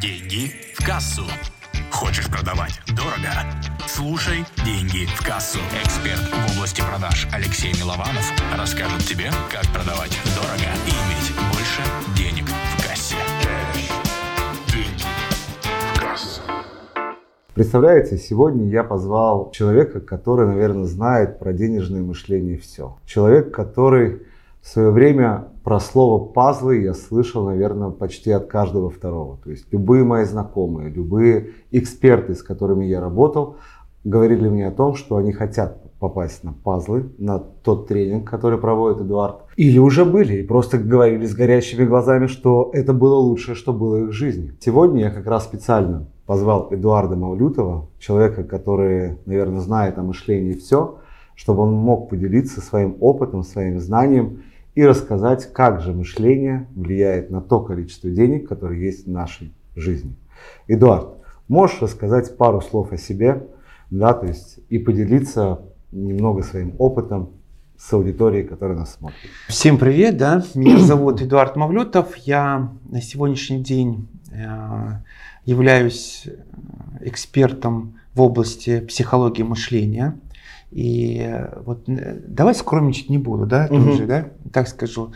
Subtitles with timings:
[0.00, 1.22] Деньги в кассу.
[1.90, 3.30] Хочешь продавать дорого?
[3.86, 5.60] Слушай «Деньги в кассу».
[5.84, 11.82] Эксперт в области продаж Алексей Милованов расскажет тебе, как продавать дорого и иметь больше
[12.16, 13.14] денег в кассе.
[14.66, 15.04] Деньги
[15.62, 16.42] в кассу.
[17.54, 22.98] Представляете, сегодня я позвал человека, который, наверное, знает про денежное мышление все.
[23.06, 24.22] Человек, который
[24.64, 29.38] в свое время про слово пазлы я слышал, наверное, почти от каждого второго.
[29.44, 33.56] То есть любые мои знакомые, любые эксперты, с которыми я работал,
[34.04, 39.02] говорили мне о том, что они хотят попасть на пазлы, на тот тренинг, который проводит
[39.02, 39.42] Эдуард.
[39.56, 43.98] Или уже были и просто говорили с горящими глазами, что это было лучшее, что было
[43.98, 44.54] в их жизни.
[44.60, 51.00] Сегодня я как раз специально позвал Эдуарда Мавлютова, человека, который, наверное, знает о мышлении все,
[51.34, 54.40] чтобы он мог поделиться своим опытом, своим знанием
[54.74, 60.16] и рассказать, как же мышление влияет на то количество денег, которые есть в нашей жизни.
[60.66, 61.08] Эдуард,
[61.48, 63.46] можешь рассказать пару слов о себе,
[63.90, 65.60] да, то есть и поделиться
[65.92, 67.30] немного своим опытом
[67.76, 69.30] с аудиторией, которая нас смотрит.
[69.48, 74.46] Всем привет, да, меня зовут Эдуард Мавлютов, я на сегодняшний день э,
[75.44, 76.26] являюсь
[77.00, 80.18] экспертом в области психологии мышления.
[80.74, 81.24] И
[81.64, 83.84] вот давай скромничать не буду, да, угу.
[83.84, 85.12] тоже, да, так скажу.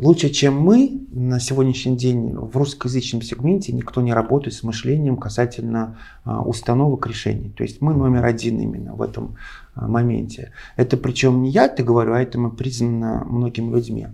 [0.00, 5.98] Лучше, чем мы, на сегодняшний день в русскоязычном сегменте никто не работает с мышлением касательно
[6.24, 7.54] установок решений.
[7.56, 9.36] То есть мы номер один именно в этом
[9.76, 10.50] моменте.
[10.74, 14.08] Это причем не я это говорю, а это мы признано многими людьми.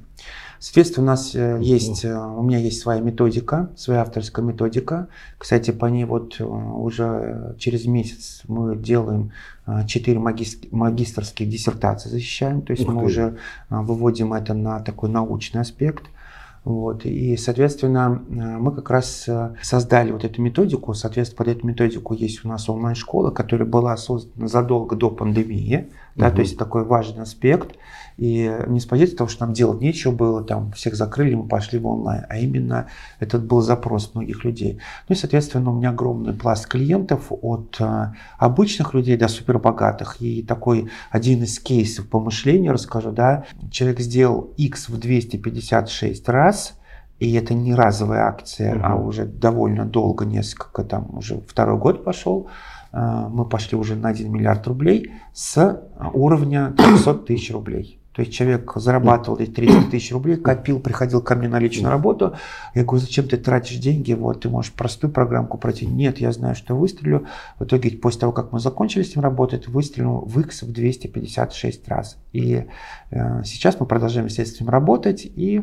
[0.62, 5.08] Соответственно, у нас э, есть, э, у меня есть своя методика, своя авторская методика.
[5.36, 9.32] Кстати, по ней вот э, уже через месяц мы делаем
[9.66, 10.20] 4
[10.70, 12.62] магистрских диссертации защищаем.
[12.62, 13.06] То есть Ух мы ты.
[13.06, 13.38] уже
[13.70, 16.04] выводим это на такой научный аспект.
[16.62, 17.06] Вот.
[17.06, 19.28] И, соответственно, мы как раз
[19.62, 20.94] создали вот эту методику.
[20.94, 25.88] Соответственно, под эту методику есть у нас онлайн-школа, которая была создана задолго до пандемии.
[26.14, 26.36] Да, угу.
[26.36, 27.76] То есть такой важный аспект.
[28.16, 31.78] И не с позиции того, что нам делать нечего было, там всех закрыли, мы пошли
[31.78, 32.88] в онлайн, а именно
[33.20, 34.78] этот был запрос многих людей.
[35.08, 40.16] Ну и, соответственно, у меня огромный пласт клиентов от а, обычных людей до супербогатых.
[40.20, 46.78] И такой один из кейсов по мышлению расскажу, да, человек сделал X в 256 раз,
[47.18, 48.84] и это не разовая акция, угу.
[48.84, 52.48] а уже довольно долго, несколько, там уже второй год пошел.
[52.92, 58.01] А, мы пошли уже на 1 миллиард рублей с уровня 300 тысяч рублей.
[58.14, 62.34] То есть человек зарабатывал эти 300 тысяч рублей, копил, приходил ко мне на личную работу.
[62.74, 64.12] Я говорю, зачем ты тратишь деньги?
[64.12, 65.86] Вот ты можешь простую программку пройти.
[65.86, 67.26] Нет, я знаю, что выстрелю.
[67.58, 71.88] В итоге, после того, как мы закончили с ним работать, выстрелил в X в 256
[71.88, 72.18] раз.
[72.32, 72.66] И
[73.10, 75.62] э, сейчас мы продолжаем с этим работать и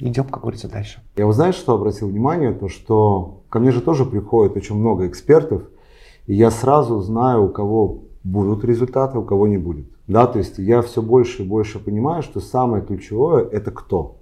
[0.00, 1.00] идем, как говорится, дальше.
[1.16, 2.52] Я вот знаешь, что обратил внимание?
[2.52, 5.62] То, что ко мне же тоже приходит очень много экспертов,
[6.26, 9.86] и я сразу знаю, у кого будут результаты, у кого не будет.
[10.10, 14.16] Да, то есть я все больше и больше понимаю, что самое ключевое это кто.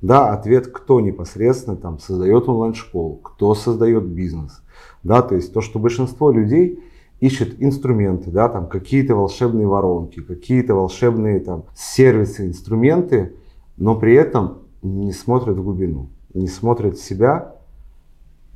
[0.00, 4.62] Да, ответ кто непосредственно там создает онлайн-школу, кто создает бизнес.
[5.02, 6.78] Да, то есть то, что большинство людей
[7.18, 13.34] ищет инструменты, да, там какие-то волшебные воронки, какие-то волшебные там сервисы, инструменты,
[13.76, 17.56] но при этом не смотрят в глубину, не смотрят в себя.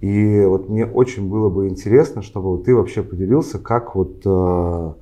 [0.01, 4.93] И вот мне очень было бы интересно, чтобы ты вообще поделился, как вот э,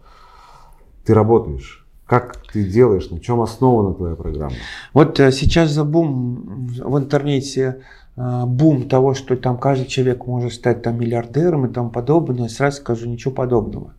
[1.05, 1.85] ты работаешь?
[2.07, 3.09] Как ты делаешь?
[3.11, 4.55] На чем основана твоя программа?
[4.93, 7.81] Вот э, сейчас за бум в интернете
[8.17, 12.79] э, бум того, что там каждый человек может стать там миллиардером и тому подобное, сразу
[12.79, 13.95] скажу, ничего подобного.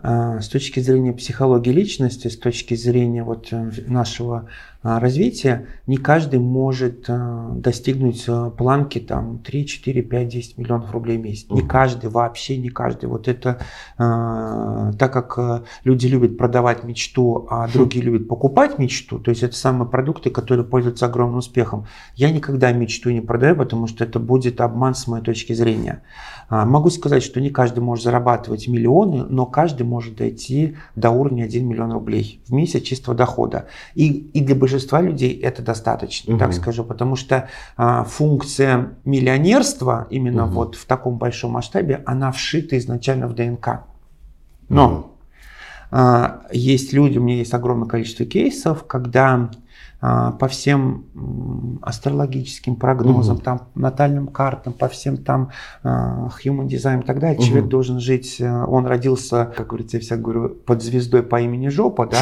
[0.00, 3.48] Э, с точки зрения психологии личности, с точки зрения вот
[3.88, 4.48] нашего
[4.84, 11.16] развития, не каждый может а, достигнуть а, планки там 3, 4, 5, 10 миллионов рублей
[11.16, 11.46] в месяц.
[11.48, 13.06] Не каждый, вообще не каждый.
[13.06, 13.58] Вот это,
[13.96, 19.88] так как люди любят продавать мечту, а другие любят покупать мечту, то есть это самые
[19.88, 21.86] продукты, которые пользуются огромным успехом.
[22.14, 26.02] Я никогда мечту не продаю, потому что это будет обман с моей точки зрения.
[26.50, 31.66] Могу сказать, что не каждый может зарабатывать миллионы, но каждый может дойти до уровня 1
[31.66, 33.66] миллион рублей в месяц чистого дохода.
[33.94, 36.40] И, и для большинства большинства людей это достаточно, угу.
[36.40, 40.54] так скажу, потому что а, функция миллионерства именно угу.
[40.54, 43.84] вот в таком большом масштабе, она вшита изначально в ДНК.
[44.68, 45.06] Но угу.
[45.92, 49.50] а, есть люди, у меня есть огромное количество кейсов, когда
[50.38, 51.04] по всем
[51.82, 53.42] астрологическим прогнозам, угу.
[53.42, 55.50] там, натальным картам, по всем там
[55.82, 57.38] а, human design и так далее.
[57.38, 57.44] Угу.
[57.44, 61.68] Человек должен жить, э, он родился, как говорится, я всегда говорю, под звездой по имени
[61.68, 62.18] Жопа, да,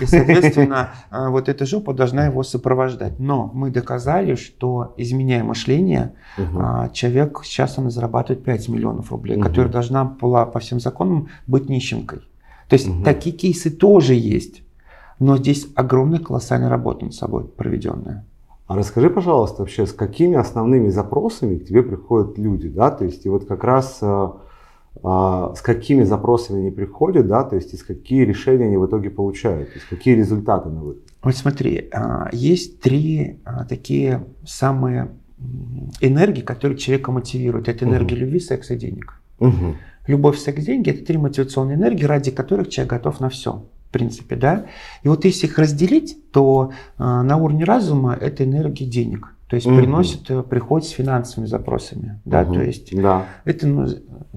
[0.00, 3.18] и, соответственно, а, вот эта жопа должна его сопровождать.
[3.18, 6.90] Но мы доказали, что изменяя мышление, угу.
[6.92, 9.44] человек сейчас он зарабатывает 5 миллионов рублей, угу.
[9.44, 12.20] которая должна была по всем законам быть нищенкой.
[12.68, 13.04] То есть угу.
[13.04, 14.62] такие кейсы тоже есть.
[15.18, 18.24] Но здесь огромная колоссальная работа над собой проведенная.
[18.66, 23.26] А расскажи, пожалуйста, вообще, с какими основными запросами к тебе приходят люди, да, то есть
[23.26, 24.38] и вот как раз а,
[25.02, 28.86] а, с какими запросами они приходят, да, то есть и с какие решения они в
[28.86, 31.02] итоге получают, то есть какие результаты на выход.
[31.22, 35.10] Вот смотри, а, есть три а, такие самые
[36.00, 37.68] энергии, которые человека мотивируют.
[37.68, 38.24] Это энергия угу.
[38.24, 39.20] любви, секса и денег.
[39.40, 39.76] Угу.
[40.06, 43.62] Любовь, секс, деньги– это три мотивационные энергии, ради которых человек готов на все
[43.94, 44.66] принципе, да.
[45.04, 49.34] И вот если их разделить, то э, на уровне разума это энергия денег.
[49.48, 49.76] То есть угу.
[49.76, 52.54] приносит, э, приходит с финансовыми запросами, да, угу.
[52.54, 53.26] то есть да.
[53.44, 53.86] это ну,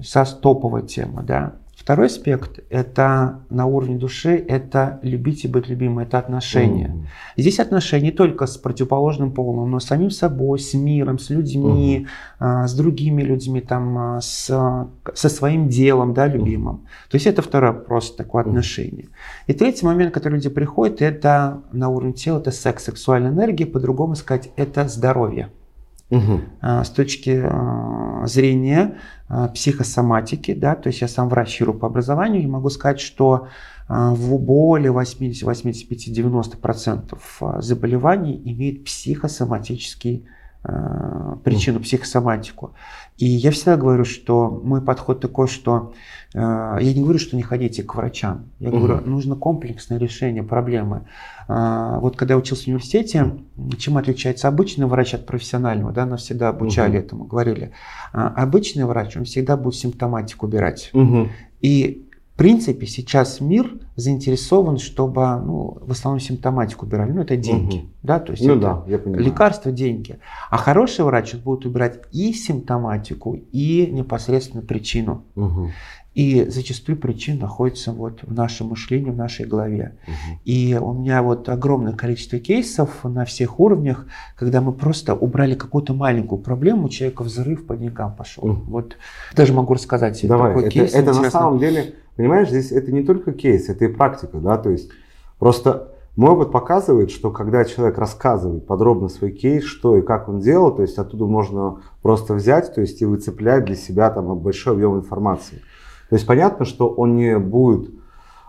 [0.00, 1.56] со топовая тема, да.
[1.88, 6.88] Второй аспект– это на уровне души, это любить и быть любимым, это отношения.
[6.88, 7.06] Mm.
[7.38, 12.06] Здесь отношения не только с противоположным полом, но с самим собой, с миром, с людьми,
[12.40, 12.66] mm.
[12.66, 14.48] с другими людьми, там, а, с,
[15.14, 16.76] со своим делом, да, любимым.
[16.76, 17.10] Mm.
[17.10, 19.08] То есть это второй просто такое отношение.
[19.46, 24.14] И третий момент, который люди приходят, это на уровне тела, это секс, сексуальная энергия, по-другому
[24.14, 25.48] сказать, это здоровье.
[26.10, 26.40] Угу.
[26.62, 28.96] С точки а, зрения
[29.28, 33.48] а, психосоматики, да, то есть я сам врач по образованию, и могу сказать, что
[33.88, 40.26] в более 80, 85, 90% заболеваний имеет психосоматический
[41.42, 42.74] причину, психосоматику.
[43.16, 45.94] И я всегда говорю, что мой подход такой, что
[46.34, 48.50] я не говорю, что не ходите к врачам.
[48.58, 48.78] Я угу.
[48.78, 51.06] говорю, нужно комплексное решение проблемы.
[51.48, 53.32] Э, вот когда я учился в университете,
[53.78, 56.98] чем отличается обычный врач от профессионального, да, нас всегда обучали угу.
[56.98, 57.72] этому, говорили.
[58.12, 60.90] Э, обычный врач, он всегда будет симптоматику убирать.
[60.92, 61.28] Угу.
[61.62, 62.08] И
[62.38, 67.10] принципе, сейчас мир заинтересован, чтобы ну, в основном симптоматику убирали.
[67.10, 67.78] Ну, это деньги.
[67.78, 67.86] Угу.
[68.04, 70.20] Да, то есть ну, это да, лекарства, деньги.
[70.48, 75.24] А хороший врач будет убирать и симптоматику, и непосредственно причину.
[75.34, 75.70] Угу.
[76.18, 79.92] И зачастую причина находится вот в нашем мышлении, в нашей голове.
[80.02, 80.38] Угу.
[80.46, 84.04] И у меня вот огромное количество кейсов на всех уровнях,
[84.36, 88.44] когда мы просто убрали какую-то маленькую проблему, у человека взрыв по деньгам пошел.
[88.44, 88.62] Угу.
[88.66, 88.96] Вот
[89.36, 90.92] даже могу рассказать Давай, такой это, кейс.
[90.92, 94.70] Это на самом деле, понимаешь, здесь это не только кейс, это и практика, да, то
[94.70, 94.90] есть
[95.38, 100.40] просто мой опыт показывает, что когда человек рассказывает подробно свой кейс, что и как он
[100.40, 104.72] делал, то есть оттуда можно просто взять, то есть и выцеплять для себя там большой
[104.72, 105.62] объем информации.
[106.08, 107.90] То есть понятно, что он не будет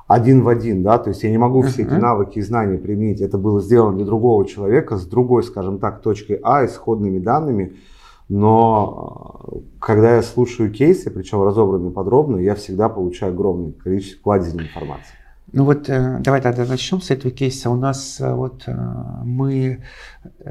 [0.07, 3.21] один в один, да, то есть я не могу все эти навыки и знания применить.
[3.21, 7.75] Это было сделано для другого человека с другой, скажем так, точкой А, исходными данными.
[8.27, 14.61] Но э, когда я слушаю кейсы, причем разобранные подробно, я всегда получаю огромное количество кладезей
[14.61, 15.13] информации.
[15.51, 17.69] Ну вот э, давай тогда начнем с этого кейса.
[17.69, 18.73] У нас э, вот э,
[19.23, 19.83] мы,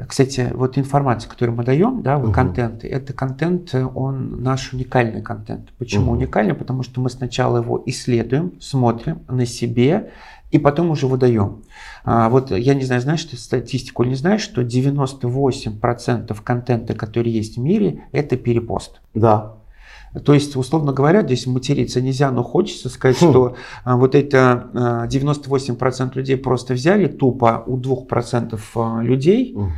[0.07, 5.21] кстати, вот информацию, которую мы даем, да, вот uh контент, это контент, он наш уникальный
[5.21, 5.69] контент.
[5.77, 6.53] Почему uh уникальный?
[6.53, 10.11] Потому что мы сначала его исследуем, смотрим на себе,
[10.51, 11.63] и потом уже выдаем.
[12.03, 17.31] А, вот я не знаю, знаешь ты статистику или не знаешь, что 98% контента, который
[17.31, 19.01] есть в мире, это перепост.
[19.13, 19.58] Да.
[20.25, 23.29] То есть, условно говоря, здесь материться нельзя, но хочется сказать, хм.
[23.29, 29.69] что а, вот это 98% а, людей просто взяли тупо у 2% а, людей угу.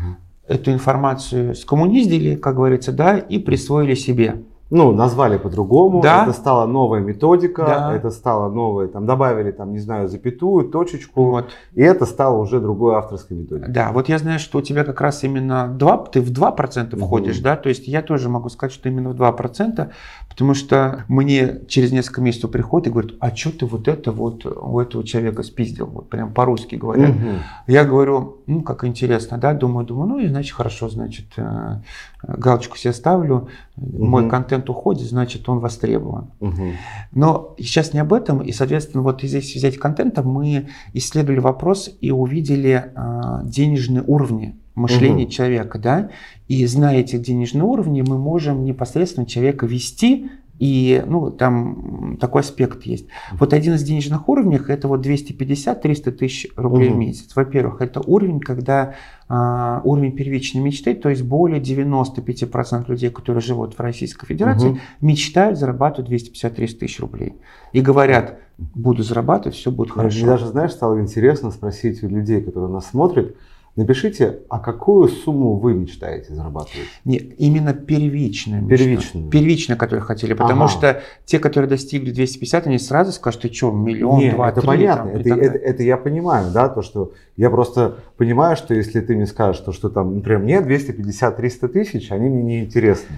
[0.47, 6.23] эту информацию скоммуниздили, как говорится, да, и присвоили себе ну, назвали по-другому, да.
[6.23, 7.93] это стала новая методика, да.
[7.93, 11.49] это стало новое, там, добавили, там, не знаю, запятую, точечку, вот.
[11.73, 13.71] и это стало уже другой авторской методикой.
[13.71, 17.05] Да, вот я знаю, что у тебя как раз именно 2, ты в 2% угу.
[17.05, 19.89] входишь, да, то есть я тоже могу сказать, что именно в 2%,
[20.29, 24.45] потому что мне через несколько месяцев приходит и говорит, а что ты вот это вот
[24.45, 27.09] у этого человека спиздил, вот прям по-русски говорят.
[27.09, 27.27] Угу.
[27.67, 31.79] Я говорю, ну, как интересно, да, думаю, думаю, ну, и значит, хорошо, значит, э,
[32.23, 34.05] галочку себе ставлю, угу.
[34.05, 36.31] мой контент уходит, значит, он востребован.
[36.41, 36.71] Угу.
[37.13, 42.11] Но сейчас не об этом, и, соответственно, вот здесь взять контента, мы исследовали вопрос и
[42.11, 45.31] увидели а, денежные уровни мышления угу.
[45.31, 46.09] человека, да,
[46.47, 50.29] и зная эти денежные уровни, мы можем непосредственно человека вести
[50.61, 53.07] и ну, там такой аспект есть.
[53.31, 56.97] Вот один из денежных уровней это вот 250-300 тысяч рублей угу.
[56.97, 57.35] в месяц.
[57.35, 58.93] Во-первых, это уровень, когда
[59.27, 64.79] а, уровень первичной мечты, то есть более 95% людей, которые живут в Российской Федерации, угу.
[65.01, 67.33] мечтают зарабатывать 250-300 тысяч рублей.
[67.73, 70.19] И говорят, буду зарабатывать, все будет хорошо.
[70.19, 73.35] Мне даже, знаешь, стало интересно спросить у людей, которые нас смотрят,
[73.77, 76.87] Напишите, а какую сумму вы мечтаете зарабатывать?
[77.05, 78.67] Нет, именно первичную.
[78.67, 79.29] Первичную.
[79.29, 80.33] Первичную, которую хотели.
[80.33, 80.71] Потому Ага.
[80.71, 84.67] что те, которые достигли 250, они сразу скажут, ты что, миллион, Не, два, это три,
[84.67, 88.99] понятно, там, это, это, это я понимаю, да, то, что я просто понимаю, что если
[88.99, 93.15] ты мне скажешь, то, что там, например, мне 250-300 тысяч, они мне не интересны.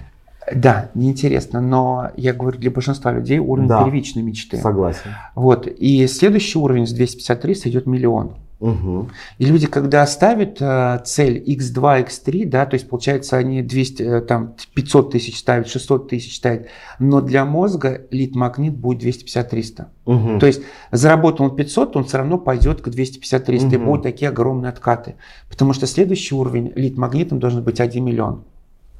[0.54, 3.82] Да, неинтересно, но я говорю, для большинства людей уровень Да.
[3.82, 4.58] первичной мечты.
[4.58, 5.10] Согласен.
[5.34, 5.66] Вот.
[5.66, 8.36] И следующий уровень с 250-300 идет миллион.
[8.60, 9.10] Мгм.
[9.38, 14.20] И люди, когда ставят э, цель x2, x3, да, то есть получается они 200, э,
[14.22, 16.66] там 500 тысяч ставят, 600 тысяч ставят,
[16.98, 19.86] но для мозга лид-магнит будет 250-300.
[20.06, 20.38] Мгм.
[20.38, 23.86] То есть заработал он 500, он все равно пойдет к 250-300, и Мгм.
[23.86, 25.16] будут такие огромные откаты.
[25.50, 28.44] Потому что следующий уровень лид-магнитом должен быть 1 миллион.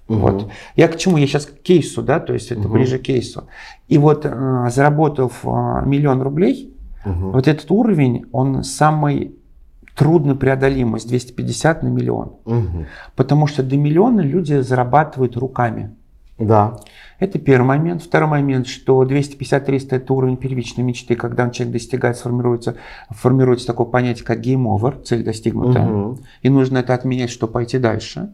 [0.08, 0.20] Мгм.
[0.20, 0.50] Вот.
[0.76, 1.16] Я к чему?
[1.16, 2.72] Я сейчас к кейсу, да, то есть это Мгм.
[2.72, 3.44] ближе к кейсу.
[3.88, 5.48] И вот э, заработав э,
[5.86, 6.70] миллион рублей,
[7.06, 7.30] Мгм.
[7.32, 9.36] вот этот уровень, он самый
[9.94, 12.32] трудно преодолимый, с 250 на миллион.
[12.44, 12.86] Мгм.
[13.16, 15.94] Потому что до миллиона люди зарабатывают руками.
[16.38, 16.78] Да.
[17.20, 18.02] Это первый момент.
[18.02, 22.74] Второй момент, что 250-300 это уровень первичной мечты, когда человек достигает, сформируется,
[23.10, 25.80] формируется такое понятие, как game over, цель достигнута.
[25.80, 26.18] Мгм.
[26.42, 28.32] И нужно это отменять, чтобы пойти дальше.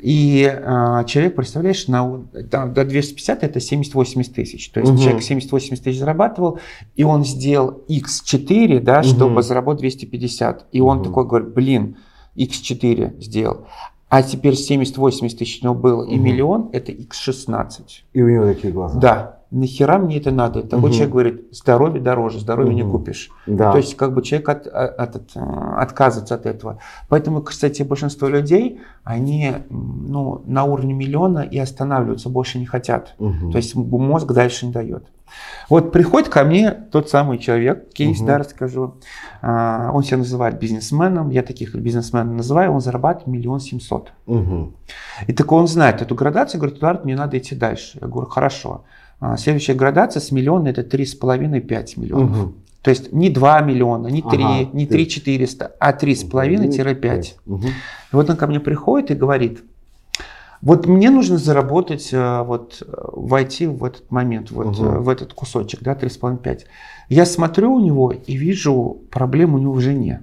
[0.00, 4.70] И э, человек, представляешь, на, там, до 250 это 70-80 тысяч.
[4.70, 5.00] То есть Мгм.
[5.00, 6.58] человек 70-80 тысяч зарабатывал,
[6.96, 9.02] и он сделал x4, да, Мгм.
[9.04, 10.66] чтобы заработать 250.
[10.72, 11.04] И он Мгм.
[11.06, 11.96] такой говорит, блин,
[12.36, 13.66] x4 сделал.
[14.08, 16.24] А теперь 70-80 тысяч у него было, и Мгм.
[16.24, 18.04] миллион это x16.
[18.14, 18.98] И у него такие глаза.
[18.98, 20.62] Да, нахера мне это надо?
[20.62, 20.92] Такой Мгм.
[20.92, 22.92] человек говорит, здоровье дороже, здоровье не Мгм.
[22.92, 23.30] купишь.
[23.46, 23.72] Да.
[23.72, 25.36] То есть как бы человек от, от- от-
[25.78, 26.78] отказывается от этого.
[27.08, 33.14] Поэтому, кстати, большинство людей, они ну, на уровне миллиона и останавливаются, больше не хотят.
[33.18, 33.50] Мгм.
[33.52, 35.04] То есть мозг дальше не дает.
[35.68, 38.26] Вот приходит ко мне тот самый человек, кейс, Мгм.
[38.26, 38.94] да, расскажу.
[39.42, 44.12] А, он себя называет бизнесменом, я таких бизнесменов называю, он зарабатывает миллион семьсот.
[44.26, 44.74] Мгм.
[45.26, 47.98] И так он знает эту градацию, говорит, Эдуард, мне надо идти дальше.
[48.00, 48.84] Я говорю, хорошо.
[49.20, 52.30] А, Следующая градация с миллиона это 3,5-5 миллионов.
[52.30, 52.54] Мгм.
[52.82, 57.36] То есть не 2 миллиона, не 3, Ага, не ты- 3 400, а 3,5-5.
[57.46, 57.66] Мгм.
[57.66, 57.72] И
[58.12, 59.64] вот он ко мне приходит и говорит,
[60.62, 65.34] вот мне нужно заработать, э, вот э, войти в этот момент, вот э, в этот
[65.34, 66.66] кусочек, да, 3,5-5.
[67.08, 70.22] Я смотрю у него и вижу проблему у него в жене.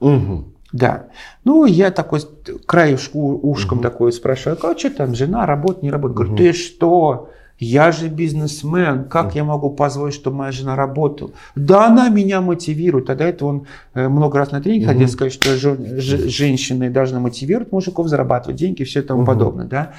[0.00, 0.44] Мгм.
[0.72, 1.06] Да.
[1.44, 2.20] Ну, я такой
[2.66, 3.82] краешку ушком Мгм.
[3.82, 6.16] такой спрашиваю, а что там, жена работает, не работает?
[6.16, 6.38] Говорю, Мгм.
[6.38, 7.30] ты что?
[7.58, 11.30] Я же бизнесмен, как я могу позволить, чтобы моя жена работала?
[11.54, 13.06] Да она меня мотивирует.
[13.06, 14.92] Тогда это он э, много раз на тренинг Мгм.
[14.92, 19.26] ходил, сказать, что женщины должны мотивировать мужиков зарабатывать деньги и все тому Мгм.
[19.26, 19.66] подобное.
[19.66, 19.92] Да?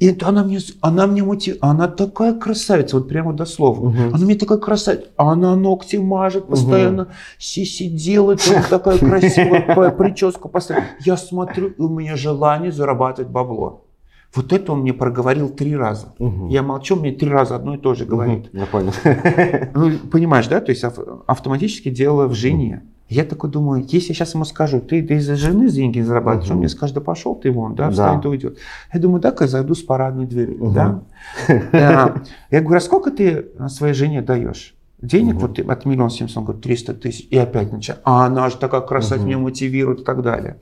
[0.00, 3.90] И это она мне, она мне мотивирует, она такая красавица, вот прямо дословно.
[3.90, 4.14] Мгм.
[4.14, 10.86] Она мне такая красавица, она ногти мажет постоянно, сиси делает, вот такая красивая прическа постоянно.
[11.04, 13.83] Я смотрю, у меня желание зарабатывать бабло.
[14.34, 16.08] Вот это он мне проговорил три раза.
[16.18, 16.48] Мгм.
[16.48, 18.52] Я молчу, мне три раза одно и то же говорит.
[18.52, 18.60] Мгм.
[18.62, 18.92] Я понял.
[19.74, 20.60] Ну, понимаешь, да?
[20.60, 22.82] То есть ав- автоматически дело в жене.
[23.08, 26.56] Я такой думаю, если я сейчас ему скажу, ты, ты из-за жены деньги зарабатываешь, он
[26.56, 26.60] Мгм.
[26.60, 27.90] мне скажет, да пошел ты вон, да, Да.
[27.92, 28.58] встанет и уйдет.
[28.92, 30.72] Я думаю, так я зайду с парадной дверью, Мгм.
[30.74, 31.02] да.
[31.72, 32.14] А,
[32.50, 34.74] Я говорю, а сколько ты своей жене даешь?
[35.02, 35.38] Денег Мгм.
[35.42, 37.26] вот ты от миллиона семьсот, он говорит, 300 тысяч.
[37.30, 39.26] И опять начинаю, а она же такая красавица, Мгм.
[39.26, 40.56] меня мотивирует и так далее.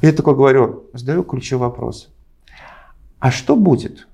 [0.00, 2.08] Я такой говорю, задаю ключевой вопрос.
[3.24, 4.06] А что будет?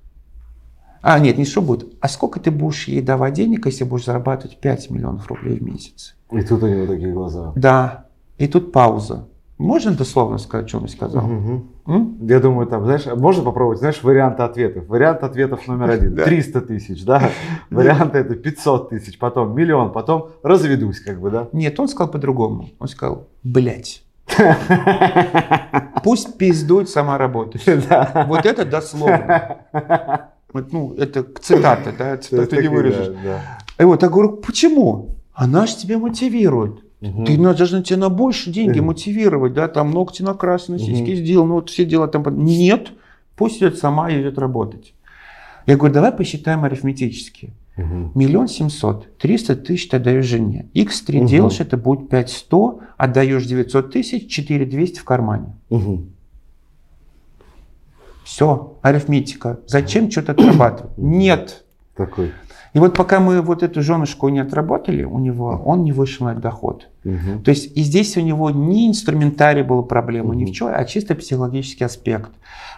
[1.03, 1.95] А, нет, не что будет.
[2.01, 6.15] А сколько ты будешь ей давать денег, если будешь зарабатывать 5 миллионов рублей в месяц?
[6.31, 7.53] И тут у него такие глаза.
[7.57, 8.07] Да.
[8.39, 9.27] И тут пауза.
[9.59, 11.29] Можно дословно сказать, что он сказал?
[11.89, 12.19] М?
[12.25, 14.87] Я думаю, там, знаешь, можно попробовать, знаешь, варианты ответов.
[14.87, 16.15] Вариант ответов номер один.
[16.15, 16.23] Да.
[16.27, 17.31] 300 тысяч, да.
[17.71, 21.49] Варианты это 500 тысяч, потом миллион, потом разведусь, как бы, да.
[21.51, 22.69] Нет, он сказал по-другому.
[22.79, 24.05] Он сказал, блять.
[26.03, 27.65] Пусть пиздует сама работает.
[27.89, 28.27] Да.
[28.29, 29.59] Вот это дословно.
[30.53, 33.09] Вот, ну, это цитата, да, цитату не выражешь.
[33.09, 33.59] да, да.
[33.79, 35.17] И вот я говорю, почему?
[35.33, 36.81] Она же тебя мотивирует.
[37.01, 37.25] Мгм.
[37.25, 40.85] Ты надо должна тебя на больше деньги мотивировать, да, там ногти накрасены, Мгм.
[40.85, 42.25] сиськи сделаны, вот все дела там.
[42.45, 42.89] Нет,
[43.37, 44.93] пусть идет сама и идет работать.
[45.67, 47.53] Я говорю, давай посчитаем арифметически.
[47.77, 48.13] Мгм.
[48.15, 50.69] Миллион семьсот, триста тысяч ты отдаешь жене.
[50.75, 51.27] X3 Мгм.
[51.27, 55.57] делаешь, это будет 500, отдаешь 900 тысяч, 4200 в кармане.
[55.71, 56.11] Мгм.
[58.25, 59.61] Все, арифметика.
[59.67, 60.97] Зачем что-то отрабатывать?
[60.99, 61.65] Нет.
[61.97, 62.33] Такой.
[62.73, 66.35] И вот пока мы вот эту женушку не отработали у него, он не вышел на
[66.35, 66.89] доход.
[67.03, 67.43] Мгм.
[67.43, 70.53] То есть и здесь у него не инструментарий была проблема, ни Мгм.
[70.53, 72.31] в чем, а чисто психологический аспект.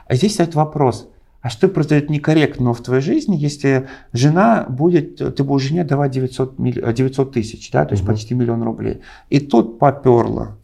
[0.06, 1.10] А здесь стоит вопрос,
[1.42, 6.58] а что произойдет некорректно в твоей жизни, если жена будет, ты будешь жене давать 900,
[6.58, 8.12] милли- э, 900 тысяч, да, то есть Мгм.
[8.12, 9.00] почти миллион рублей.
[9.28, 10.56] И тут поперла.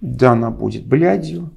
[0.00, 1.50] Да, она будет блядью,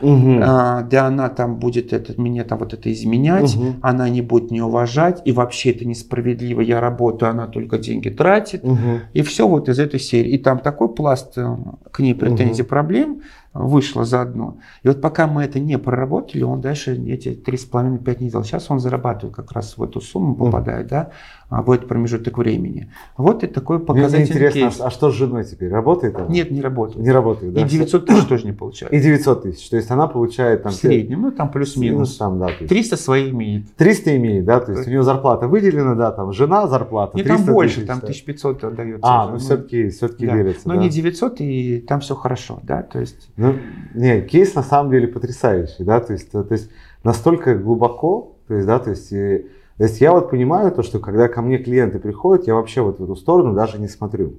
[0.00, 0.40] Мгм.
[0.42, 3.74] а, да она там будет это, мне там вот это изменять, Мгм.
[3.82, 8.64] она не будет не уважать, и вообще это несправедливо, я работаю, она только деньги тратит.
[8.64, 9.00] Мгм.
[9.12, 10.30] И все вот из этой серии.
[10.32, 11.56] И там такой пласт э,
[11.92, 13.20] к ней претензий, проблем
[13.52, 14.58] вышло заодно.
[14.82, 18.44] И вот пока мы это не проработали, он дальше эти 3,5-5 не делал.
[18.44, 21.10] Сейчас он зарабатывает как раз в эту сумму, попадает, да,
[21.50, 22.92] а, в этот промежуток времени.
[23.16, 24.80] Вот и такой Мне показательный интересно, кейс.
[24.80, 25.70] а, что с женой теперь?
[25.72, 26.28] Работает она?
[26.28, 27.04] Нет, не работает.
[27.04, 27.62] Не работает, да?
[27.62, 28.92] И 900 тысяч тоже не получает.
[28.92, 29.68] И 900 тысяч.
[29.68, 30.70] То есть она получает там...
[30.70, 32.16] в среднем, ну там Ну, плюс-минус.
[32.18, 33.74] там, да, то есть 300 свои имеет.
[33.74, 37.16] 300 имеет, да, то есть у нее зарплата выделена, да, там жена зарплата.
[37.16, 38.06] Не там 300 больше, тысяч, там да.
[38.06, 39.00] 1500 отдается.
[39.02, 40.36] А, уже, ну все-таки, все-таки да.
[40.36, 40.80] делится, Но да.
[40.82, 43.28] не 900, и там все хорошо, да, то есть...
[43.40, 43.56] Ну,
[43.94, 46.70] не, кейс на самом деле потрясающий, да, то есть, то, то есть
[47.02, 49.46] настолько глубоко, то есть, да, то есть, и-
[49.78, 53.00] то есть я вот понимаю то, что когда ко мне клиенты приходят, я вообще вот
[53.00, 54.34] в эту сторону даже не смотрю.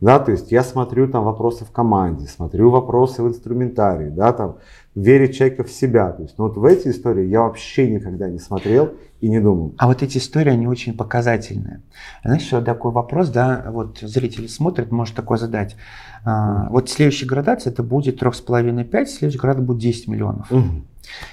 [0.00, 4.58] Да, то есть я смотрю там вопросы в команде, смотрю вопросы в инструментарии, да, там,
[4.94, 6.12] верить человека в себя.
[6.12, 9.74] То есть, ну вот в эти истории я вообще никогда не смотрел и не думал.
[9.78, 11.80] А вот эти истории, они очень показательные.
[12.22, 15.76] Знаешь, еще такой вопрос, да, вот зрители смотрят, может такое задать.
[16.24, 20.50] А, вот следующая градация, это будет 3,5-5, следующая градация будет 10 миллионов.
[20.50, 20.86] Мгм.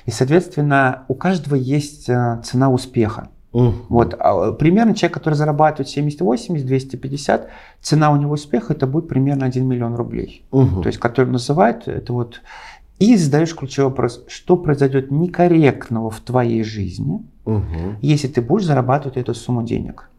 [0.05, 3.27] И, соответственно, у каждого есть а, цена успеха.
[3.53, 3.73] Мгм.
[3.89, 7.47] Вот, а, примерно человек, который зарабатывает 70-80, 250,
[7.81, 10.43] цена у него успеха это будет примерно 1 миллион рублей.
[10.51, 10.81] Мгм.
[10.81, 12.41] То есть, который называют, это вот...
[12.99, 17.97] И задаешь ключевой вопрос, что произойдет некорректного в твоей жизни, Мгм.
[18.01, 20.09] если ты будешь зарабатывать эту сумму денег.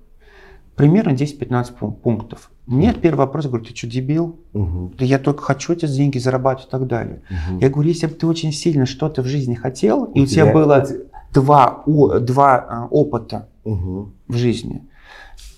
[0.77, 2.51] Примерно 10-15 пун- пунктов.
[2.67, 4.37] Мне первый вопрос, я говорю, ты что, дебил?
[4.53, 4.93] Мгм.
[4.99, 7.23] Да я только хочу эти деньги зарабатывать и так далее.
[7.31, 7.59] Мгм.
[7.61, 10.43] Я говорю, если бы ты очень сильно что-то в жизни хотел, и у, У тебя,
[10.43, 10.85] тебя- было
[11.35, 14.15] два, о- два а, опыта Мгм.
[14.29, 14.83] в жизни,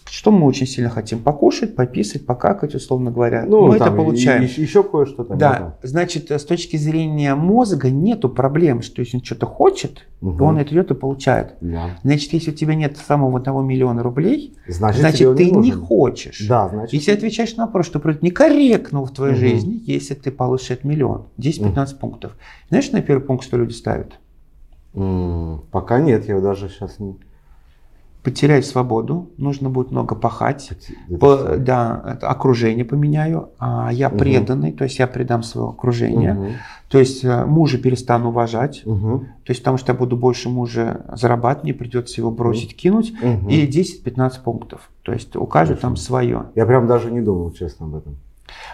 [0.08, 1.18] что мы очень сильно хотим?
[1.18, 3.44] Покушать, пописать, покакать, условно говоря.
[3.46, 4.44] Ну, мы это получаем.
[4.44, 5.36] и- и- еще кое-что там.
[5.36, 10.38] Да, значит, с точки зрения мозга нету проблем, что если он что-то хочет, Мгм.
[10.38, 11.54] то он это идет и получает.
[11.60, 11.90] Да.
[12.02, 15.80] Значит, если у тебя нет самого одного миллиона рублей, Значит, значит, ты не, нужен.
[15.82, 16.46] хочешь.
[16.48, 16.94] Да, значит.
[16.94, 19.40] Если отвечаешь на вопрос, что некорректно в твоей Мгм.
[19.40, 22.32] жизни, если ты получишь этот миллион, 10-15 пунктов.
[22.70, 24.12] Знаешь, на первый пункт, что люди ставят?
[25.70, 27.16] Пока нет, я даже сейчас не.
[28.22, 30.72] Потерять свободу, нужно будет много пахать.
[31.08, 31.58] Это По- что?
[31.58, 34.18] да, это окружение поменяю, а я Мгм.
[34.18, 36.46] преданный, то есть я предам свое окружение, Мгм.
[36.88, 39.20] то есть э, мужа перестану уважать, Мгм.
[39.44, 43.48] то есть потому что я буду больше мужа зарабатывать, мне придется его бросить, кинуть, Мгм.
[43.48, 46.46] и 10-15 пунктов, то есть у каждого там свое.
[46.56, 48.16] Я прям даже не думал, честно, об этом.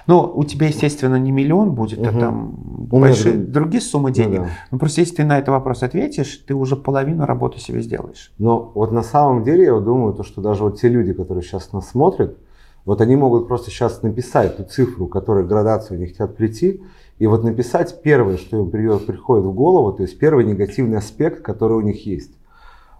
[0.07, 2.21] Но у тебя, естественно, не миллион будет, а Мгм.
[2.21, 2.55] там
[2.90, 4.40] У меня большие, друг- другие суммы Ну денег.
[4.40, 4.49] да.
[4.71, 8.33] Но просто если ты на этот вопрос ответишь, ты уже половину работы себе сделаешь.
[8.38, 11.73] Но вот на самом деле я думаю, то, что даже вот те люди, которые сейчас
[11.73, 12.37] нас смотрят,
[12.85, 16.83] вот они могут просто сейчас написать ту цифру, которую градацию они хотят прийти,
[17.21, 21.42] и вот написать первое, что им придет, приходит в голову, то есть первый негативный аспект,
[21.42, 22.33] который у них есть.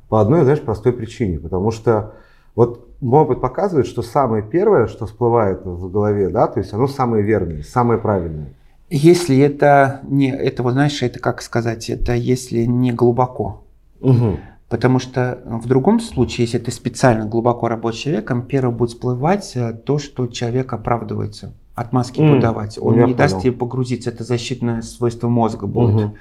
[0.09, 2.15] По одной, знаешь, простой причине, потому что
[2.55, 6.87] вот мой опыт показывает, что самое первое, что всплывает в голове, да, то есть оно
[6.87, 8.55] самое верное, самое правильное.
[8.91, 13.65] Если это не, это вот знаешь, это как сказать, это если не глубоко.
[14.01, 14.39] Мгм.
[14.69, 19.53] Потому что в другом случае, если ты специально глубоко работаешь с человеком, первое будет всплывать
[19.55, 21.53] э, то, что человек оправдывается.
[21.75, 22.79] Отмазки М, подавать.
[22.81, 23.43] Он я не даст понял.
[23.43, 24.11] тебе погрузиться.
[24.11, 25.95] Это защитное свойство мозга будет.
[25.95, 26.15] Мгм.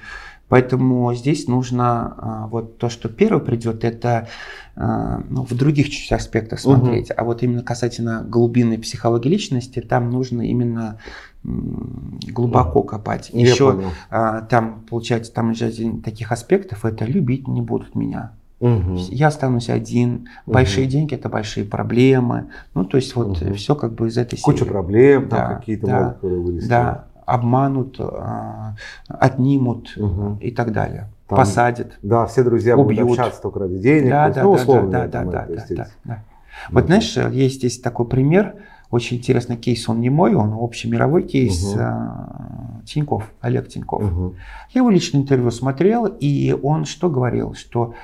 [0.52, 4.28] Поэтому здесь нужно а, вот то, что первое придет, это
[4.76, 7.10] а, ну, в других чуть аспектах смотреть.
[7.16, 10.98] А вот именно касательно глубинной психологии личности, там нужно именно
[11.42, 13.30] глубоко копать.
[13.32, 13.88] Я Еще понял.
[14.10, 18.32] а, там, получается, там же один таких аспектов, это любить не будут меня.
[18.60, 18.96] Мгм.
[18.96, 22.48] Я останусь один, большие деньги это большие проблемы.
[22.74, 23.54] Ну, то есть вот Мгм.
[23.54, 24.68] все как бы из этой Куча серии.
[24.68, 26.68] проблем, там Да, какие-то да, могут, вылезти.
[26.68, 28.74] Да, обманут, а,
[29.08, 30.38] отнимут Мгм.
[30.38, 31.08] и так далее.
[31.28, 31.98] Там Посадят.
[32.02, 33.04] Да, все друзья Убьют.
[33.06, 34.10] будут общаться только ради денег.
[34.10, 36.24] Да, то есть, да, ну, да, условно, да, да, да, да, да, да.
[36.70, 38.54] Вот знаешь, есть здесь такой пример,
[38.90, 41.82] очень интересный кейс, он не мой, он общемировой кейс Мгм.
[41.82, 44.02] а, Тиньков, Олег Тиньков.
[44.02, 44.34] Мгм.
[44.70, 47.94] Я его личное интервью смотрел, и он что говорил, что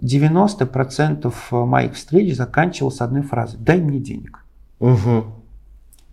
[0.00, 4.44] 90% моих встреч заканчивался одной фразой «дай мне денег».
[4.80, 5.24] Мгм.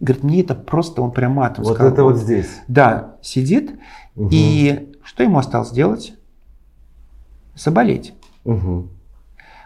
[0.06, 1.92] Говорит, мне это просто, он прям матом Вот сказал.
[1.94, 2.62] это вот здесь.
[2.68, 3.72] Да, сидит,
[4.16, 4.30] Мгм.
[4.32, 6.14] и что ему осталось делать?
[7.56, 8.14] Заболеть.
[8.44, 8.90] Мгм.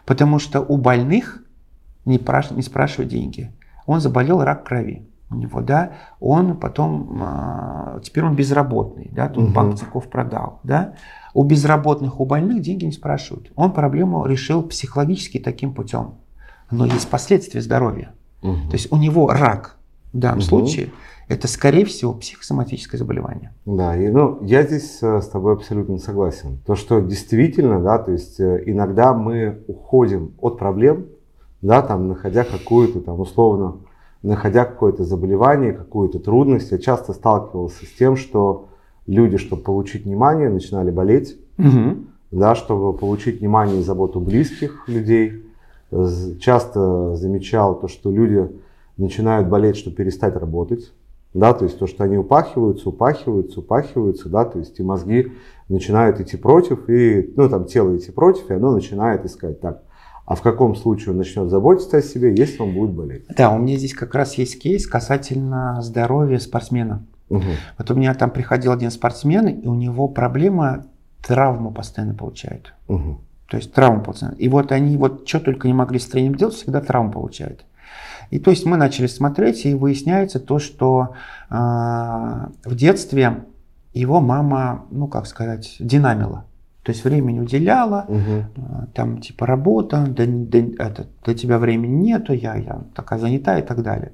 [0.05, 1.43] Потому что у больных
[2.05, 3.51] не, праш- не спрашивают деньги.
[3.85, 5.05] Он заболел рак крови.
[5.31, 9.53] У него, да, он потом, а, теперь он безработный, да, тут Мгм.
[9.53, 10.93] банк Тинькофф продал, да.
[11.35, 13.51] У безработных, у больных деньги не спрашивают.
[13.55, 16.15] Он проблему решил психологически таким путем.
[16.71, 18.13] Но есть последствия здоровья.
[18.41, 18.69] Мгм.
[18.69, 19.77] То есть у него рак,
[20.13, 20.45] в данном Мгм.
[20.47, 20.89] случае,
[21.27, 23.53] это, скорее всего, психосоматическое заболевание.
[23.65, 26.57] Да, и, ну, я здесь э, с тобой абсолютно согласен.
[26.65, 31.05] То, что действительно, да, то есть э, иногда мы уходим от проблем,
[31.61, 33.77] да, там, находя какую-то, там, условно,
[34.23, 36.71] находя какое-то заболевание, какую-то трудность.
[36.71, 38.69] Я часто сталкивался с тем, что
[39.05, 41.37] люди, чтобы получить внимание, начинали болеть,
[42.31, 45.45] да, чтобы получить внимание и заботу близких людей.
[46.39, 48.49] Часто замечал то, что люди
[48.99, 50.91] начинают болеть, чтобы перестать работать.
[51.33, 55.31] Да, то есть то, что они упахиваются, упахиваются, упахиваются, да, то есть и мозги
[55.67, 59.83] начинают идти против, и, ну, там, тело идти против, и оно начинает искать так.
[60.25, 63.25] А в каком случае он начнет заботиться о себе, если он будет болеть?
[63.35, 67.05] Да, у меня здесь как раз есть кейс касательно здоровья спортсмена.
[67.29, 67.43] Мгм.
[67.77, 70.85] Вот у меня там приходил один спортсмен, и у него проблема
[71.25, 72.73] травму постоянно получает.
[72.87, 73.19] Мгм.
[73.47, 74.35] То есть травму постоянно.
[74.35, 77.65] И вот они вот что только не могли с тренером делать, всегда травму получают.
[78.29, 81.13] И то есть мы начали смотреть, и выясняется то, что
[81.49, 83.45] а, в детстве
[83.93, 86.45] его мама, ну как сказать, динамила.
[86.83, 92.33] То есть времени уделяла, а, там типа работа, да, да, это, для тебя времени нету,
[92.33, 94.13] я, я такая занята и так далее.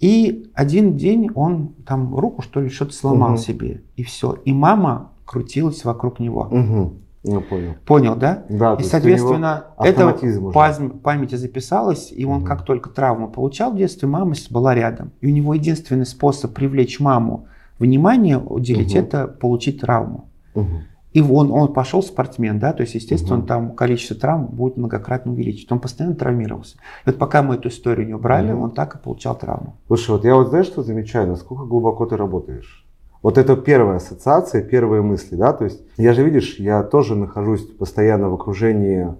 [0.00, 3.38] И один день он там руку что ли что-то сломал Мгм.
[3.38, 4.32] себе, и все.
[4.44, 6.44] И мама крутилась вокруг него.
[6.44, 6.98] Мгм.
[7.24, 7.74] Я понял.
[7.84, 8.44] Понял, да?
[8.48, 10.14] Да, И, соответственно, это
[10.54, 12.44] паз- памяти записалось, и он Мгм.
[12.46, 15.10] как только травму получал в детстве, мама была рядом.
[15.20, 17.46] И у него единственный способ привлечь маму
[17.78, 19.04] внимание уделить, Мгм.
[19.04, 20.28] это получить травму.
[20.54, 20.84] Мгм.
[21.14, 23.46] И он, он пошел спортсмен, да, то есть, естественно, Мгм.
[23.46, 25.72] там количество травм будет многократно увеличить.
[25.72, 26.76] Он постоянно травмировался.
[27.04, 28.62] И вот пока мы эту историю не убрали, Мгм.
[28.62, 29.74] он так и получал травму.
[29.88, 32.84] Слушай, вот я вот знаешь, что замечаю, насколько глубоко ты работаешь.
[33.22, 37.66] Вот это первая ассоциация, первые мысли, да, то есть я же, видишь, я тоже нахожусь
[37.66, 39.14] постоянно в окружении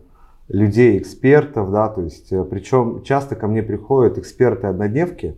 [0.48, 5.37] людей, экспертов, да, то есть причем часто ко мне приходят эксперты-однодневки,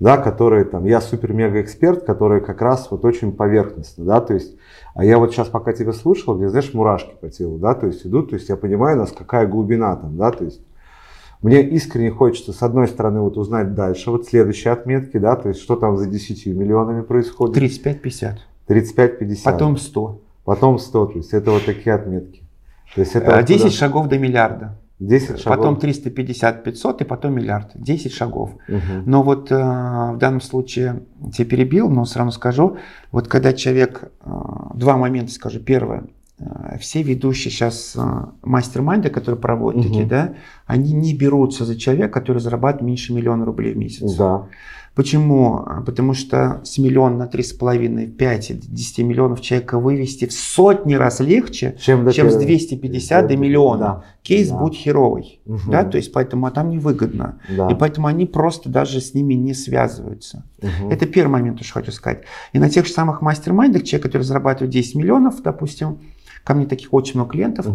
[0.00, 4.56] да, которые там, я супер-мега-эксперт, которые как раз вот очень поверхностно, да, то есть,
[4.94, 8.06] а я вот сейчас пока тебя слушал, мне, знаешь, мурашки по телу, да, то есть
[8.06, 10.60] идут, то есть я понимаю, у нас какая глубина там, да, то есть
[11.42, 15.60] мне искренне хочется, с одной стороны, вот узнать дальше, вот следующие отметки, да, то есть
[15.60, 17.56] что там за 10 миллионами происходит.
[17.56, 18.38] 35-50.
[18.68, 19.36] 35-50.
[19.44, 20.20] Потом 100.
[20.44, 22.42] Потом 100, то есть это вот такие отметки.
[22.94, 24.78] То есть это А, вот 10 куда- шагов до миллиарда.
[24.98, 25.58] 10 шагов.
[25.58, 27.70] Потом 350-500 и потом миллиард.
[27.74, 28.50] 10 шагов.
[28.66, 29.04] Мгм.
[29.06, 32.78] Но вот э, в данном случае тебя перебил, но сразу скажу,
[33.12, 34.30] вот когда человек, э,
[34.74, 35.60] два момента скажу.
[35.60, 36.04] Первое,
[36.80, 38.00] все ведущие сейчас э,
[38.42, 39.88] мастер-майнды, которые проводят Мгм.
[39.88, 40.34] такие, да,
[40.66, 44.14] они не берутся за человека, который зарабатывает меньше миллиона рублей в месяц.
[44.14, 44.46] Да.
[44.94, 45.62] Почему?
[45.64, 50.32] А, Потому что с миллиона на три с половиной, 5, 10 миллионов человека вывести в
[50.32, 53.78] сотни раз легче, Чем, до чем с первого- 250 до миллиона.
[53.78, 54.04] Да.
[54.22, 54.58] Кейс Да.
[54.58, 55.40] будет херовый.
[55.46, 55.70] Мгм.
[55.70, 57.38] Да, то есть поэтому а там невыгодно.
[57.48, 57.68] Да.
[57.70, 60.42] И поэтому они просто даже с ними не связываются.
[60.60, 60.90] Мгм.
[60.90, 62.22] Это первый момент, что хочу сказать.
[62.52, 65.98] И на тех же самых мастер-майндах человек, который зарабатывает 10 миллионов, допустим,
[66.48, 67.66] ко мне таких очень много клиентов,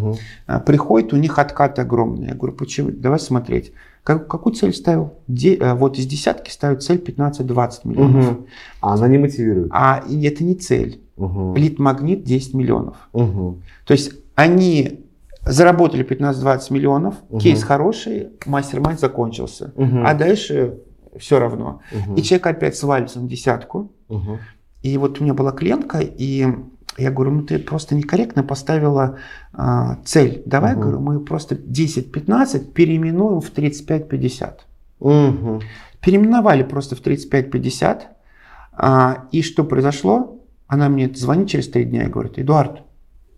[0.48, 2.30] а, приходит, у них откаты огромные.
[2.30, 2.90] Я говорю, почему?
[2.92, 3.72] Давай смотреть.
[4.04, 5.14] Как- какую цель ставил?
[5.28, 8.26] Де- а, вот из десятки ставят цель 15-20 миллионов.
[8.32, 8.46] Мгм.
[8.82, 9.68] А она не мотивирует.
[9.72, 11.02] А и это не цель.
[11.18, 11.54] Мгм.
[11.56, 12.96] Лид-магнит 10 миллионов.
[13.14, 13.62] Мгм.
[13.86, 15.06] То есть они
[15.46, 17.42] заработали 15-20 миллионов, Мгм.
[17.42, 19.72] кейс хороший, мастер-майнд закончился.
[19.76, 20.04] Мгм.
[20.04, 20.80] А дальше
[21.20, 21.82] все равно.
[21.92, 22.16] Мгм.
[22.16, 23.92] И человек опять свалится на десятку.
[24.10, 24.40] Мгм.
[24.82, 26.48] И вот у меня была клиентка, и
[26.97, 29.17] я говорю, ну ты просто некорректно поставила
[29.53, 30.43] а, цель.
[30.45, 30.82] Давай, Мгм.
[30.82, 34.60] говорю, мы просто 10-15 переименуем в 35-50.
[34.99, 35.62] Мгм.
[36.01, 38.01] Переименовали просто в 35-50.
[38.75, 40.39] а, и что произошло?
[40.67, 42.82] Она мне звонит через три дня и говорит, Эдуард,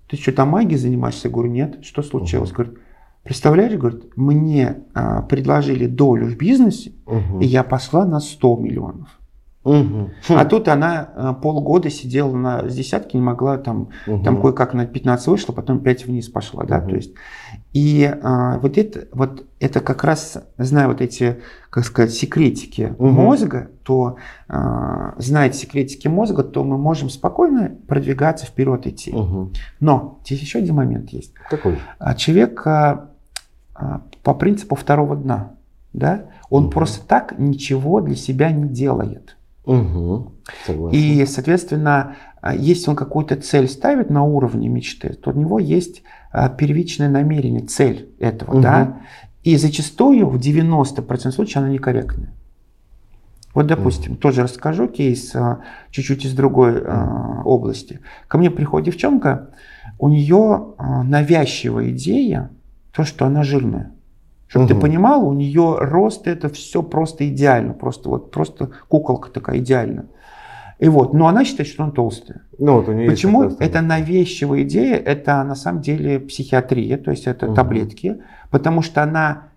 [0.07, 1.27] ты что, там магией занимаешься?
[1.27, 1.79] Я говорю, нет.
[1.83, 2.51] Что случилось?
[2.51, 2.77] Говорит,
[3.23, 7.41] представляешь, говорит, мне а, предложили долю в бизнесе, Мгм.
[7.41, 9.09] и я пошла на 100 миллионов.
[9.65, 10.11] Мгм.
[10.29, 14.23] А тут она э, полгода сидела на с десятки, не могла там, Мгм.
[14.23, 16.89] там кое-как на 15 вышла, потом 5 вниз пошла, да, Мгм.
[16.89, 17.13] то есть.
[17.73, 23.13] И а, вот это, вот это как раз, зная вот эти, как сказать, секретики Мгм.
[23.13, 29.11] мозга, то а, зная эти секретики мозга, то мы можем спокойно продвигаться вперед идти.
[29.11, 29.51] Мгм.
[29.79, 31.33] Но здесь еще один момент есть.
[31.49, 31.79] Какой?
[31.99, 33.09] А Человек а,
[33.73, 35.53] а, по принципу второго дна,
[35.91, 36.71] да, он Мгм.
[36.71, 39.34] просто так ничего для себя не делает.
[40.65, 40.97] Согласен.
[40.97, 46.03] И, соответственно, а, если он какую-то цель ставит на уровне мечты, то у него есть
[46.31, 48.61] а, первичное намерение, цель этого, Мгм.
[48.61, 49.01] да.
[49.43, 52.33] И зачастую в 90% случаев она некорректная.
[53.55, 58.01] Вот, допустим, тоже расскажу кейс а, чуть-чуть из другой области.
[58.27, 59.49] Ко мне приходит девчонка,
[59.97, 62.51] у нее навязчивая идея,
[62.91, 63.94] то, что она жирная.
[64.47, 64.75] Чтобы Мгм.
[64.75, 70.05] ты понимал, у нее рост это все просто идеально, просто вот просто куколка такая идеальная.
[70.77, 72.41] И вот, но она считает, что она толстая.
[72.59, 73.49] Ну, вот у нее есть Почему?
[73.49, 77.55] такая Это навязчивая идея, это на самом деле психиатрия, то есть это Мгм.
[77.55, 79.49] таблетки, потому что она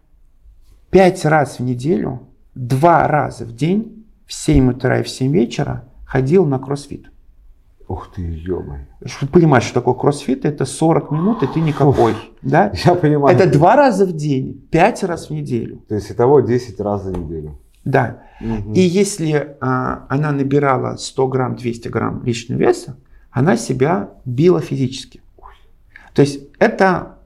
[0.91, 2.21] пять раз в неделю,
[2.55, 7.11] два раза в день, в 7 утра и в 7 вечера ходил на кроссфит.
[7.89, 8.85] Ух ты, ё-моё.
[9.07, 12.15] Чтобы понимать, что такое кроссфит, это 40 минут, и ты никакой.
[12.43, 12.71] Да?
[12.85, 13.35] Я понимаю.
[13.35, 15.79] Это два раза в день, пять раз в неделю.
[15.89, 17.59] То есть итого 10 раз за неделю.
[17.85, 18.23] Да.
[18.41, 18.75] Мгм.
[18.75, 22.99] И если а, она набирала 100 грамм, 200 грамм лишнего веса,
[23.31, 25.23] она себя била физически.
[26.13, 27.17] То есть это,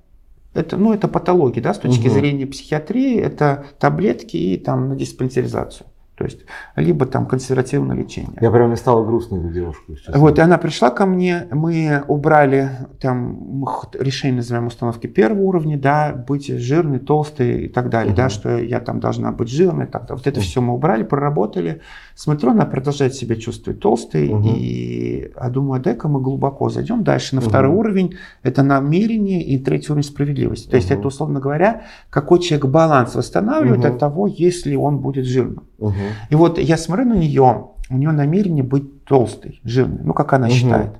[0.54, 2.14] это, ну, это патология, да, с точки Мгм.
[2.14, 5.86] зрения психиатрии, это таблетки и там на диспансеризацию.
[6.14, 6.40] То есть,
[6.76, 8.36] либо там консервативное лечение.
[8.40, 9.96] Я прям не стала грустно эту девушку.
[9.96, 10.18] честно.
[10.20, 12.68] Вот, и она пришла ко мне, мы убрали
[13.00, 13.64] там
[13.98, 18.30] решение, называем установки первого уровня, да, быть жирной, толстой и так далее, да, Мгм.
[18.30, 21.80] что я там должна быть жирной, так, вот это все мы убрали, проработали.
[22.14, 24.48] Смотрю, она продолжает себя чувствовать толстой, Мгм.
[24.54, 27.48] и а думаю, а дай-ка мы глубоко зайдем дальше на Мгм.
[27.48, 30.68] второй уровень, это намерение и третий уровень справедливости.
[30.68, 30.98] То есть Мгм.
[30.98, 33.92] это, условно говоря, какой человек баланс восстанавливает Мгм.
[33.94, 35.64] от того, если он будет жирным.
[35.78, 35.94] Мгм.
[36.30, 40.46] И вот я смотрю на нее, у нее намерение быть толстой, жирной, ну как она
[40.46, 40.54] Мгм.
[40.54, 40.90] считает.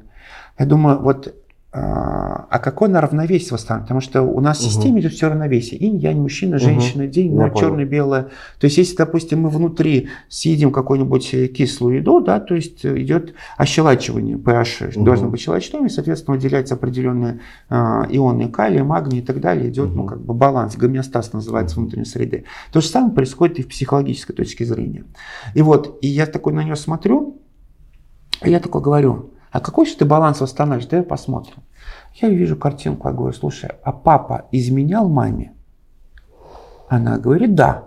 [0.58, 1.34] Я думаю, вот
[1.74, 3.88] а, какое на равновесие восстанавливает?
[3.88, 5.82] Потому что у нас в системе идет все равновесие.
[5.82, 8.24] Инь, янь, мужчина, женщина, день, Я ночь, черное, белое.
[8.60, 13.00] То есть, если, допустим, мы внутри съедим какую-нибудь э, кислую еду, да, то есть э,
[13.00, 15.04] идет ощелачивание, pH Мгм.
[15.04, 19.70] должен быть щелочной, и, соответственно, выделяются определенные а, ионы калия, магний и так далее.
[19.70, 20.08] Идет, ну, Мгм.
[20.08, 22.44] как бы баланс, гомеостаз называется внутренней среды.
[22.70, 25.04] То же самое происходит и в психологической точке зрения.
[25.54, 27.40] И вот, и я такой на нее смотрю,
[28.44, 30.88] и я такой говорю, а какой же ты баланс восстанавливаешь?
[30.88, 31.56] Давай посмотрим.
[32.14, 35.52] Я вижу картинку, я говорю, слушай, а папа изменял маме?
[36.88, 37.84] Она говорит, да.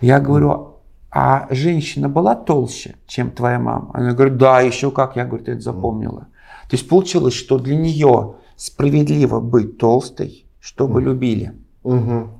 [0.00, 0.78] Я говорю,
[1.10, 3.90] а женщина была толще, чем твоя мама?
[3.92, 5.16] Она говорит, да, еще как.
[5.16, 6.28] Я говорю, ты это запомнила.
[6.68, 11.52] То есть получилось, что для нее справедливо быть толстой, чтобы любили.
[11.82, 12.30] Мгм.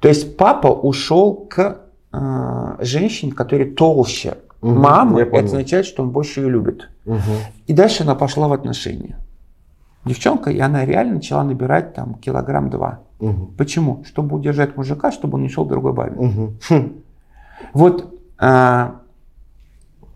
[0.00, 1.82] То есть папа ушел к
[2.12, 5.20] э, женщине, которая толще Мгм, мамы.
[5.20, 6.88] Это означает, что он больше ее любит.
[7.04, 7.20] Мгм.
[7.66, 9.18] И дальше она пошла в отношения.
[10.06, 13.00] Девчонка, и она реально начала набирать там килограмм два.
[13.20, 13.54] Мгм.
[13.58, 14.02] Почему?
[14.04, 16.16] Чтобы удержать мужика, чтобы он не шел другой бабе.
[16.68, 16.92] Хм.
[17.74, 19.00] Вот а,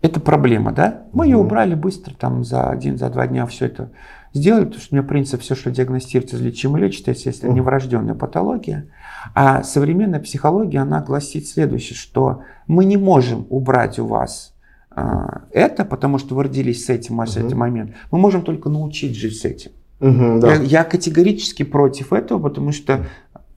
[0.01, 1.03] это проблема, да?
[1.13, 1.45] Мы ее Мгм.
[1.45, 3.89] убрали быстро, там за один, за два дня все это
[4.33, 7.55] сделали, потому что у меня принцип, все, что диагностируется, излечимо лечится, если Мгм.
[7.55, 8.87] не врожденная патология.
[9.35, 14.53] А современная психология, она гласит следующее, что мы не можем убрать у вас
[14.91, 17.47] а, это, потому что вы родились с этим, а с Мгм.
[17.47, 17.91] этим момент.
[18.11, 19.71] Мы можем только научить жить с этим.
[19.99, 20.55] Мгм, да.
[20.55, 23.05] Я, я категорически против этого, потому что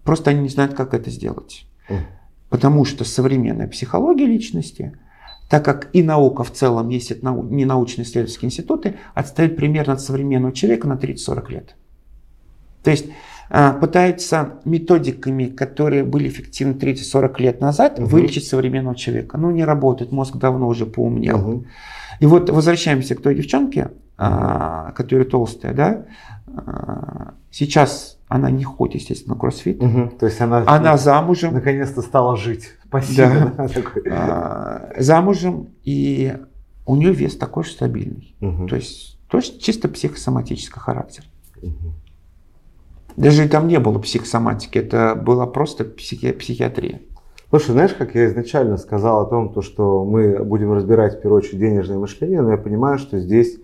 [0.04, 1.66] просто они не знают, как это сделать.
[1.88, 2.00] Мгм.
[2.50, 4.92] Потому что современная психология личности,
[5.52, 10.00] так как и наука в целом, есть это нау- не научно-исследовательские институты, отстает примерно от
[10.00, 11.74] современного человека на 30-40 лет.
[12.82, 13.04] То есть
[13.50, 18.08] а, пытаются методиками, которые были эффективны 30-40 лет назад, Мгм.
[18.08, 19.36] вылечить современного человека.
[19.36, 21.36] Ну, не работает, мозг давно уже поумнел.
[21.36, 21.66] Мгм.
[22.20, 26.06] И вот возвращаемся к той девчонке, а, которая толстая, да.
[26.56, 29.82] а, Сейчас она не ходит, естественно, на кроссфит.
[29.82, 30.10] Мгм.
[30.18, 32.70] То есть она, Она замужем, наконец-то стала жить.
[32.86, 33.52] Спасибо.
[33.56, 33.68] Да.
[34.10, 36.34] А, замужем, и
[36.86, 38.34] у нее вес такой же стабильный.
[38.40, 38.68] Мгм.
[38.68, 41.24] То есть, то есть чисто психосоматический характер.
[41.60, 41.92] Мгм.
[43.16, 47.02] Даже там не было психосоматики, это была просто психи- психиатрия.
[47.50, 51.40] Слушай, знаешь, как я изначально сказал о том, то, что мы будем разбирать в первую
[51.40, 53.58] очередь денежное мышление, но я понимаю, что здесь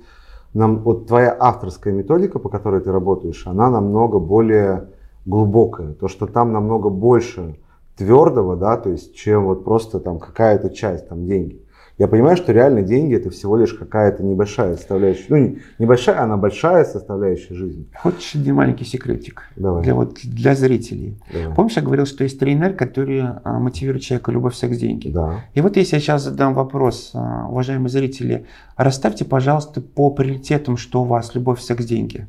[0.54, 4.88] нам вот твоя авторская методика, по которой ты работаешь, она намного более
[5.26, 5.92] глубокая.
[5.92, 7.56] То, что там намного больше
[7.96, 11.62] твердого, да, то есть, чем вот просто там какая-то часть, там деньги.
[11.98, 16.37] Я понимаю, что реально деньги это всего лишь какая-то небольшая составляющая, ну не- небольшая, она
[16.37, 17.87] большая составляющая жизни.
[18.00, 19.82] Хочешь один маленький секретик Давай.
[19.82, 21.18] для, вот, для зрителей?
[21.32, 21.54] Давай.
[21.56, 25.08] Помнишь, я говорил, что есть тренер, который а, мотивирует человека любовь, секс, деньги?
[25.08, 25.40] Да.
[25.54, 31.02] И вот если я сейчас задам вопрос, а, уважаемые зрители, расставьте, пожалуйста, по приоритетам, что
[31.02, 32.28] у вас любовь, секс, деньги.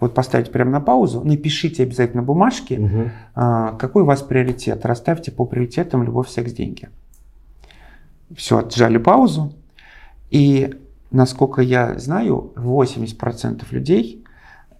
[0.00, 4.86] Вот поставьте прямо на паузу, напишите обязательно бумажки, а, какой у вас приоритет.
[4.86, 6.88] Расставьте по приоритетам любовь, секс, деньги.
[8.36, 9.52] Все, отжали паузу.
[10.30, 10.74] И,
[11.10, 14.24] насколько я знаю, 80% людей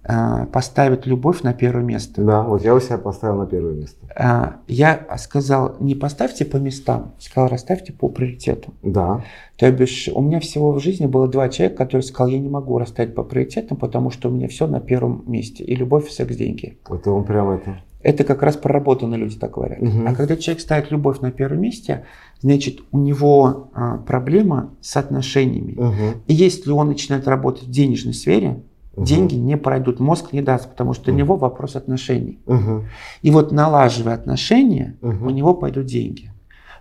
[0.03, 2.23] а, поставят любовь на первое место.
[2.23, 3.99] Да, вот я у себя поставил на первое место.
[4.17, 8.75] А, Я сказал, не поставьте по местам, сказал, расставьте по приоритетам.
[8.83, 9.23] Да.
[9.57, 12.79] То бишь, у меня всего в жизни было два человека, которые сказали, я не могу
[12.79, 15.65] расставить по приоритетам, потому что у меня все на первом месте.
[15.65, 16.79] И любовь, и секс, деньги.
[16.89, 17.83] Это он прям это.
[18.03, 19.81] Это как раз проработанные люди так говорят.
[19.81, 20.07] Мгм.
[20.09, 22.07] А когда человек ставит любовь на первом месте,
[22.41, 25.75] значит, у него а, проблема с отношениями.
[25.77, 26.23] Мгм.
[26.27, 28.63] И если он начинает работать в денежной сфере,
[28.97, 29.05] Мгм.
[29.05, 31.19] деньги не пройдут, мозг не даст, потому что у Мгм.
[31.19, 32.39] него вопрос отношений.
[32.47, 32.87] Мгм.
[33.23, 35.27] И вот налаживая отношения, Мгм.
[35.27, 36.33] у него пойдут деньги.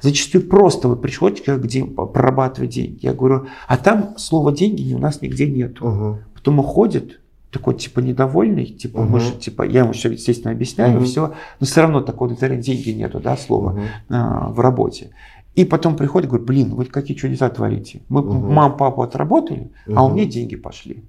[0.01, 2.99] Зачастую просто вы приходите где прорабатывать деньги.
[3.05, 5.85] Я говорю, а там слова деньги у нас нигде нету.
[5.85, 6.17] Мгм.
[6.33, 7.19] Потом уходит,
[7.51, 9.11] такой типа недовольный, типа, Мгм.
[9.11, 11.05] мы же, типа, я ему все, естественно, объясняю, Мгм.
[11.05, 13.81] все, но все равно такого удовлетворения деньги нету, да, слова Мгм.
[14.09, 15.09] а, в работе.
[15.55, 18.01] И потом приходит, говорит, блин, вы какие чудеса творите.
[18.07, 18.53] Мы Мгм.
[18.53, 21.03] мам, папу отработали, а у меня деньги пошли.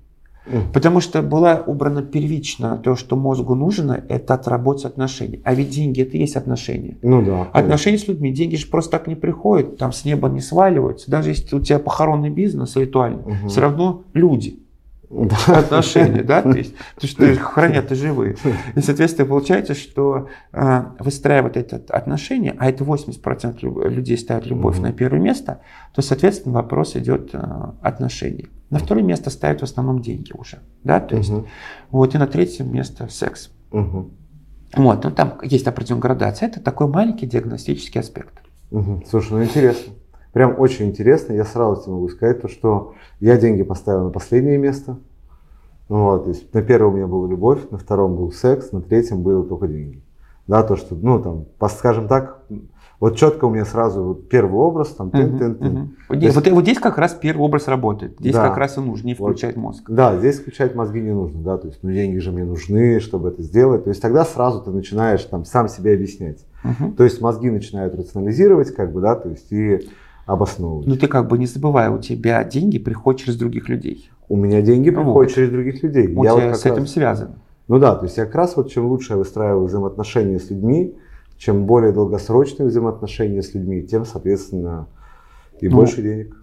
[0.46, 0.72] Мгм.
[0.72, 5.40] Потому что была убрана первично то, что мозгу нужно, это отработать отношения.
[5.44, 6.96] А ведь деньги это и есть отношения.
[7.02, 7.42] Ну да.
[7.52, 11.10] Отношения с людьми, деньги же просто так не приходят, там с неба не сваливаются.
[11.10, 13.48] Даже если у тебя похоронный бизнес ритуальный, Мгм.
[13.48, 14.58] все равно люди,
[15.10, 15.36] Да.
[15.58, 18.36] отношения, да, то есть, то, что хранят и живые.
[18.76, 24.76] И, соответственно, получается, что э, выстраивать это отношение, а это 80% лю- людей ставят любовь
[24.76, 24.84] Мгм.
[24.84, 25.62] на первое место,
[25.94, 27.38] то, соответственно, вопрос идет э,
[27.82, 28.50] отношений.
[28.70, 31.46] На второе место ставят в основном деньги уже, да, то есть, Мгм.
[31.90, 33.50] вот, и на третье место секс.
[33.72, 34.12] Мгм.
[34.76, 38.34] Вот, ну там есть определенная градация, это такой маленький диагностический аспект.
[38.70, 39.02] Мгм.
[39.10, 39.92] Слушай, ну интересно.
[40.32, 41.32] Прям очень интересно.
[41.32, 44.98] Я сразу тебе могу сказать, то, что я деньги поставил на последнее место.
[45.88, 48.80] Ну Вот, то есть на первом у меня была любовь, на втором был секс, на
[48.80, 50.02] третьем было только деньги.
[50.46, 52.42] Да, то, что, ну, там, скажем так,
[52.98, 55.96] вот четко у меня сразу вот первый образ, там, тын, тын, тын.
[56.08, 58.16] Вот, здесь, вот, вот здесь как раз первый образ работает.
[58.20, 58.48] Здесь Да.
[58.48, 59.30] как раз и нужно не Вот.
[59.30, 59.88] включать мозг.
[59.88, 63.28] Да, здесь включать мозги не нужно, да, то есть, ну, деньги же мне нужны, чтобы
[63.30, 63.84] это сделать.
[63.84, 66.44] То есть тогда сразу ты начинаешь там сам себе объяснять.
[66.62, 66.92] Мгм.
[66.94, 69.88] То есть мозги начинают рационализировать, как бы, да, то есть и
[70.26, 70.86] обосновывать.
[70.86, 74.10] Ну ты как бы не забывай, у тебя деньги приходят через других людей.
[74.28, 75.02] У меня деньги Вот.
[75.02, 76.14] приходят через других людей.
[76.14, 77.34] У Я тебя вот с этим раз- связано.
[77.68, 80.94] Ну да, то есть я как раз вот чем лучше я выстраиваю взаимоотношения с людьми,
[81.36, 84.88] чем более долгосрочные взаимоотношения с людьми, тем, соответственно,
[85.60, 86.36] и Ну, больше денег.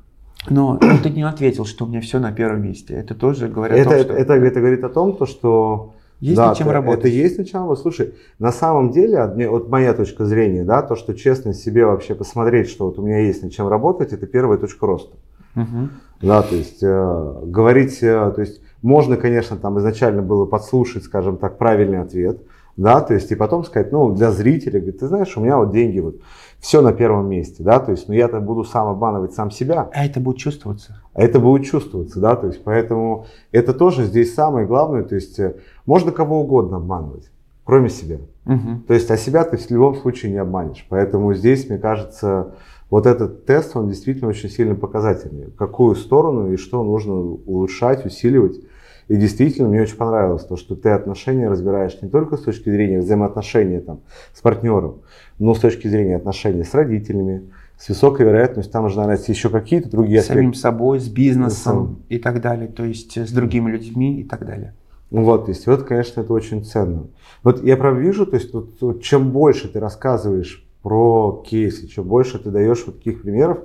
[0.50, 2.94] Но ну, ты не ответил, что у меня все на первом месте.
[2.94, 6.36] Это тоже говорит Это, о том, что это, это говорит о том, то, что есть
[6.38, 6.99] да, над чем это, работать.
[6.99, 7.82] это есть над чем работать.
[7.82, 12.69] Слушай, на самом деле, вот моя точка зрения, да, то, что честно себе вообще посмотреть,
[12.69, 15.15] что вот у меня есть над чем работать, это первая точка роста.
[15.53, 15.91] Мгм.
[16.21, 21.38] Да, то есть э, говорить, э, то есть можно, конечно, там изначально было подслушать, скажем
[21.38, 22.41] так, правильный ответ,
[22.75, 25.71] да, то есть и потом сказать, ну, для зрителя, говорит, ты знаешь, у меня вот
[25.71, 26.21] деньги, вот,
[26.60, 30.06] все на первом месте, да, то есть, ну, я-то буду сам обманывать сам себя, А
[30.06, 31.02] это будет чувствоваться.
[31.13, 35.39] а это будет чувствоваться, да, то есть, поэтому это тоже здесь самое главное, то есть,
[35.39, 37.30] э, можно кого угодно обманывать,
[37.63, 38.17] кроме себя.
[38.46, 38.84] Мгм.
[38.88, 40.86] То есть, а себя ты в любом случае не обманешь.
[40.89, 42.56] Поэтому здесь, мне кажется,
[42.89, 45.52] вот этот тест, он действительно очень сильно показательный.
[45.58, 48.62] Какую сторону и что нужно улучшать, усиливать.
[49.08, 53.00] И действительно, мне очень понравилось то, что ты отношения разбираешь не только с точки зрения
[53.00, 54.02] взаимоотношений там,
[54.34, 55.02] с партнером,
[55.39, 59.89] но с точки зрения отношений с родителями, с высокой вероятностью, там же, наверное, еще какие-то
[59.89, 60.60] другие С самим аспекты.
[60.60, 62.67] собой, с бизнесом и так далее.
[62.67, 64.74] То есть с другими людьми и так далее.
[65.10, 67.08] Ну Вот, то есть вот, конечно, это очень ценно.
[67.43, 72.06] Вот я прям вижу, то есть вот, вот чем больше ты рассказываешь про кейсы, чем
[72.06, 73.60] больше ты даешь вот таких примеров,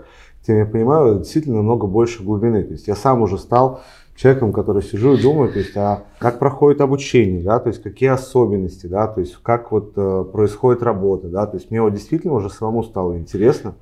[0.47, 2.63] тем я понимаю действительно намного больше глубины.
[2.63, 3.81] То есть я сам уже стал
[4.17, 8.11] человеком, который сижу и думаю, то есть, а как проходит обучение, да, то есть какие
[8.11, 12.35] особенности, да, то есть как вот э, происходит работа, да, то есть мне вот действительно
[12.35, 13.75] уже самому стало интересно.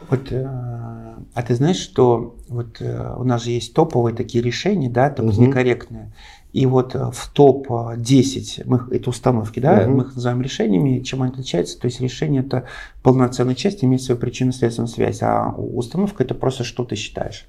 [0.00, 4.88] Вот, э, а ты знаешь, что вот э, у нас же есть топовые такие решения,
[4.88, 5.42] да, только Мгм.
[5.46, 6.12] некорректные.
[6.52, 9.96] И вот э, в топ-10, мы, их- это установки, да, Мгм.
[9.96, 11.78] мы их называем решениями, чем они отличаются.
[11.80, 12.64] То есть решение это
[13.02, 17.46] полноценная часть, имеет свою причинно-следственную связь, а установка это просто что ты считаешь.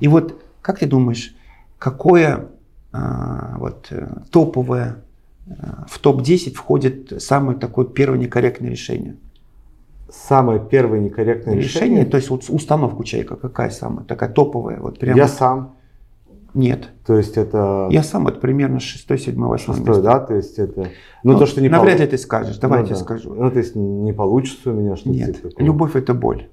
[0.00, 1.34] И вот как ты думаешь,
[1.82, 2.46] какое
[2.92, 4.98] а, вот, э, топовое
[5.48, 5.50] э,
[5.88, 9.16] в топ-10 входит самое такое первое некорректное решение?
[10.08, 14.78] Самое первое некорректное решение, решение, то есть вот установка у человека какая самая, такая топовая,
[14.78, 15.16] вот прям.
[15.16, 15.74] я сам,
[16.54, 20.60] Нет, то есть это я сам вот примерно 6, 7, 8 шестой, да, то есть
[20.60, 20.90] это,
[21.24, 23.04] ну, то, что не Навряд ли ты скажешь, давай Ну я тебе да.
[23.04, 23.34] скажу.
[23.34, 25.66] Ну, то есть не получится у меня что-то Нет, типа такого.
[25.66, 26.48] любовь это боль.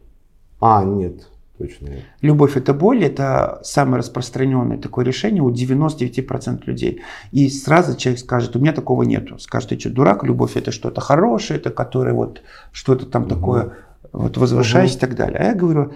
[0.59, 1.27] А, нет,
[1.59, 2.03] точно нет.
[2.21, 7.01] Любовь это боль, это самое распространенное такое решение у 99% людей.
[7.31, 9.37] И сразу человек скажет, у меня такого нету.
[9.37, 12.41] Скажет, ты что, дурак, любовь это что-то хорошее, это которое вот
[12.71, 13.29] что-то там Мгм.
[13.29, 13.71] такое
[14.13, 14.97] вот возвышаясь Мгм.
[14.97, 15.37] и так далее.
[15.39, 15.91] А я говорю,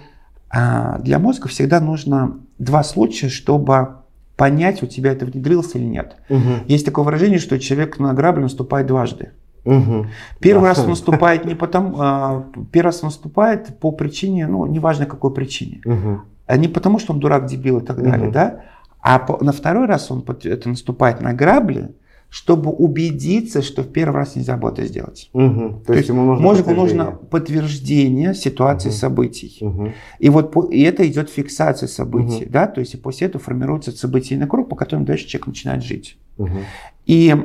[0.50, 3.96] а, для мозга всегда нужно два случая, чтобы
[4.36, 6.18] понять, у тебя это внедрилось или нет.
[6.30, 6.66] Мгм.
[6.68, 9.32] Есть такое выражение, что человек на грабли наступает дважды.
[9.66, 10.10] Мгм.
[10.40, 10.68] Первый Да.
[10.70, 15.82] раз он наступает не потому, а, первый раз наступает по причине, ну, неважно какой причине.
[15.86, 16.22] Мгм.
[16.46, 18.32] А не потому, что он дурак, дебил и так далее, Мгм.
[18.32, 18.62] да?
[19.02, 21.90] А по- на второй раз он это наступает на грабли,
[22.30, 25.30] чтобы убедиться, что в первый раз нельзя было это сделать.
[25.34, 25.84] Угу.
[25.86, 27.04] То, То есть ему нужно Мозгу подтверждение.
[27.06, 28.98] нужно подтверждение ситуации Мгм.
[28.98, 29.58] событий.
[29.62, 29.94] Мгм.
[30.20, 32.52] И вот по- и это идет фиксация событий, Мгм.
[32.52, 36.18] да, то есть и после этого формируется событийный круг, по которому дальше человек начинает жить.
[36.38, 36.60] Мгм.
[37.06, 37.36] И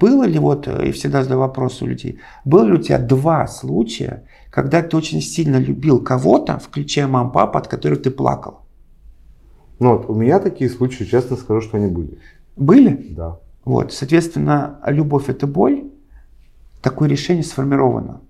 [0.00, 3.46] было ли вот, э, и всегда задаю вопрос у людей, было ли у тебя два
[3.46, 8.60] случая, когда ты очень сильно любил кого-то, включая мам, папа, от которых ты плакал?
[9.78, 12.18] Ну вот, у меня такие случаи, честно скажу, что они были.
[12.56, 13.14] Были?
[13.16, 13.38] Да.
[13.64, 15.90] Вот, соответственно, любовь это боль,
[16.82, 18.20] такое решение сформировано.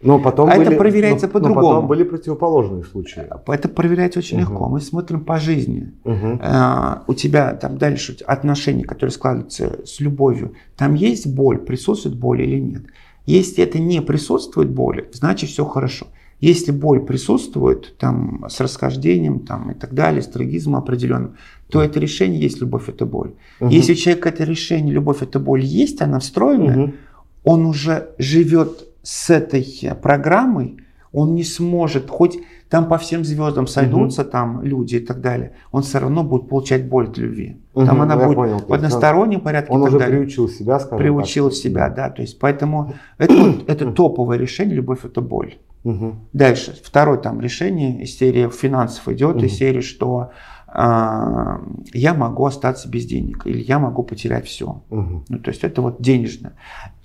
[0.00, 1.60] Но потом А это были, проверяется но- по-другому.
[1.60, 3.22] Но потом были противоположные случаи.
[3.46, 4.50] Это проверять очень Мгм.
[4.52, 4.68] легко.
[4.68, 5.92] Мы смотрим по жизни.
[6.04, 6.40] Мгм.
[6.42, 12.42] А, у тебя там дальше отношения, которые складываются с любовью, там есть боль, присутствует боль
[12.42, 12.82] или нет.
[13.26, 16.06] Если это не присутствует боль, значит все хорошо.
[16.40, 21.34] Если боль присутствует там, с расхождением там, и так далее, с трагизмом определенным,
[21.68, 23.32] то это решение есть любовь, это боль.
[23.58, 23.70] Мгм.
[23.70, 26.94] Если у человека это решение, любовь, это боль есть, она встроенная, Мгм.
[27.42, 30.76] он уже живет с этой э, программой,
[31.12, 32.38] он не сможет, хоть
[32.68, 36.86] там по всем звездам сойдутся там люди и так далее, он все равно будет получать
[36.86, 37.56] боль от любви.
[37.74, 38.58] Там Мгм, она я будет понял.
[38.68, 40.18] В одностороннем порядке Он уже далее.
[40.18, 41.56] приучил себя, скажем Приучил так.
[41.58, 42.10] себя, да.
[42.10, 45.54] То есть поэтому это, вот- это топовое решение, любовь это боль.
[45.84, 46.20] Мгм.
[46.34, 49.46] Дальше, второе там решение из серии финансов идет, Мгм.
[49.46, 50.32] из серии, что
[50.74, 54.82] я могу остаться без денег или я могу потерять все.
[54.90, 55.24] Мгм.
[55.28, 56.52] Ну, то есть это вот денежное.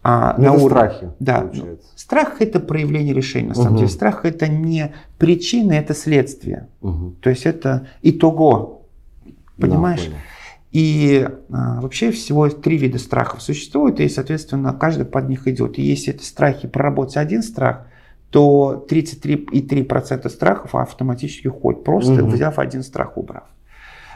[0.04, 1.42] А, Ну, на это уровне- страхи, Да.
[1.42, 1.88] получается.
[1.96, 3.50] Страх это проявление решения.
[3.50, 3.78] На самом Мгм.
[3.78, 6.68] деле страх это не причина, это следствие.
[6.82, 7.16] Мгм.
[7.22, 8.82] То есть это итого.
[9.58, 10.04] Да, Понимаешь?
[10.06, 10.18] понял.
[10.72, 15.78] И а, вообще всего три вида страхов существует, и, соответственно, каждый под них идет.
[15.78, 17.86] И если это страхи проработать один страх,
[18.34, 22.30] то 33,3% страхов автоматически уходит, просто Мгм.
[22.32, 23.44] взяв один страх, убрав.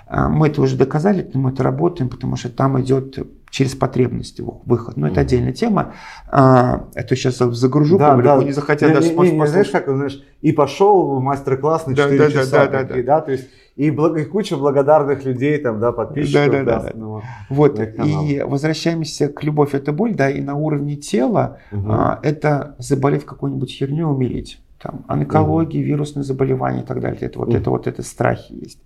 [0.07, 3.20] А, Мы это уже доказали, мы это работаем, потому что там идет
[3.51, 4.97] через потребности вы- выход.
[4.97, 5.93] Но это отдельная тема.
[6.32, 8.43] А, Это сейчас загружу Да, публику, да.
[8.43, 12.03] не захотят Не- даже не- не, не, знаешь, как, знаешь, и пошел мастер-класс на Да,
[12.03, 13.47] 4 да, да, часа, да, да, такие, да, то есть
[13.78, 19.28] и, благ- и куча благодарных людей, там, да, подписчиков, Да, да, да, Вот, и возвращаемся
[19.28, 21.91] к любовь это боль, да, и на уровне тела Мгм.
[21.91, 24.59] а, это заболеть какой-нибудь херней, умереть.
[24.82, 27.19] Там, онкология, вирусные заболевания и так далее.
[27.21, 27.57] Это вот, Мгм.
[27.57, 28.80] это вот это страхи есть.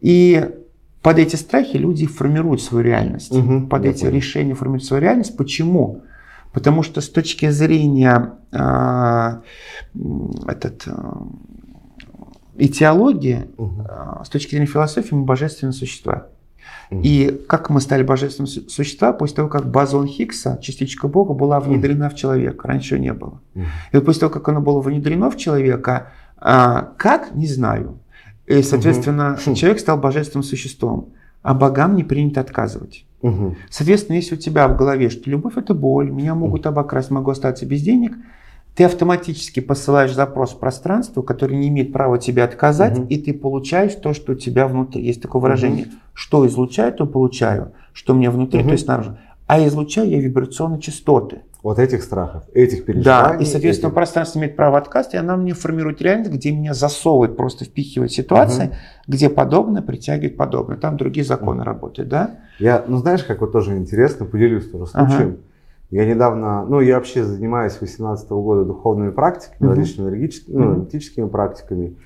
[0.00, 0.50] И
[1.02, 3.32] под эти страхи люди формируют свою реальность.
[3.34, 4.14] Мгм, под эти понял.
[4.16, 5.36] решения формируют свою реальность.
[5.36, 6.02] Почему?
[6.52, 11.22] Потому что с точки зрения м, этот, а,
[12.58, 13.86] этиологии, Мгм.
[13.88, 16.26] а, с точки зрения философии, мы божественные существа.
[16.90, 21.58] И как мы стали божественными су- существа после того, как бозон Хиггса, частичка Бога, была
[21.58, 22.68] внедрена в человека.
[22.68, 23.40] Раньше ее не было.
[23.54, 23.60] И
[23.96, 27.98] вот после того, как оно было внедрено в человека, а, как, не знаю.
[28.46, 29.54] И, соответственно, Мгм.
[29.56, 31.08] человек стал божественным существом.
[31.42, 33.04] А богам не принято отказывать.
[33.70, 37.66] Соответственно, если у тебя в голове, что любовь это боль, меня могут обокрасть, могу остаться
[37.66, 38.12] без денег,
[38.76, 43.06] ты автоматически посылаешь запрос в пространство, которое не имеет права тебе отказать, Мгм.
[43.08, 45.02] и ты получаешь то, что у тебя внутри.
[45.02, 45.86] Есть такое выражение.
[46.12, 47.72] Что излучаю, то получаю.
[47.94, 48.68] Что мне внутри, Мгм.
[48.68, 49.18] то есть снаружи.
[49.46, 51.40] А излучаю я вибрационные частоты.
[51.62, 53.42] Вот этих страхов, этих Да, переживаний.
[53.42, 57.36] и, соответственно, этих- пространство имеет право отказа, и она мне формирует реальность, где меня засовывает,
[57.36, 58.76] просто впихивает ситуации,
[59.08, 60.76] где подобное притягивает подобное.
[60.76, 62.36] Там другие законы работают, да?
[62.58, 65.32] Я, ну знаешь, как вот тоже интересно, поделюсь тоже Ага.
[65.90, 69.68] Я недавно, ну я вообще занимаюсь с 18 года духовными практиками, Мгм.
[69.70, 71.96] различными энергетическими, ну, энергетическими практиками.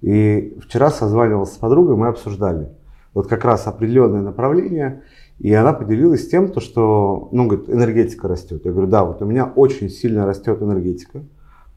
[0.00, 2.68] И вчера созванивался с подругой, мы обсуждали
[3.14, 5.02] вот как раз определенное направление,
[5.38, 8.64] и она поделилась тем, то, что, ну, говорит, энергетика растет.
[8.64, 11.22] Я говорю, да, вот у меня очень сильно растет энергетика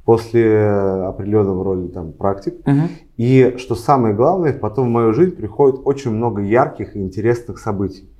[0.03, 2.55] после определенного рода там практик.
[3.17, 8.10] И что самое главное, потом в мою жизнь приходит очень много ярких и интересных событий.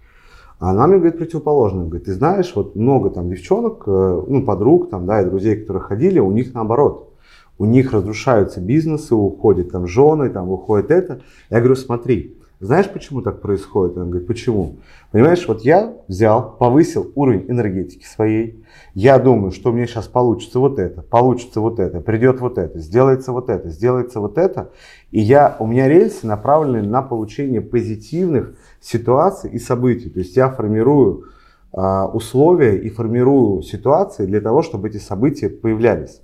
[0.62, 1.86] А она мне говорит противоположное.
[1.86, 5.82] Говорит, ты знаешь, вот много там девчонок, э, ну, подруг там, да, и друзей, которые
[5.82, 7.12] ходили, у них наоборот.
[7.58, 11.22] У них разрушаются бизнесы, уходят там жены, там уходит это.
[11.50, 13.98] Я говорю, смотри, знаешь, почему так происходит?
[13.98, 14.78] Она говорит, почему?
[15.12, 18.64] Понимаешь, вот я взял, повысил уровень энергетики своей.
[18.94, 22.78] Я думаю, что у меня сейчас получится вот это, получится вот это, придет вот это,
[22.78, 24.70] сделается вот это, сделается вот это.
[25.10, 30.12] И я, у меня рельсы направлены на получение позитивных ситуаций и событий.
[30.12, 31.30] То есть я формирую
[31.74, 36.22] а, условия и формирую ситуации для того, чтобы эти события появлялись.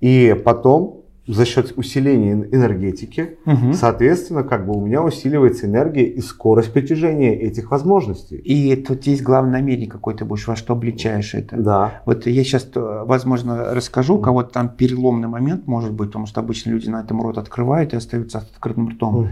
[0.00, 3.74] И потом за счет усиления эн- энергетики, Мгм.
[3.74, 8.36] соответственно, как бы у меня усиливается энергия и скорость притяжения этих возможностей.
[8.36, 11.56] И тут есть главное намерение, какой ты будешь, во что обличаешь это.
[11.56, 12.02] Да.
[12.06, 16.70] Вот я сейчас, возможно, расскажу, у кого-то там переломный момент может быть, потому что обычно
[16.70, 19.14] люди на этом рот открывают и остаются с открытым ртом.
[19.20, 19.28] Мгм.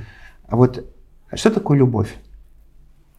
[0.46, 0.84] А вот
[1.34, 2.14] что такое любовь?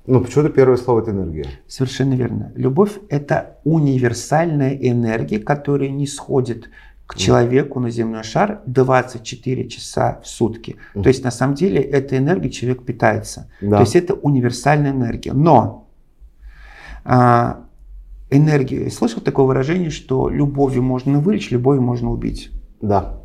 [0.07, 1.45] Ну, почему-то первое слово это энергия.
[1.67, 2.51] Совершенно верно.
[2.55, 6.69] Любовь– это универсальная энергия, которая не сходит
[7.11, 10.77] к человеку на земной шар 24 часа в сутки.
[10.93, 13.49] То есть на самом деле эта энергия человек питается.
[13.59, 13.77] Да.
[13.77, 15.33] То есть это универсальная энергия.
[15.33, 15.89] Но
[17.03, 17.65] а,
[18.29, 22.49] энергия, слышал такое выражение, что любовью можно вылечить, любовью можно убить.
[22.79, 23.17] Да.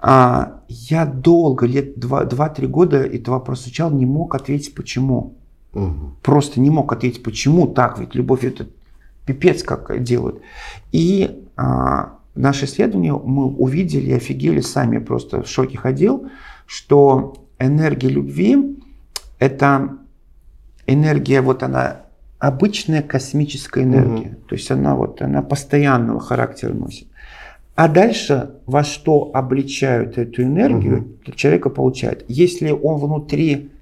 [0.00, 5.36] А, я долго, лет 2-3 года этот вопрос изучал, не мог ответить почему.
[5.74, 6.16] Мгм.
[6.22, 8.66] Просто не мог ответить, почему так, ведь любовь это
[9.26, 10.42] пипец как делают.
[10.90, 16.28] И а, наше исследование мы увидели и офигели сами, просто в шоке ходил,
[16.66, 18.78] что энергия любви
[19.38, 19.98] это
[20.86, 22.02] энергия, вот она
[22.38, 24.38] обычная космическая энергия.
[24.48, 27.08] То есть она вот, она постоянного характера носит.
[27.74, 32.24] А дальше во что обличают эту энергию, человека получает.
[32.28, 33.72] Если он внутри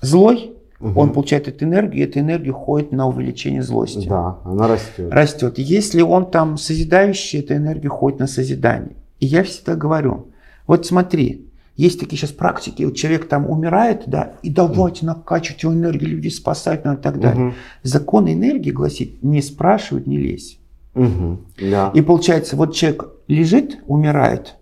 [0.00, 0.98] злой, Мгм.
[0.98, 4.06] он получает эту энергию, и эта энергия уходит на увеличение злости.
[4.08, 5.10] Да, она растет.
[5.10, 5.58] Растет.
[5.58, 8.96] Если он там созидающий, эта энергия уходит на созидание.
[9.18, 10.26] И я всегда говорю,
[10.66, 11.46] вот смотри,
[11.76, 16.28] есть такие сейчас практики, вот человек там умирает, да, и давайте накачивать его энергию, люди
[16.28, 17.44] спасать надо и так далее.
[17.44, 17.54] Мгм.
[17.82, 20.58] Закон энергии гласит, не спрашивать, не лезь.
[20.94, 21.40] Мгм.
[21.60, 21.90] Да.
[21.94, 24.56] И получается, вот человек лежит, умирает,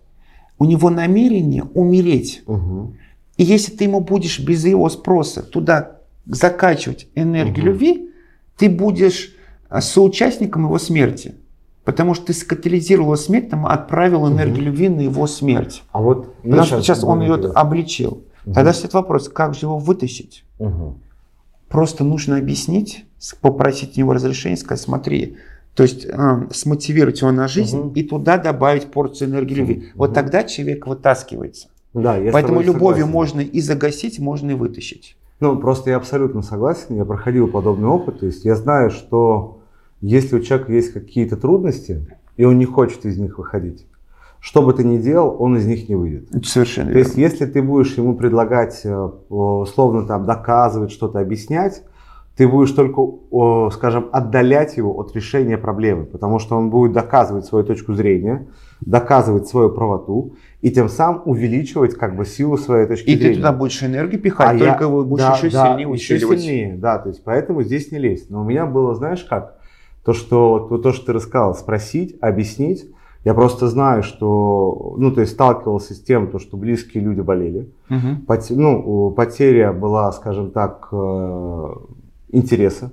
[0.59, 2.43] у него намерение умереть.
[2.47, 2.97] Мгм.
[3.37, 5.94] И если ты ему будешь без его спроса туда
[6.25, 7.65] закачивать энергию Мгм.
[7.73, 8.09] любви,
[8.57, 9.31] ты будешь
[9.69, 11.35] а, соучастником его смерти.
[11.83, 15.83] Потому что ты скатализировал его смерть, там, отправил энергию любви на его смерть.
[15.91, 17.59] А вот Потому что сейчас сейчас он ее интересно.
[17.59, 18.23] обличил.
[18.45, 20.45] Тогда стоит вопрос, как же его вытащить?
[20.59, 20.99] Мгм.
[21.67, 23.05] Просто нужно объяснить,
[23.41, 25.37] попросить у него разрешения, сказать, смотри,
[25.73, 27.93] то есть э, смотивировать его на жизнь Мгм.
[27.93, 29.89] и туда добавить порцию энергии любви.
[29.95, 30.15] Вот Мгм.
[30.15, 31.67] тогда человек вытаскивается.
[31.93, 33.11] Да, Поэтому любовью согласен.
[33.11, 35.17] можно и загасить, можно и вытащить.
[35.39, 39.59] Ну, просто я абсолютно согласен, я проходил подобный опыт, то есть я знаю, что
[40.01, 42.07] если у человека есть какие-то трудности,
[42.37, 43.85] и он не хочет из них выходить,
[44.39, 46.29] что бы ты ни делал, он из них не выйдет.
[46.45, 47.31] Совершенно То есть, верно.
[47.33, 51.83] если ты будешь ему предлагать, э, условно там, доказывать, что-то объяснять,
[52.37, 57.65] ты будешь только, скажем, отдалять его от решения проблемы, потому что он будет доказывать свою
[57.65, 58.47] точку зрения,
[58.85, 63.31] доказывать свою правоту и тем самым увеличивать как бы силу своей точки И зрения.
[63.31, 66.15] ты туда больше энергии пихать, А я- только его будешь да, еще да, сильнее еще
[66.15, 66.39] усиливать.
[66.41, 68.29] сильнее, да, то есть поэтому здесь не лезть.
[68.29, 69.55] Но у меня было, знаешь как,
[70.03, 72.85] то, что, то, то, что ты рассказал, спросить, объяснить.
[73.23, 77.67] Я просто знаю, что, ну, то есть сталкивался с тем, то, что близкие люди болели.
[77.89, 78.23] Мгм.
[78.27, 81.69] Поте- ну, потеря была, скажем так, э,
[82.31, 82.91] интереса.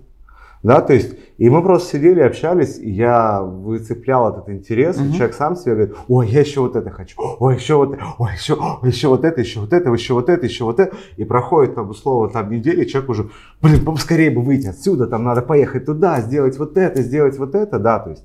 [0.63, 5.13] Да, то есть, и мы просто сидели, общались, и я выцеплял этот интерес, и Мгм.
[5.13, 8.55] человек сам себе говорит, ой, я еще вот это хочу, ой, еще вот, ой, еще,
[8.55, 11.75] ой, еще вот это, еще вот это, еще вот это, еще вот это, и проходит
[11.75, 15.85] там условно там неделя, и человек уже, блин, поскорее бы выйти отсюда, там надо поехать
[15.85, 18.25] туда, сделать вот это, сделать вот это, да, то есть,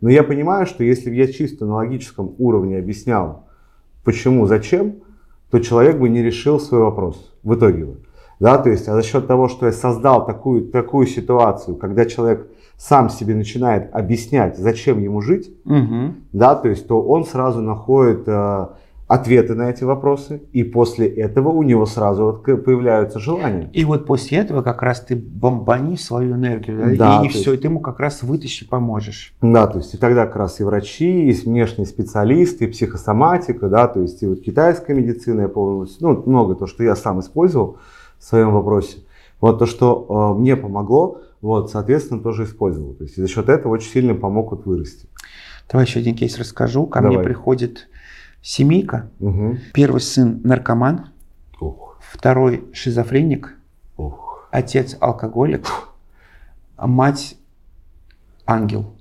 [0.00, 3.48] но я понимаю, что если бы я чисто на логическом уровне объяснял,
[4.04, 5.02] почему, зачем,
[5.50, 7.96] то человек бы не решил свой вопрос в итоге бы.
[8.42, 12.48] Да, то есть, а за счет того, что я создал такую, такую ситуацию, когда человек
[12.76, 16.16] сам себе начинает объяснять, зачем ему жить, Мгм.
[16.32, 18.66] да, то есть, то он сразу находит э,
[19.06, 23.70] ответы на эти вопросы, и после этого у него сразу вот появляются желания.
[23.72, 27.52] И вот после этого как раз ты бомбани свою энергию, да, и, то все, и
[27.52, 29.34] есть- ты ему как раз вытащишь и поможешь.
[29.40, 33.86] Да, то есть и тогда как раз и врачи, и внешние специалисты, и психосоматика, да,
[33.86, 37.76] то есть и вот китайская медицина, я помню, ну, много то, что я сам использовал
[38.22, 38.98] в своем вопросе.
[39.40, 42.94] Вот то, что э, мне помогло, вот, соответственно, тоже использовал.
[42.94, 45.08] То есть за счет этого очень сильно помог вот вырасти.
[45.68, 46.86] Давай еще один кейс расскажу.
[46.86, 47.16] Ко Давай.
[47.16, 47.88] мне приходит
[48.40, 49.10] семейка.
[49.18, 49.56] Угу.
[49.74, 51.08] Первый сын наркоман,
[51.60, 53.56] Ух, второй шизофреник,
[53.96, 54.46] ух.
[54.52, 55.66] отец алкоголик,
[56.78, 57.36] мать
[58.46, 58.94] ангел.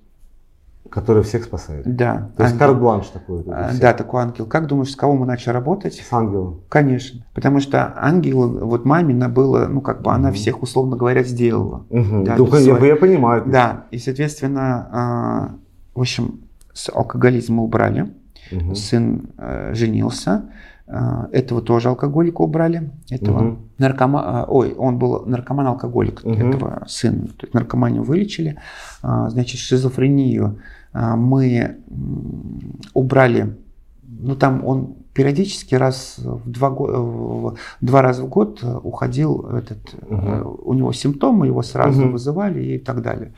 [0.92, 1.96] Который всех спасает.
[1.96, 2.30] Да.
[2.36, 3.44] То есть карт-бланш такой.
[3.44, 3.80] всё.
[3.80, 4.46] Да, такой ангел.
[4.46, 5.94] Как думаешь, с кого мы начали работать?
[5.96, 6.60] С ангелом.
[6.68, 7.26] Конечно.
[7.34, 10.36] Потому что ангел, вот мамина была, ну как бы она Мгм.
[10.36, 11.86] всех, условно говоря, сделала.
[11.90, 12.24] Угу.
[12.26, 13.44] Да, то есть я, я понимаю.
[13.48, 15.50] Да, и, соответственно, а,
[15.96, 16.42] в общем,
[16.74, 18.14] с алкоголизма убрали.
[18.52, 18.76] Мгм.
[18.76, 20.50] Сын э, женился.
[20.88, 22.92] А, Этого тоже алкоголика убрали.
[23.10, 23.60] Этого Мгм.
[23.78, 24.42] наркома...
[24.42, 26.26] а, Ой, он был наркоман-алкоголик.
[26.26, 26.50] Мгм.
[26.50, 27.28] Этого сына.
[27.28, 28.58] То есть наркоманию вылечили.
[29.02, 30.60] Значит, шизофрению
[30.94, 33.56] мы м, убрали.
[34.04, 39.80] Ну, там он периодически раз в два, в два раза в год э, уходил этот,
[39.94, 40.56] э, Мгм.
[40.64, 42.12] у него симптомы, его сразу Мгм.
[42.14, 43.34] вызывали и так далее.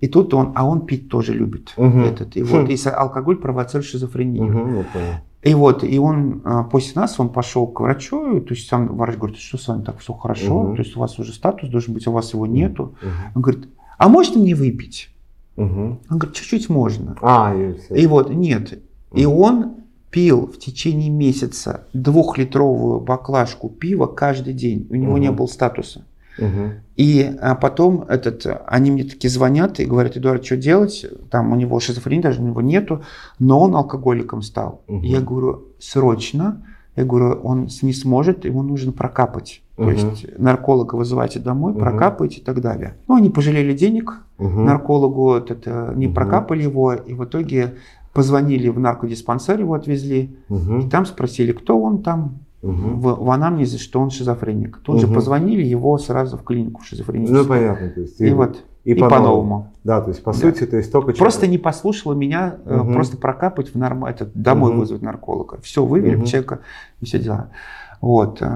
[0.00, 1.74] И тут он, а он пить тоже любит.
[1.76, 2.04] Мгм.
[2.04, 2.70] Этот, и вот Хм.
[2.70, 4.46] и алкоголь провоцирует шизофрению.
[4.92, 5.14] Понял.
[5.44, 9.16] И вот, и он а, после нас, он пошел к врачу, то есть сам врач
[9.16, 10.76] говорит, что с вами так все хорошо, Мгм.
[10.76, 12.94] то есть у вас уже статус должен быть, а у вас его нету.
[13.02, 13.12] Мгм.
[13.36, 15.08] Он говорит, а можно мне выпить?
[15.56, 16.00] Мгм.
[16.10, 17.16] Он говорит, чуть-чуть можно.
[17.20, 17.74] А, и.
[18.02, 18.78] И вот, нет.
[19.12, 19.36] И Мгм.
[19.36, 19.74] он
[20.10, 24.86] пил в течение месяца двухлитровую баклажку пива каждый день.
[24.90, 25.20] У него Мгм.
[25.20, 26.04] не было статуса.
[26.38, 26.72] Мгм.
[26.96, 31.04] И а потом этот, они мне такие звонят и говорят, Эдуард, что делать?
[31.30, 33.02] Там у него шизофрения, даже у него нету,
[33.38, 34.82] но он алкоголиком стал.
[34.88, 35.02] Мгм.
[35.02, 36.66] Я говорю, срочно.
[36.96, 39.62] Я говорю, он не сможет, ему нужно прокапать.
[39.76, 41.80] То есть нарколога вызывайте домой, Мгм.
[41.80, 42.94] прокапайте и так далее.
[43.08, 44.64] Ну, они пожалели денег, Мгм.
[44.66, 46.14] наркологу этот, э, не Мгм.
[46.14, 47.74] прокапали его, и в итоге
[48.12, 50.90] позвонили в наркодиспансер, его отвезли, и Мгм.
[50.90, 53.00] там спросили, кто он там, Мгм.
[53.00, 54.78] в, в анамнезе, что он шизофреник.
[54.84, 55.14] Тут же Мгм.
[55.14, 57.42] позвонили его сразу в клинику шизофреническую.
[57.42, 57.88] Ну, понятно.
[57.88, 59.10] То есть, И, вот, и, по-новому.
[59.24, 59.66] по-новому.
[59.84, 60.38] Да, то есть, по Да.
[60.38, 62.92] сути, то есть только Просто человек- не послушала меня, Мгм.
[62.94, 64.04] просто прокапать в норм...
[64.04, 64.80] этот, домой Мгм.
[64.80, 65.58] вызвать нарколога.
[65.62, 66.24] Все, вывели Мгм.
[66.26, 66.60] человека
[67.00, 67.50] и все дела.
[68.00, 68.48] Вот, э,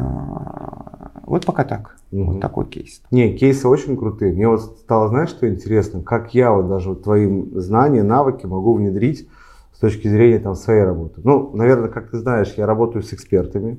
[1.25, 1.97] вот пока так.
[2.11, 2.33] Мгм.
[2.33, 3.03] Вот такой кейс.
[3.11, 4.33] Не, кейсы очень крутые.
[4.33, 6.03] Мне вот стало, знаешь, что интересно?
[6.03, 9.29] Как я вот даже вот твои знания, навыки могу внедрить
[9.73, 11.21] с точки зрения там своей работы.
[11.23, 13.79] Ну, наверное, как ты знаешь, я работаю с экспертами.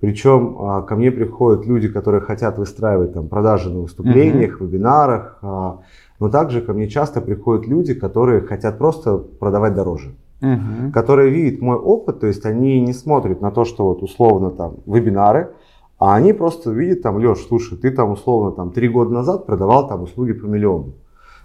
[0.00, 5.38] Причем а, ко мне приходят люди, которые хотят выстраивать там продажи на выступлениях, вебинарах.
[5.42, 5.80] а,
[6.20, 10.14] но также ко мне часто приходят люди, которые хотят просто продавать дороже.
[10.40, 10.92] Мгм.
[10.92, 14.76] которые видят мой опыт, то есть они не смотрят на то, что вот условно там
[14.86, 15.50] вебинары,
[15.98, 19.88] а они просто видят там, Леш, слушай, ты там условно там три года назад продавал
[19.88, 20.92] там услуги по миллиону.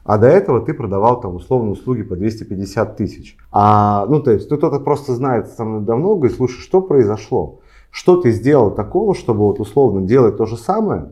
[0.06, 3.38] А до этого ты продавал там условно услуги по 250 тысяч.
[3.51, 7.62] А, ну, то есть, ну, кто-то просто знает со мной давно, говорит, слушай, что произошло?
[7.93, 11.11] Что ты сделал такого, чтобы вот условно делать то же самое,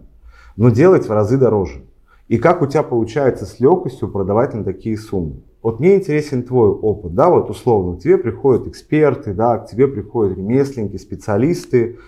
[0.55, 1.83] но делать в разы дороже?
[2.27, 5.43] И как у тебя получается с легкостью продавать на такие суммы?
[5.61, 9.87] Вот мне интересен твой опыт, да, вот условно, к тебе приходят эксперты, да, к тебе
[9.87, 11.99] приходят ремесленники, специалисты,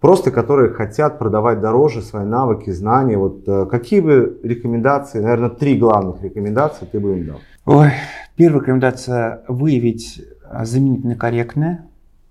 [0.00, 3.18] просто которые хотят продавать дороже свои навыки, знания.
[3.18, 7.40] Вот э, какие бы рекомендации, наверное, три главных рекомендации ты бы им дал?
[7.66, 7.90] Ой,
[8.36, 11.86] первая рекомендация– выявить а, заменительно корректное,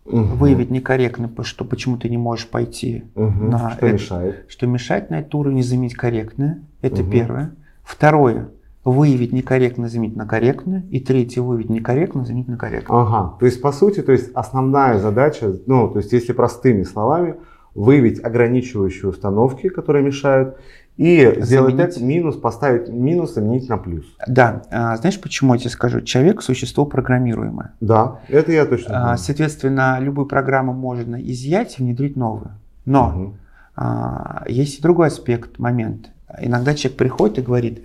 [0.06, 0.38] Мгм.
[0.38, 3.50] выявить некорректно, что почему ты не можешь пойти, Мгм.
[3.52, 3.94] на Что это.
[3.94, 4.46] мешает?
[4.48, 6.64] что мешает на этот уровень, заменить корректное.
[6.82, 7.12] Это Мгм.
[7.12, 7.52] первое.
[7.84, 8.50] Второе–
[8.84, 10.84] выявить некорректно, заменить на корректное.
[10.90, 13.00] И третье– выявить некорректно, заменить на корректное.
[13.02, 17.36] Ага, то есть по сути, то есть основная задача, ну, то есть если простыми словами,
[17.76, 20.58] выявить ограничивающие установки, которые мешают,
[21.02, 21.96] и сделать Заменить.
[21.96, 24.06] это минус, поставить минус, заменить на плюс.
[24.28, 26.02] Да, а, знаешь, почему я тебе скажу?
[26.02, 27.72] Человек– существо программируемое.
[27.82, 29.18] Да, это я точно А, знаю.
[29.18, 32.52] Соответственно, любую программу можно изъять и внедрить новую.
[32.86, 33.34] Но Мгм.
[33.76, 36.12] а, есть и другой аспект, момент.
[36.40, 37.82] Иногда человек приходит и говорит,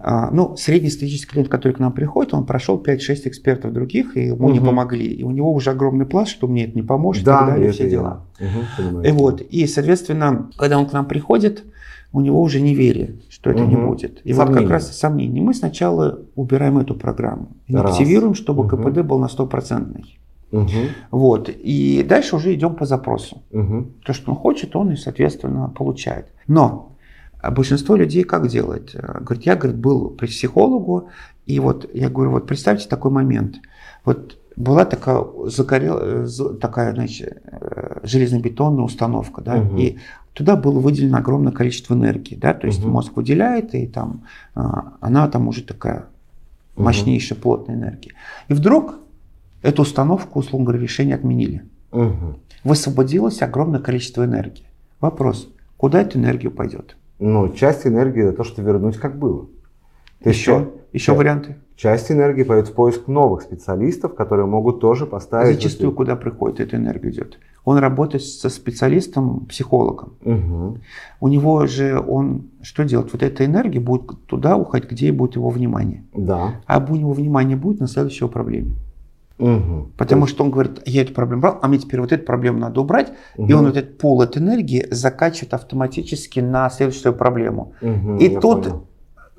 [0.00, 4.50] а, ну, среднестатистический клиент, который к нам приходит, он прошел 5-6 экспертов других, и ему
[4.50, 4.68] не Мгм.
[4.68, 5.06] помогли.
[5.06, 7.72] И у него уже огромный пласт, что мне это не поможет, и Да, так далее,
[7.72, 7.90] все я.
[7.90, 8.20] дела.
[8.76, 9.08] Понимаю.
[9.08, 11.64] И вот, и, соответственно, когда он к нам приходит,
[12.12, 13.86] у него уже неверие, что это не Мгм.
[13.88, 14.20] будет.
[14.24, 14.62] И вот Сомнения.
[14.62, 15.40] как раз сомнения.
[15.40, 17.92] Мы сначала убираем эту программу, Раз.
[17.92, 18.82] активируем, чтобы Мгм.
[18.82, 20.04] КПД был на 100%.
[20.52, 20.68] Мгм,
[21.12, 21.48] Вот.
[21.48, 23.42] И дальше уже идем по запросу.
[23.52, 26.26] мгм, То, что он хочет, он и, соответственно, получает.
[26.48, 26.96] Но
[27.52, 28.90] большинство людей как делает?
[28.94, 31.08] Э, Говорит, я говорит, был при психологу,
[31.46, 33.60] и вот я говорю, вот представьте такой момент.
[34.04, 36.26] Вот была такая, загорел, э,
[36.60, 39.76] такая значит, э, железнобетонная установка, да, Мгм.
[39.78, 39.98] и
[40.34, 42.90] туда было выделено огромное количество энергии, да, то есть Мгм.
[42.90, 46.04] мозг выделяет, и там а, она там уже такая
[46.76, 48.12] мощнейшая плотная энергия.
[48.48, 48.94] И вдруг
[49.62, 52.36] эту установку, условно говоря, решение отменили мгм.
[52.64, 54.64] высвободилось огромное количество энергии.
[55.00, 56.96] Вопрос, куда эта энергия пойдет?
[57.18, 59.46] Ну, часть энергии это то, что вернуть как было.
[60.24, 61.56] Есть Еще, ча- еще ча- варианты?
[61.76, 65.54] Часть энергии пойдет в поиск новых специалистов, которые могут тоже поставить...
[65.56, 67.38] Зачастую куда приходит эта энергия идет?
[67.64, 70.14] Он работает со специалистом, психологом.
[70.24, 70.80] Мгм.
[71.20, 73.12] У него же он что делает?
[73.12, 76.04] Вот эта энергия будет туда уходить, где будет его внимание.
[76.14, 76.60] Да.
[76.66, 78.72] А у него внимание будет на следующей проблеме.
[79.38, 79.92] Мгм.
[79.96, 82.58] Потому То что он говорит, я эту проблему брал, а мне теперь вот эту проблему
[82.58, 83.12] надо убрать.
[83.38, 83.54] И Мгм.
[83.58, 87.72] он вот этот пол этой энергии закачивает автоматически на следующую проблему.
[87.80, 88.86] Мгм, И тут понял.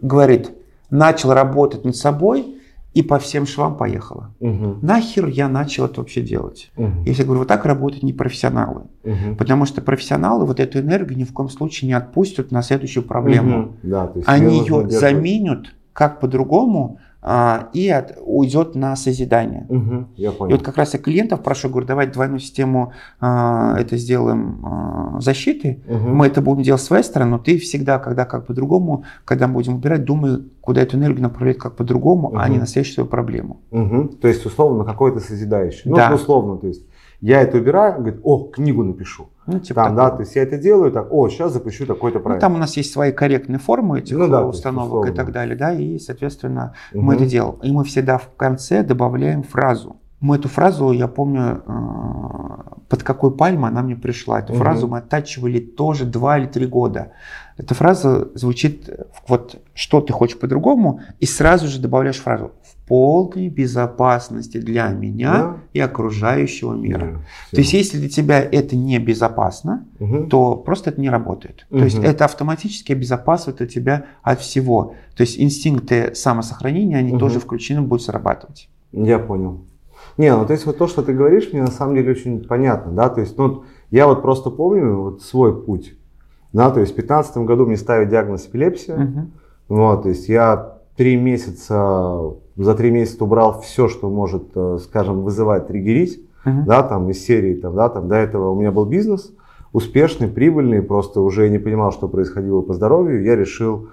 [0.02, 0.52] говорит,
[0.92, 2.58] начал работать над собой
[2.94, 4.34] и по всем швам поехала.
[4.42, 4.80] Мгм.
[4.82, 6.72] Нахер я начал это вообще делать?
[6.76, 7.04] Мгм.
[7.06, 8.84] Если я говорю, вот так работают не профессионалы.
[9.04, 9.38] Мгм.
[9.38, 13.58] Потому что профессионалы вот эту энергию ни в коем случае не отпустят на следующую проблему.
[13.58, 13.72] Мгм.
[13.84, 19.66] Да, Они ее заменят как по-другому а, и от- уйдет на созидание.
[19.70, 20.56] Мгм, Я И понял.
[20.56, 25.84] вот как раз я клиентов прошу, говорю, давайте двойную систему а, это сделаем а, защиты.
[25.88, 26.16] Мгм.
[26.16, 29.54] Мы это будем делать с своей стороны, но ты всегда, когда как по-другому, когда мы
[29.56, 33.62] будем убирать, думай, куда эту энергию направлять как по-другому, а не на следующую свою проблему.
[33.72, 34.10] Мгм.
[34.10, 35.92] То есть, условно, какой-то созидающий.
[35.92, 36.10] Да.
[36.10, 36.86] Ну, условно, то есть,
[37.22, 39.30] я это убираю, говорит, о, книгу напишу.
[39.48, 40.18] Ну, типа Там, да, такого.
[40.18, 42.42] то есть я это делаю, так, о, сейчас запущу такой-то Ну, проект.
[42.42, 45.74] там у нас есть свои корректные формы этих Ну да, установок и так далее, да,
[45.74, 47.06] и, соответственно, Мгм.
[47.06, 47.56] мы это делаем.
[47.64, 49.98] И мы всегда в конце добавляем фразу.
[50.20, 54.40] Мы эту фразу, я помню, э, под какой пальмой она мне пришла.
[54.40, 54.62] Эту Мгм.
[54.62, 57.12] фразу мы оттачивали тоже два или три года.
[57.58, 62.52] Эта фраза звучит э, вот что ты хочешь по-другому, и сразу же добавляешь фразу
[62.92, 65.58] полной безопасности для меня Да.
[65.72, 67.00] и окружающего мира.
[67.14, 67.20] Да.
[67.52, 70.28] То есть, если для тебя это не безопасно, Мгм.
[70.28, 71.66] то просто это не работает.
[71.70, 74.94] То есть это автоматически обезопасивает тебя от всего.
[75.16, 77.20] То есть инстинкты самосохранения, они Мгм.
[77.20, 78.68] тоже включены будут срабатывать.
[78.92, 79.62] Я понял.
[80.18, 82.92] Не, ну то есть вот то, что ты говоришь, мне на самом деле очень понятно,
[82.92, 85.94] да, то есть, ну, я вот просто помню вот свой путь,
[86.52, 89.32] да, то есть в 2015 году мне ставят диагноз эпилепсия, Мгм.
[89.70, 92.34] вот, то есть я три месяца,
[92.64, 96.66] за три месяца убрал все, что может, э, скажем, вызывать, триггерить, Мгм.
[96.66, 99.32] да, там из серии, там, да, там до этого у меня был бизнес,
[99.74, 103.90] успешный, прибыльный, просто уже не понимал, что происходило по здоровью, я решил,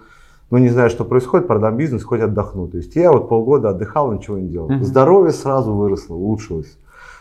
[0.50, 2.68] ну не знаю, что происходит, продам бизнес, хоть отдохну.
[2.68, 4.68] То есть я вот полгода отдыхал, ничего не делал.
[4.70, 4.82] Мгм.
[4.84, 6.78] Здоровье сразу выросло, улучшилось.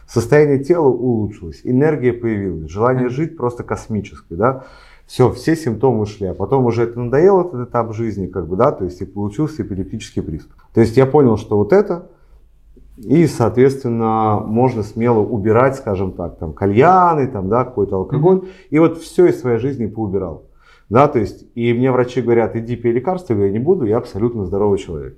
[0.08, 3.12] Состояние тела улучшилось, энергия появилась, желание Мгм.
[3.14, 4.64] жить просто космическое, да.
[5.08, 8.74] Все, все симптомы ушли, а потом уже это надоело, этот этап жизни, как бы, да,
[8.74, 10.52] то есть и получился эпилептический приступ.
[10.74, 12.10] То есть я понял, что вот это,
[12.98, 18.50] и, соответственно, можно смело убирать, скажем так, там, кальяны, там, да, какой-то алкоголь.
[18.70, 20.44] И вот все из своей жизни поубирал.
[20.90, 23.86] Да, то есть, и мне врачи говорят, иди пей лекарства, я говорю, я не буду,
[23.86, 25.18] я абсолютно здоровый человек.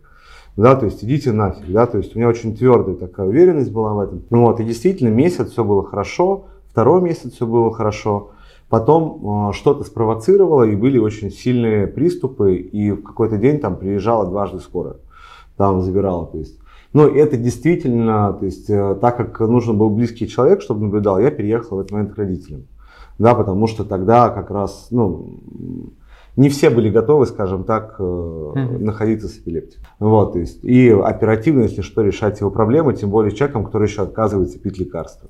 [0.56, 3.94] Да, то есть идите нафиг, да, то есть у меня очень твердая такая уверенность была
[3.94, 4.24] в этом.
[4.30, 8.32] Ну вот, и действительно месяц все было хорошо, второй месяц все было хорошо.
[8.70, 14.28] Потом э, что-то спровоцировало, и были очень сильные приступы, и в какой-то день там приезжала
[14.28, 14.98] дважды скорая,
[15.58, 16.60] там забирала, то есть.
[16.94, 21.32] Но это действительно, то есть, э, так как нужен был близкий человек, чтобы наблюдал, я
[21.32, 22.68] переехал в этот момент к родителям.
[23.18, 25.40] Да, потому что тогда как раз, ну,
[26.36, 28.86] не все были готовы, скажем так, Мгм.
[28.86, 29.84] находиться с эпилептиком.
[30.00, 34.04] Вот, то есть, и оперативно, если что, решать его проблемы, тем более человеком, который еще
[34.04, 35.28] отказывается пить лекарства.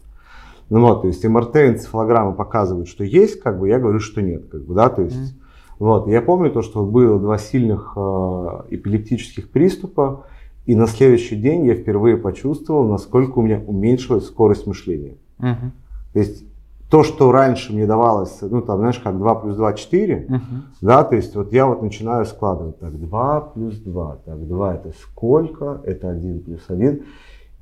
[0.69, 4.49] Ну вот, то есть МРТ, энцефалограмма показывают, что есть, как бы я говорю, что нет,
[4.49, 5.41] как бы, да, то есть, Мгм.
[5.79, 10.25] вот, я помню то, что было два сильных э, эпилептических приступа,
[10.65, 15.17] и на следующий день я впервые почувствовал, насколько у меня уменьшилась скорость мышления.
[15.39, 15.71] Мгм.
[16.13, 16.45] То есть
[16.91, 20.63] то, что раньше мне давалось, ну там, знаешь, как 2 плюс 2 4, Мгм.
[20.81, 24.91] да, то есть вот я вот начинаю складывать, так, 2 плюс 2, так, 2 это
[25.01, 27.03] сколько, это 1 плюс 1,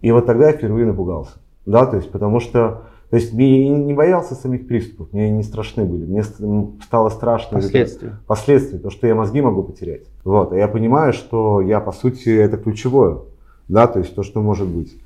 [0.02, 1.34] и вот тогда я впервые напугался,
[1.66, 5.86] да, то есть потому что, то есть я не боялся самих приступов, мне не страшны
[5.86, 6.24] были, мне
[6.84, 8.20] стало страшно вот это- Последствия.
[8.28, 10.08] последствия, то, что я мозги могу потерять.
[10.26, 13.20] Вот, а я понимаю, что я, по сути, это ключевое,
[13.70, 14.98] да, то есть то, что может быть.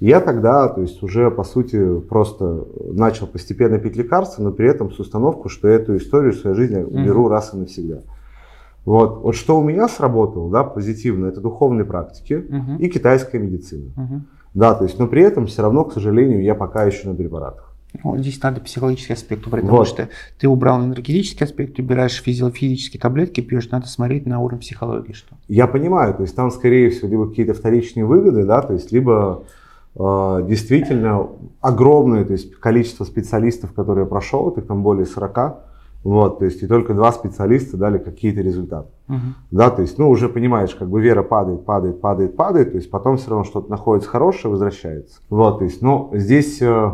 [0.00, 4.66] И я тогда, то есть уже, по сути, просто начал постепенно пить лекарства, но при
[4.68, 8.00] этом с установку, что эту историю в своей жизни уберу раз и навсегда.
[8.86, 12.76] Вот, вот что у меня сработало, да, позитивно, это духовные практики Мгм.
[12.78, 13.90] и китайская медицина.
[13.94, 14.26] Мгм.
[14.54, 17.70] Да, то есть, но при этом все равно, к сожалению, я пока еще на препаратах.
[18.04, 19.88] Ну, здесь надо психологический аспект убрать, потому Вот.
[19.88, 25.34] что ты убрал энергетический аспект, убираешь физиологические таблетки, пьешь, надо смотреть на уровень психологии, что.
[25.48, 29.42] Я понимаю, то есть там, скорее всего, либо какие-то вторичные выгоды, да, то есть либо
[29.96, 31.28] э, действительно
[31.60, 35.69] огромное то есть, количество специалистов, которые я прошел, их там более 40,
[36.02, 38.88] вот, то есть и только два специалиста дали какие-то результаты.
[39.08, 39.34] Мгм.
[39.50, 42.90] Да, то есть, ну, уже понимаешь, как бы вера падает, падает, падает, падает, то есть
[42.90, 45.20] потом все равно что-то находится хорошее, возвращается.
[45.28, 46.90] Вот, то есть, ну, здесь, э,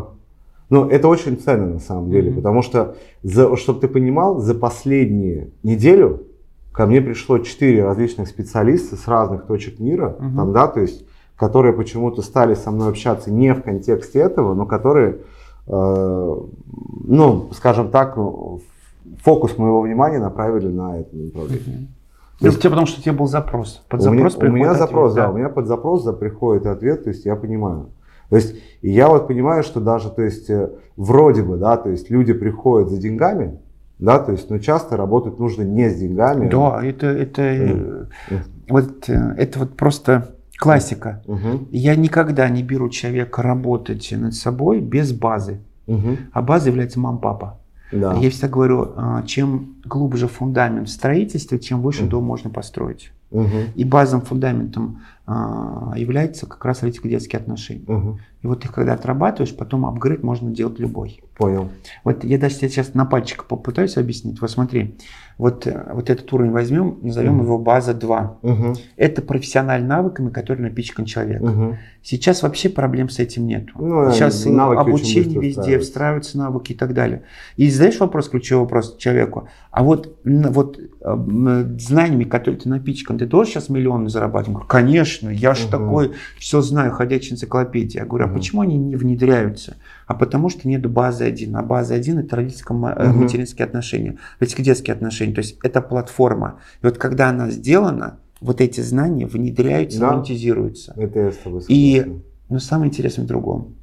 [0.69, 2.37] ну, это очень ценно на самом деле, Мгм.
[2.37, 2.95] потому что,
[3.55, 6.23] чтобы ты понимал, за последнюю неделю
[6.73, 10.35] ко мне пришло четыре различных специалиста с разных точек мира, Мгм.
[10.35, 11.05] там, да, то есть,
[11.37, 15.19] которые почему-то стали со мной общаться не в контексте этого, но которые,
[15.67, 16.35] э,
[17.05, 18.17] ну, скажем так,
[19.23, 21.77] фокус моего внимания направили на это направление.
[21.77, 21.87] Мгм.
[22.39, 23.83] То есть- Ну, тебе, потому что у тебя был запрос.
[23.89, 26.65] Под у меня, запрос у меня запрос, ответ, да, у меня под запрос да, приходит
[26.67, 27.89] ответ, то есть я понимаю.
[28.29, 31.89] То есть и я вот понимаю, что даже, то есть э, вроде бы, да, то
[31.89, 33.57] есть люди приходят за деньгами,
[33.99, 36.47] да, то есть, но часто работать нужно не с деньгами.
[36.49, 38.07] Да, это, это, Мгм.
[38.69, 41.23] вот, э, это вот просто классика.
[41.25, 45.59] Мгм, Я никогда не беру человека работать над собой без базы.
[45.87, 47.59] мгм, А база является мам-папа.
[47.91, 48.13] Да.
[48.15, 52.09] Я всегда говорю, а, чем глубже фундамент в строительстве, тем выше Мгм.
[52.09, 53.11] дом можно построить.
[53.31, 57.83] Мгм, И базовым фундаментом а, является как раз родительско-детские отношения.
[57.87, 61.21] мгм, И вот их когда отрабатываешь, потом апгрейд можно делать любой.
[61.35, 61.69] Понял.
[62.03, 64.41] Вот я даже тебе сейчас на пальчиках попытаюсь объяснить.
[64.41, 64.95] Вот смотри,
[65.37, 67.43] вот, э, вот этот уровень возьмем, назовем Мгм.
[67.43, 68.37] его база 2.
[68.41, 68.73] Угу.
[68.95, 71.41] Это профессиональными навыками, которые напичкан человек.
[71.43, 71.77] Угу.
[72.01, 73.67] Сейчас вообще проблем с этим нет.
[73.77, 74.89] Ну, Сейчас и навыки очень
[75.21, 76.37] обучение везде, встраиваются.
[76.37, 77.23] навыки и так далее.
[77.55, 83.27] И задаешь вопрос, ключевой вопрос человеку, а вот, вот э, знаниями, которые ты напичкан, ты
[83.27, 84.47] тоже сейчас миллионы зарабатывать?
[84.47, 85.71] Я говорю, конечно, я же Мгм.
[85.71, 88.01] такой все знаю, ходячая энциклопедия.
[88.01, 88.35] Я говорю, Мгм.
[88.37, 89.77] почему они не внедряются?
[90.05, 91.55] А потому что нет базы один.
[91.55, 95.33] А база один это родительско-материнские отношения, родительско-детские отношения.
[95.33, 96.59] То есть это платформа.
[96.81, 100.11] И вот когда она сделана, вот эти знания внедряются, Да.
[100.13, 100.93] монетизируются.
[100.95, 102.23] Это я с тобой И- согласен.
[102.49, 103.75] Но самое интересное в другом.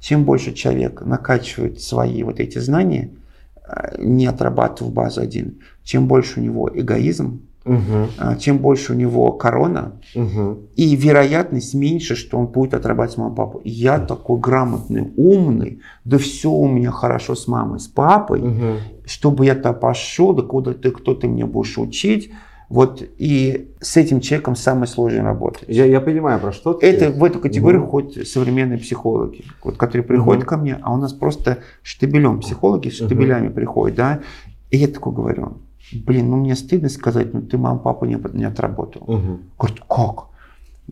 [0.00, 3.10] Чем больше человек накачивает свои вот эти знания,
[3.68, 9.32] э, не отрабатывая базу один, чем больше у него эгоизм, А, чем больше у него
[9.32, 10.58] корона, Мгм.
[10.74, 13.60] и вероятность меньше, что он будет отрабатывать маму папу.
[13.64, 18.76] Я такой грамотный, умный, да все у меня хорошо с мамой, с папой, Мгм.
[19.04, 22.30] чтобы я-то пошел, да куда ты, кто ты мне будешь учить.
[22.68, 25.64] Вот и с этим человеком самое сложное работать.
[25.68, 26.86] Я, я понимаю, про что ты.
[26.86, 27.90] Это в эту категорию Мгм.
[27.90, 30.48] ходят современные психологи, вот, которые приходят Мгм.
[30.48, 34.20] ко мне, а у нас просто штабелем психологи с штабелями приходят, да.
[34.70, 35.58] И я такой говорю,
[35.94, 39.02] блин, ну мне стыдно сказать, ну ты маму, папу не, не отработал.
[39.06, 39.40] Мгм.
[39.58, 40.26] Говорит, как?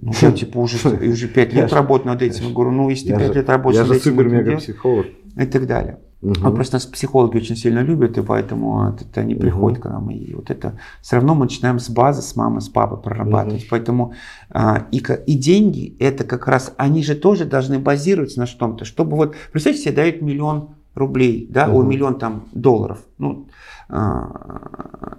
[0.01, 2.47] Ну, я типа уже, уже пять Я лет же- работаю над этим.
[2.49, 4.27] Я говорю, ну если ты Я пять же- лет работаешь Я над же этим, супер
[4.27, 5.07] это мега делаешь, психолог.
[5.37, 5.99] и так далее.
[6.23, 6.47] Мгм.
[6.47, 10.11] А просто нас психологи очень сильно любят, и поэтому это они приходят к нам.
[10.11, 13.67] И вот это все равно мы начинаем с базы, с мамы, с папы прорабатывать.
[13.71, 14.13] Поэтому
[14.51, 18.85] а, и, и деньги, это как раз, они же тоже должны базироваться на что-то.
[18.85, 21.89] Чтобы вот, представьте себе, дают миллион рублей, да, о, Мгм.
[21.89, 22.99] миллион там долларов.
[23.19, 23.47] Ну,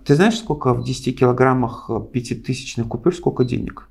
[0.06, 3.88] ты знаешь, сколько в 10 килограммах пятитысячных купюр, сколько денег?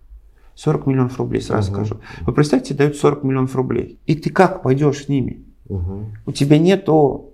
[0.55, 1.85] 40 миллионов рублей, сразу Мгм.
[1.87, 2.01] скажу.
[2.27, 3.99] Вы представьте, дают 40 миллионов рублей.
[4.07, 5.45] И ты как пойдешь с ними?
[5.69, 6.07] Мгм.
[6.27, 7.27] у тебя нету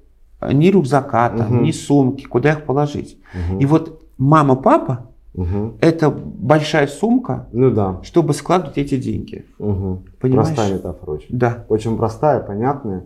[0.52, 1.62] ни рюкзака, там, Мгм.
[1.62, 3.16] ни сумки, куда их положить.
[3.32, 3.58] Мгм.
[3.60, 8.00] И вот мама-папа Мгм.– это большая сумка, Ну да.
[8.02, 9.46] чтобы складывать эти деньги.
[9.58, 10.00] Мгм.
[10.20, 10.48] Понимаешь?
[10.48, 11.26] Простая метафора очень.
[11.30, 11.64] Да.
[11.70, 13.04] Очень простая, понятная.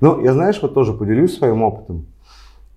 [0.00, 2.06] Ну, я, знаешь, вот тоже поделюсь своим опытом.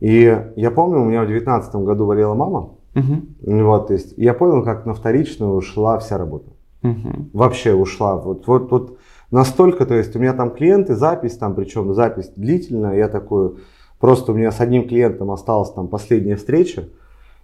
[0.04, 2.72] И я помню, у меня в девятнадцатом году болела мама.
[2.93, 6.51] Ну Вот, то есть я понял, как на вторичную ушла вся работа.
[6.82, 7.30] Мгм.
[7.32, 8.18] Вообще ушла.
[8.18, 8.97] Вот, вот, вот
[9.32, 12.97] настолько, то есть у меня там клиенты, запись там, причем запись длительная.
[12.97, 13.54] Я такой,
[14.01, 16.89] просто у меня с одним клиентом осталась там последняя встреча.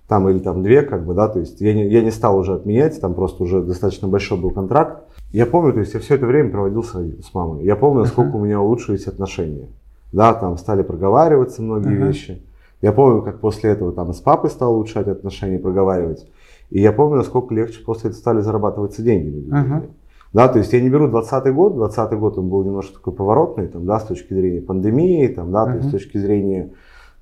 [0.10, 2.56] Там или там две, как бы, да, то есть я не, я не стал уже
[2.56, 5.04] отменять, там просто уже достаточно большой был контракт.
[5.32, 7.64] Я помню, то есть я все это время проводил с, с мамой.
[7.64, 9.68] Я помню, насколько у меня улучшились отношения.
[10.12, 12.08] Да, там стали проговариваться многие Ага.
[12.08, 12.42] вещи.
[12.82, 16.26] Я помню, как после этого там с папой стал улучшать отношения, проговаривать.
[16.70, 19.48] И я помню, насколько легче после этого стали зарабатываться деньги.
[19.52, 19.84] Ага.
[20.32, 23.68] Да, то есть я не беру 20 год, 20 год он был немножко такой поворотный,
[23.68, 26.72] там, да, с точки зрения пандемии, там, да, то есть с точки зрения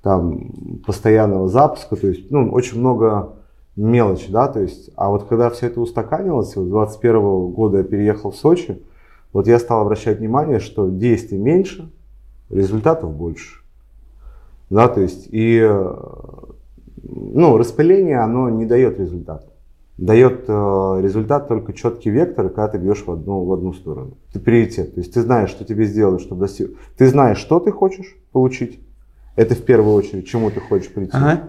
[0.02, 0.52] там,
[0.86, 3.36] постоянного запуска, то есть, ну, очень много
[3.76, 8.30] мелочи, да, то есть, а вот когда все это устаканилось, вот 21 года я переехал
[8.30, 8.82] в Сочи,
[9.32, 11.90] вот я стал обращать внимание, что действий меньше,
[12.50, 13.57] результатов больше,
[14.70, 15.94] да, то есть, и, э,
[17.02, 19.48] ну, распыление, оно не дает результата
[19.98, 24.16] дает э, результат только четкий вектор, когда ты бьешь в одну, в одну сторону.
[24.32, 24.94] Ты приоритет.
[24.94, 26.70] То есть ты знаешь, что тебе сделать, чтобы достиг.
[26.96, 28.78] Ты знаешь, что ты хочешь получить.
[29.34, 31.12] Это в первую очередь, к чему ты хочешь прийти.
[31.14, 31.48] Ага.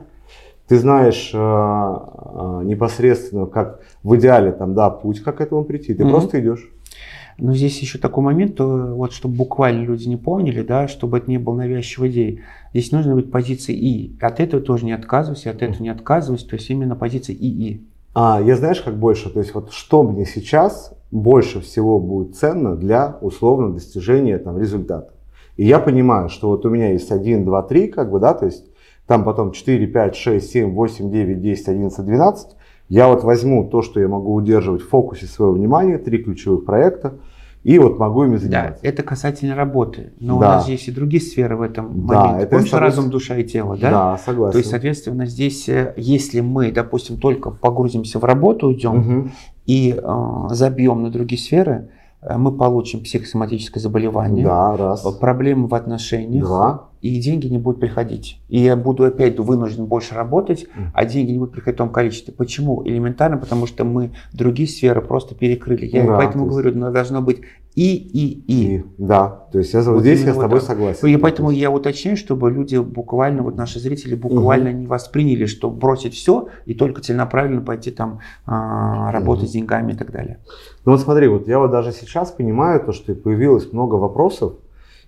[0.67, 5.93] Ты знаешь э, э, непосредственно, как в идеале, там, да, путь, как к этому прийти.
[5.93, 6.13] Ты Мгм.
[6.13, 6.71] просто идешь.
[7.39, 11.29] Но здесь еще такой момент, то, вот чтобы буквально люди не помнили, да, чтобы это
[11.29, 12.41] не было навязчивой идеей.
[12.73, 14.17] Здесь нужно быть позиции И.
[14.21, 16.47] От этого тоже не отказывайся, от этого не отказывайся.
[16.47, 17.85] То есть именно позиция ИИ.
[18.13, 22.75] А, я знаешь, как больше, то есть вот что мне сейчас больше всего будет ценно
[22.75, 25.13] для условно достижения там результата.
[25.57, 28.45] И я понимаю, что вот у меня есть 1, 2, 3, как бы, да, то
[28.45, 28.65] есть
[29.07, 32.55] там потом 4, 5, 6, 7, 8, 9, 10, 11, 12.
[32.89, 37.19] Я вот возьму то, что я могу удерживать в фокусе своего внимания, три ключевых проекта,
[37.63, 38.79] и вот могу ими Да, заниматься.
[38.85, 40.13] это касательно работы.
[40.19, 40.47] Но Да.
[40.47, 42.43] у нас есть и другие сферы в этом Да, моменте.
[42.45, 43.89] это Помнишь, разум, душа и тело, да?
[43.91, 44.51] Да, согласен.
[44.53, 49.31] То есть, соответственно, здесь, э, если мы, допустим, только погрузимся в работу, уйдем Мгм.
[49.65, 51.89] и э, забьем на другие сферы,
[52.21, 55.01] э, мы получим психосоматическое заболевание, Да, раз.
[55.19, 56.88] проблемы в отношениях, Два.
[57.01, 58.39] И деньги не будут приходить.
[58.49, 62.33] И я буду опять вынужден больше работать, а деньги не будут приходить в том количестве.
[62.33, 62.81] Почему?
[62.85, 65.85] Элементарно, потому что мы другие сферы просто перекрыли.
[65.85, 67.41] Я Да, поэтому то есть- говорю, должно быть
[67.75, 68.75] и, и, и.
[68.77, 70.67] И, да, то есть я, вот Вот здесь я с вот тобой так.
[70.67, 71.07] согласен.
[71.07, 76.13] И поэтому я уточняю, чтобы люди буквально, вот наши зрители буквально не восприняли, что бросить
[76.15, 79.49] все и только целенаправленно пойти там а, работать Мгм.
[79.49, 80.39] с деньгами и так далее.
[80.83, 84.53] Ну вот смотри, вот я вот даже сейчас понимаю то, что появилось много вопросов,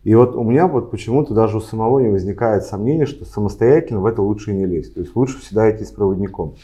[0.04, 4.06] и вот у меня вот почему-то даже у самого не возникает сомнения, что самостоятельно в
[4.08, 4.96] это лучше не лезть.
[4.96, 6.56] То есть лучше всегда идти с проводником.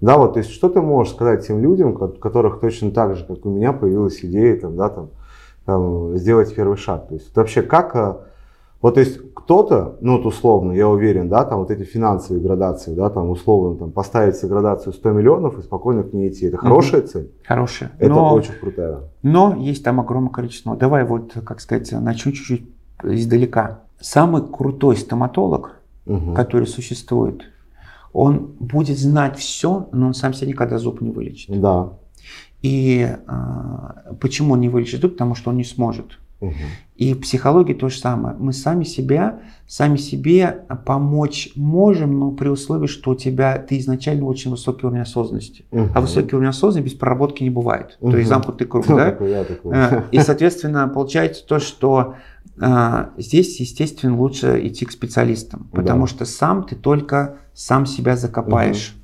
[0.00, 3.44] Да, вот, то есть что ты можешь сказать тем людям, которых точно так же, как
[3.44, 5.10] у меня, появилась идея там, да, там,
[5.64, 7.08] там, сделать первый шаг.
[7.08, 8.20] То есть вообще как, а,
[8.80, 12.94] вот то есть кто-то, ну вот условно, я уверен, да, там вот эти финансовые градации,
[12.94, 16.46] да, там условно там поставить себе градацию 100 миллионов и спокойно к ней идти.
[16.46, 17.30] Это хорошая цель?
[17.46, 17.90] Хорошие.
[17.98, 19.00] Это Но, очень крутая.
[19.22, 20.76] но есть там огромное количество.
[20.76, 22.68] Давай вот, как сказать, начну чуть-чуть
[23.02, 23.80] издалека.
[24.00, 25.76] Самый крутой стоматолог,
[26.06, 26.34] Мгм.
[26.34, 27.42] который существует,
[28.12, 31.60] он будет знать все, но он сам себе никогда зуб не вылечит.
[31.60, 31.90] Да.
[32.62, 35.12] И а, почему он не вылечит зуб?
[35.12, 36.18] Потому что он не сможет.
[36.40, 36.54] Мгм.
[36.94, 38.36] И в психологии то же самое.
[38.38, 44.24] Мы сами себя, сами себе помочь можем, но при условии, что у тебя ты изначально
[44.24, 45.64] очень высокий уровень осознанности.
[45.70, 45.92] Мгм.
[45.94, 47.96] А высокий уровень осознанности без проработки не бывает.
[48.00, 48.16] То Мгм.
[48.16, 49.10] есть замкнутый круг, Ну, да?
[49.10, 49.72] такой я такой.
[49.76, 52.14] Э, И, соответственно, получается то, что
[52.60, 56.06] а, здесь, естественно, лучше идти к специалистам, потому Да.
[56.08, 58.96] что сам ты только сам себя закопаешь.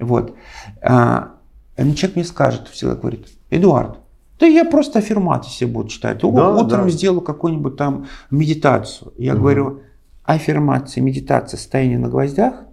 [0.00, 0.34] Вот.
[0.82, 1.36] А,
[1.76, 3.98] человек мне скажет, всегда говорит, Эдуард,
[4.42, 6.24] да я просто аффирмации себе буду читать.
[6.24, 6.90] О, Да, утром да.
[6.90, 9.12] сделаю какую-нибудь там медитацию.
[9.16, 9.40] Я Мгм.
[9.40, 9.80] говорю,
[10.24, 12.64] аффирмация, медитация, стояние на гвоздях,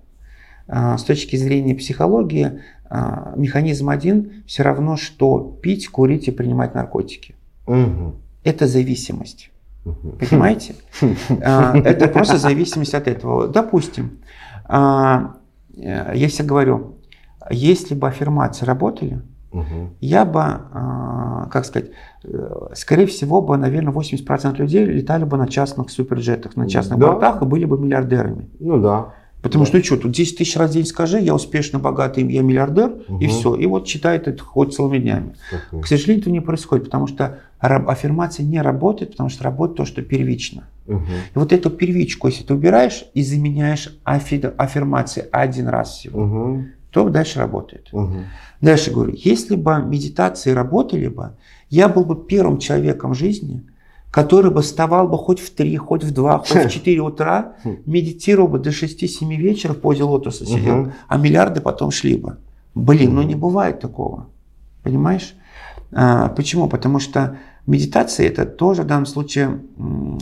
[0.68, 6.74] а, с точки зрения психологии, а, механизм один все равно, что пить, курить и принимать
[6.74, 7.36] наркотики.
[7.68, 8.16] Мгм.
[8.44, 9.52] Это зависимость.
[10.20, 10.74] Понимаете?
[11.46, 13.48] А, Это просто зависимость от этого.
[13.48, 14.18] Допустим,
[14.68, 16.96] я всегда говорю,
[17.52, 19.22] если бы аффирмации работали,
[19.52, 19.96] Мгм.
[20.00, 21.90] я бы, а, как сказать,
[22.24, 27.08] э, скорее всего бы, наверное, 80% людей летали бы на частных суперджетах, на частных Да.
[27.08, 28.50] бортах и были бы миллиардерами.
[28.60, 29.14] Ну да.
[29.42, 29.70] Потому Да.
[29.70, 33.14] что, что, тут 10 тысяч раз в день скажи, я успешно богатый, я миллиардер, и
[33.14, 33.28] Мгм.
[33.30, 33.56] все.
[33.56, 35.36] И вот читает это хоть целыми днями.
[35.50, 35.82] Такой.
[35.82, 40.02] К сожалению, этого не происходит, потому что аффирмация не работает, потому что работает то, что
[40.02, 40.66] первично.
[40.88, 41.04] Мгм.
[41.36, 46.68] И вот эту первичку, если ты убираешь и заменяешь аффирмации один раз всего, Мгм.
[46.92, 47.88] то дальше работает.
[47.94, 48.26] Мгм.
[48.62, 51.32] Дальше говорю, если бы медитации работали бы,
[51.70, 53.64] я был бы первым человеком в жизни,
[54.12, 57.78] который бы вставал бы хоть в 3, хоть в 2, хоть в 4 утра, Хм.
[57.86, 60.94] медитировал бы до 6-7 вечера в позе лотоса сидел, Мгм.
[61.08, 62.38] а миллиарды потом шли бы.
[62.76, 64.28] Блин, ну не бывает такого.
[64.84, 65.36] Понимаешь?
[65.92, 66.68] А, почему?
[66.68, 67.38] Потому что
[67.68, 69.60] медитация это тоже в данном случае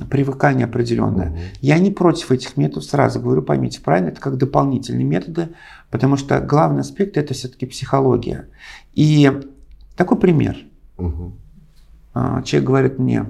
[0.09, 1.29] привыкание определенное.
[1.29, 1.37] Мгм.
[1.61, 5.49] Я не против этих методов, сразу говорю, поймите правильно, это как дополнительные методы,
[5.91, 8.47] потому что главный аспект это все-таки психология.
[8.93, 9.31] И
[9.95, 10.57] такой пример.
[12.13, 13.25] А, Человек говорит мне,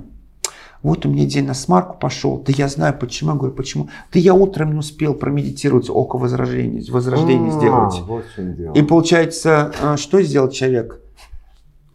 [0.84, 3.90] вот у меня день на смарку пошел, да я знаю почему, я говорю, почему?
[4.14, 8.02] Да я утром не успел промедитировать око возрождения, возрождение А, сделать.
[8.08, 8.78] Вот.
[8.78, 11.02] И получается, а, что сделал человек?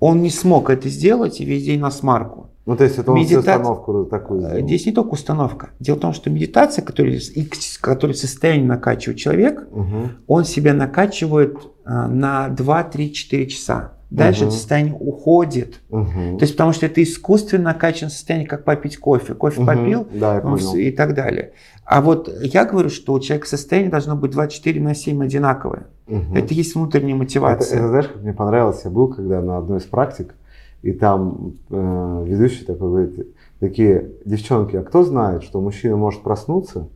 [0.04, 2.48] Он не смог это сделать и весь день на смарку.
[2.66, 4.66] Ну, то есть это он всю медитация- установку такую Э, сделал.
[4.66, 5.70] Здесь не только установка.
[5.78, 10.08] Дело в том, что медитация, которую, и к- которую состояние накачивает человек, Мгм.
[10.26, 13.92] он себя накачивает а, на 2, 3, 4 часа.
[14.10, 14.48] Дальше Мгм.
[14.48, 15.80] это состояние уходит.
[15.90, 16.38] Мгм.
[16.38, 19.34] То есть потому что это искусственно накачанное состояние, как попить кофе.
[19.34, 19.66] Кофе Мгм.
[19.66, 20.42] попил Да,
[20.76, 21.52] и так далее.
[21.84, 25.88] А вот я говорю, что у человека состояние должно быть 24 на 7 одинаковое.
[26.06, 26.34] Мгм.
[26.34, 27.78] Это есть внутренняя Это, мотивация.
[27.78, 30.34] это знаешь, как мне понравилось, я был когда на одной из практик,
[30.82, 33.28] и там э, ведущий такой говорит,
[33.60, 36.88] такие, девчонки, а кто знает, что мужчина может проснуться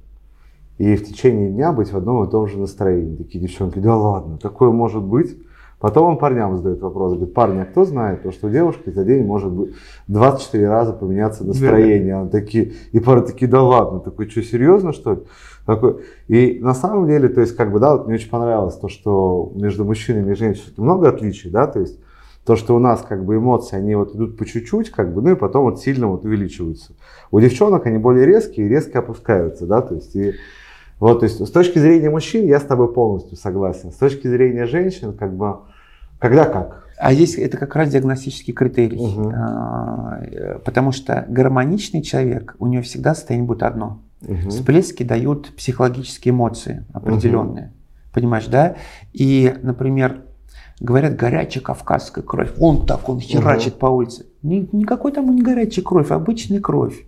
[0.78, 3.16] и в течение дня быть в одном и том же настроении?
[3.16, 5.36] Такие девчонки, да ладно, такое может быть?
[5.78, 9.04] Потом он парням задает вопрос, говорит, парни, а кто знает, то, что у девушки за
[9.04, 9.74] день может быть
[10.08, 12.16] 24 раза поменяться настроение?
[12.16, 15.20] Он такие, и пары такие, да ладно, такой, что, серьезно, что ли?
[15.66, 18.88] Такой, и на самом деле, то есть, как бы, да, вот мне очень понравилось то,
[18.88, 22.00] что между мужчинами и женщинами много отличий, да, то есть,
[22.46, 25.32] то, что у нас, как бы, эмоции, они вот идут по чуть-чуть, как бы, ну,
[25.32, 26.92] и потом вот сильно вот увеличиваются.
[27.32, 30.34] У девчонок они более резкие и резко опускаются, да, то есть, и
[30.98, 33.92] вот, то есть, с точки зрения мужчин я с тобой полностью согласен.
[33.92, 35.58] С точки зрения женщин, как бы,
[36.18, 36.86] когда как?
[36.98, 38.98] А здесь это как раз диагностический критерий.
[39.34, 44.00] А, э, Потому что гармоничный человек, у него всегда состояние будет одно.
[44.22, 44.48] Мгм.
[44.48, 47.72] Всплески дают психологические эмоции определенные.
[48.14, 48.76] Понимаешь, да?
[49.12, 50.22] И, например,
[50.80, 52.52] говорят, горячая кавказская кровь.
[52.58, 54.24] Он так, он херачит по улице.
[54.42, 57.04] Ни- никакой там не горячая кровь, обычная кровь.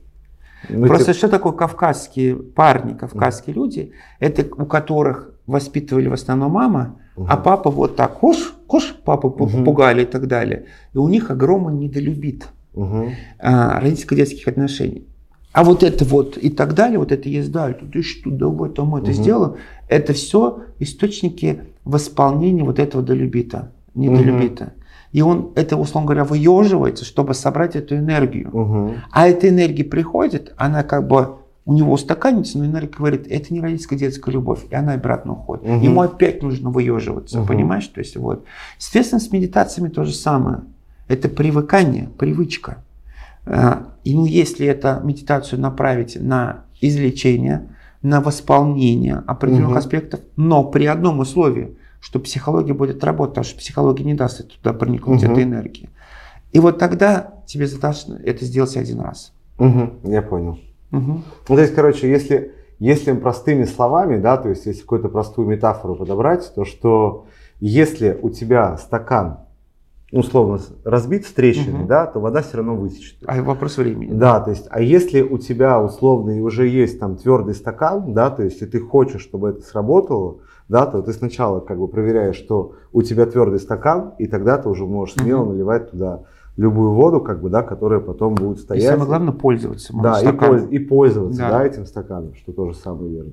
[0.68, 3.92] Ну, Просто типа, что такое кавказские парни, кавказские люди?
[4.20, 9.46] Это у которых воспитывали в основном мама, а папа вот так, куш, куш, папу пу-
[9.46, 9.64] Мгм.
[9.64, 10.66] пугали и так далее.
[10.94, 12.46] И у них огромный недолюбит.
[12.74, 13.10] Угу.
[13.40, 15.04] а, родительско-детских отношений.
[15.52, 18.94] А вот это вот и так далее, вот это есть, да, ты что, давай там
[18.94, 19.14] это Мгм.
[19.14, 19.54] сделаем,
[19.88, 24.74] это все источники восполнения вот этого долюбита, недолюбита.
[25.12, 28.50] И он это, условно говоря, выеживается, чтобы собрать эту энергию.
[28.52, 28.94] Угу.
[29.10, 33.60] А эта энергия приходит, она как бы у него устаканится, но энергия говорит, это не
[33.60, 35.64] родительская детская любовь, и она обратно уходит.
[35.66, 35.80] Мгм.
[35.80, 37.46] Ему опять нужно выеживаться, Мгм.
[37.46, 37.86] понимаешь?
[37.86, 38.44] То есть вот.
[38.78, 40.60] Соответственно, с медитациями то же самое.
[41.08, 42.84] Это привыкание, привычка.
[44.04, 47.68] И ну, если это медитацию направить на излечение,
[48.02, 49.78] на восполнение определенных Мгм.
[49.78, 54.72] аспектов, но при одном условии, что психология будет работать, потому что психология не даст туда
[54.72, 55.32] проникнуть Мгм.
[55.32, 55.90] этой энергии.
[56.52, 59.32] И вот тогда тебе достаточно это сделать один раз.
[59.58, 60.10] Угу.
[60.10, 60.58] Я понял.
[60.90, 61.24] Мгм.
[61.48, 65.96] Ну, то есть, короче, если, если простыми словами, да, то есть, если какую-то простую метафору
[65.96, 67.26] подобрать, то что
[67.60, 69.40] если у тебя стакан,
[70.10, 71.86] условно, разбит с трещиной, Мгм.
[71.88, 73.16] да, то вода все равно вытечет.
[73.26, 74.12] А вопрос времени.
[74.12, 78.30] Да, то есть, а если у тебя условно и уже есть там твердый стакан, да,
[78.30, 80.38] то есть, и ты хочешь, чтобы это сработало,
[80.68, 84.68] да, то ты сначала как бы проверяешь, что у тебя твердый стакан, и тогда ты
[84.68, 85.52] уже можешь смело Мгм.
[85.54, 86.20] наливать туда
[86.56, 88.84] любую воду, как бы, да, которая потом будет И стоять.
[88.84, 89.92] самое главное пользоваться.
[90.02, 91.50] Да, и, польз- и пользоваться Да.
[91.50, 91.64] да.
[91.66, 93.32] этим стаканом, что тоже самое верно.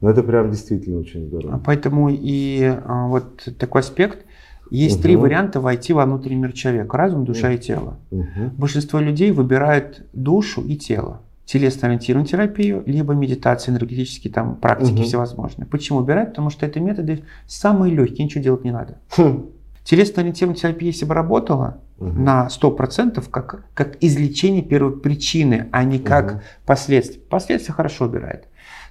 [0.00, 1.60] Но это прям действительно очень А здорово.
[1.64, 4.24] Поэтому и а, вот такой аспект.
[4.70, 5.02] Есть Мгм.
[5.02, 6.96] три варианта войти во внутренний мир человека.
[6.96, 7.96] Разум, душа и тело.
[8.12, 8.52] Мгм.
[8.56, 11.20] Большинство людей выбирают душу и тело.
[11.50, 15.02] Телесно-ориентированную терапию, либо медитации, энергетические там, практики Мгм.
[15.02, 15.66] всевозможные.
[15.66, 16.30] Почему выбирают?
[16.30, 18.98] Потому что это методы самые легкие, ничего делать не надо.
[19.16, 19.46] Хм.
[19.82, 22.22] Телесно-ориентированная терапия, если бы работала Мгм.
[22.24, 26.40] на 100%, как, как излечение первой причины, а не как Мгм.
[26.66, 27.20] последствия.
[27.28, 28.44] Последствия хорошо убирает.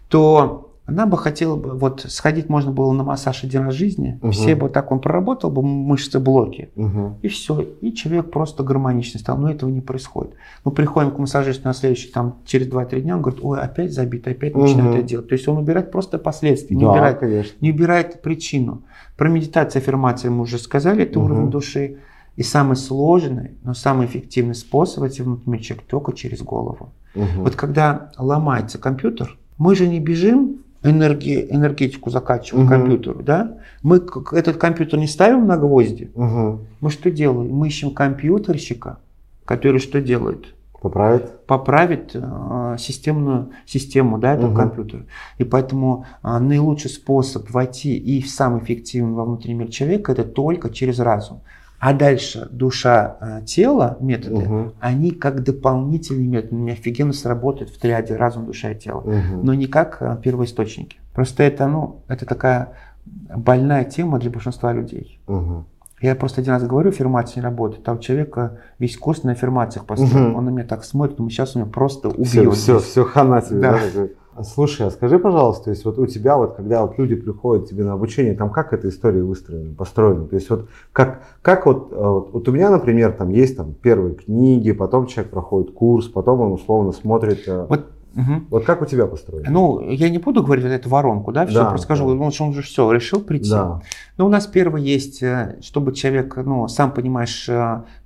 [0.10, 4.20] То она бы хотела бы, вот сходить можно было на массаж один раз в жизни,
[4.22, 4.32] Мгм.
[4.32, 7.16] все бы так он проработал бы мышцы блоки, Мгм.
[7.22, 10.34] и все, и человек просто гармоничный стал, но этого не происходит.
[10.66, 14.28] Мы приходим к массажисту на следующий, там, через 2-3 дня, он говорит, ой, опять забит,
[14.28, 15.00] опять начинает Мгм.
[15.00, 15.28] это делать.
[15.30, 17.56] То есть он убирает просто последствия, не Да, убирает конечно.
[17.62, 18.84] не убирает причину.
[19.18, 21.32] Про медитацию, аффирмации мы уже сказали, это Мгм.
[21.32, 21.98] уровень души.
[22.36, 26.94] И самый сложный, но самый эффективный способ войти внутренний человек только через голову.
[27.14, 27.44] Мгм.
[27.44, 33.58] Вот когда ломается компьютер, мы же не бежим энерги, энергетику закачиваем к компьютеру, да?
[33.84, 33.98] Мы
[34.32, 36.12] этот компьютер не ставим на гвозди.
[36.16, 36.62] Мгм.
[36.80, 37.54] Мы что делаем?
[37.54, 38.98] Мы ищем компьютерщика,
[39.46, 40.54] который что делает?
[40.82, 41.46] Поправит?
[41.46, 44.56] поправит э, системную систему да, этого Мгм.
[44.56, 45.04] компьютера.
[45.38, 50.70] И поэтому а, наилучший способ войти и самый эффективный во внутренний мир человека это только
[50.70, 51.42] через разум.
[51.80, 54.74] А дальше душа, э, тело, методы, Мгм.
[54.82, 59.46] они как дополнительные методы, они офигенно сработают в триаде разум, душа и тело, Мгм.
[59.46, 60.98] но не как э, первоисточники.
[61.14, 62.74] Просто это, ну, это такая
[63.06, 65.20] больная тема для большинства людей.
[65.28, 65.66] Мгм.
[66.02, 67.88] Я просто один раз говорю, аффирмация не работает.
[67.90, 70.28] А у человека весь курс на аффирмациях построен.
[70.30, 70.36] Мгм.
[70.36, 72.28] Он на меня так смотрит, думаю, сейчас он меня просто убьет.
[72.28, 73.74] Все, все, все, хана тебе, Да.
[73.94, 74.08] да,
[74.44, 77.84] Слушай, а скажи, пожалуйста, то есть вот у тебя вот, когда вот люди приходят тебе
[77.84, 80.26] на обучение, там как эта история выстроена, построена?
[80.28, 83.74] То есть вот как, как вот, э, вот, вот у меня, например, там есть там
[83.74, 87.48] первые книги, потом человек проходит курс, потом он условно смотрит.
[87.48, 88.48] э, Вот, мгм.
[88.50, 89.50] Вот как у тебя построено?
[89.50, 92.16] Ну, я не буду говорить вот эту воронку, да, все, Да, просто скажу, да.
[92.16, 93.50] ну, что он же все, решил прийти.
[93.52, 93.82] Да.
[94.18, 97.50] Ну, у нас первое есть, э, чтобы человек, ну, сам понимаешь,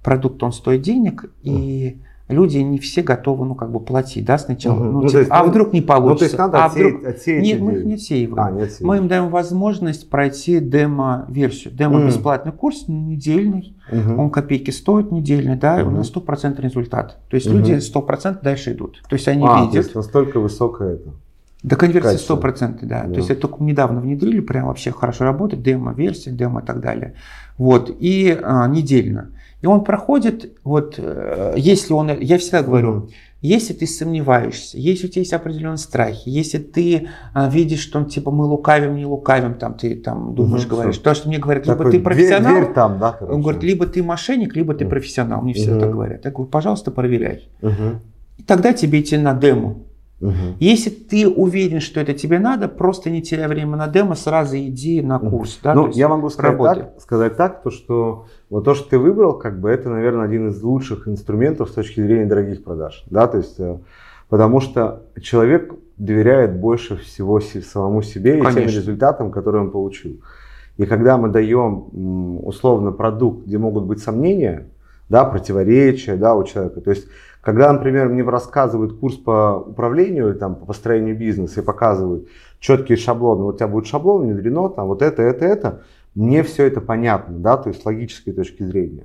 [0.03, 4.75] продукт, он стоит денег, и люди не все готовы, ну, как бы платить, да, сначала.
[4.75, 4.85] Мгм.
[4.85, 6.19] Ну, Ну, то типа, есть, а ну, вдруг не Ну, получится?
[6.19, 7.05] то есть надо а отсеять, вдруг...
[7.07, 8.39] отсеять Нет, мы их не отсеиваем.
[8.47, 8.87] А, не отсеиваем.
[8.87, 11.73] Мы им даем возможность пройти демо-версию.
[11.73, 14.19] Демо-бесплатный курс недельный, Мгм.
[14.19, 17.17] он копейки стоит недельный, да, и у нас стопроцентный результат.
[17.29, 17.57] То есть Мгм.
[17.59, 19.01] люди 100% дальше идут.
[19.07, 19.75] То есть они А, то видят.
[19.75, 21.09] есть настолько высокое это.
[21.61, 22.35] До конверсии Качество.
[22.35, 23.03] 100%, да.
[23.03, 23.09] Да.
[23.13, 27.13] То есть это только недавно внедрили, прям вообще хорошо работает, демо-версия, демо и так далее.
[27.57, 29.29] Вот, и а, недельно.
[29.63, 33.07] И он проходит, вот, э, если он, я всегда говорю,
[33.41, 38.29] если ты сомневаешься, если у тебя есть определенные страхи, если ты а, видишь, что типа
[38.29, 41.77] мы лукавим, не лукавим, там ты там думаешь, Мгм, говоришь, то, что мне говорят, либо
[41.77, 43.33] Такой ты дверь- профессионал, Дверь, там, да, короче.
[43.35, 45.41] он говорит, либо ты мошенник, либо ты профессионал.
[45.41, 45.91] Мне все так Мгм.
[45.93, 46.25] говорят.
[46.25, 47.47] Я говорю, пожалуйста, проверяй.
[47.61, 48.01] Мгм.
[48.37, 49.77] И тогда тебе идти на демо.
[50.23, 50.55] Мгм.
[50.59, 55.01] Если ты уверен, что это тебе надо, просто не теряй время на демо, сразу иди
[55.01, 55.59] на курс.
[55.61, 59.37] Да, ну, я могу сказать так, сказать так, то, что вот то, что ты выбрал,
[59.37, 63.03] как бы это, наверное, один из лучших инструментов с точки зрения дорогих продаж.
[63.09, 63.79] Да, то есть, э,
[64.29, 68.77] потому что человек доверяет больше всего се- самому себе и тем Конечно.
[68.77, 70.21] результатам, которые он получил.
[70.77, 74.67] И когда мы даем условно продукт, где могут быть сомнения,
[75.09, 76.81] да, противоречия да, у человека.
[76.81, 77.07] То есть,
[77.43, 82.29] когда, например, мне рассказывают курс по управлению или там, по построению бизнеса и показывают
[82.59, 85.81] четкие шаблоны, вот у тебя будет шаблон внедрено, там вот это, это, это,
[86.15, 89.03] мне все это понятно, да, то есть с логической точки зрения.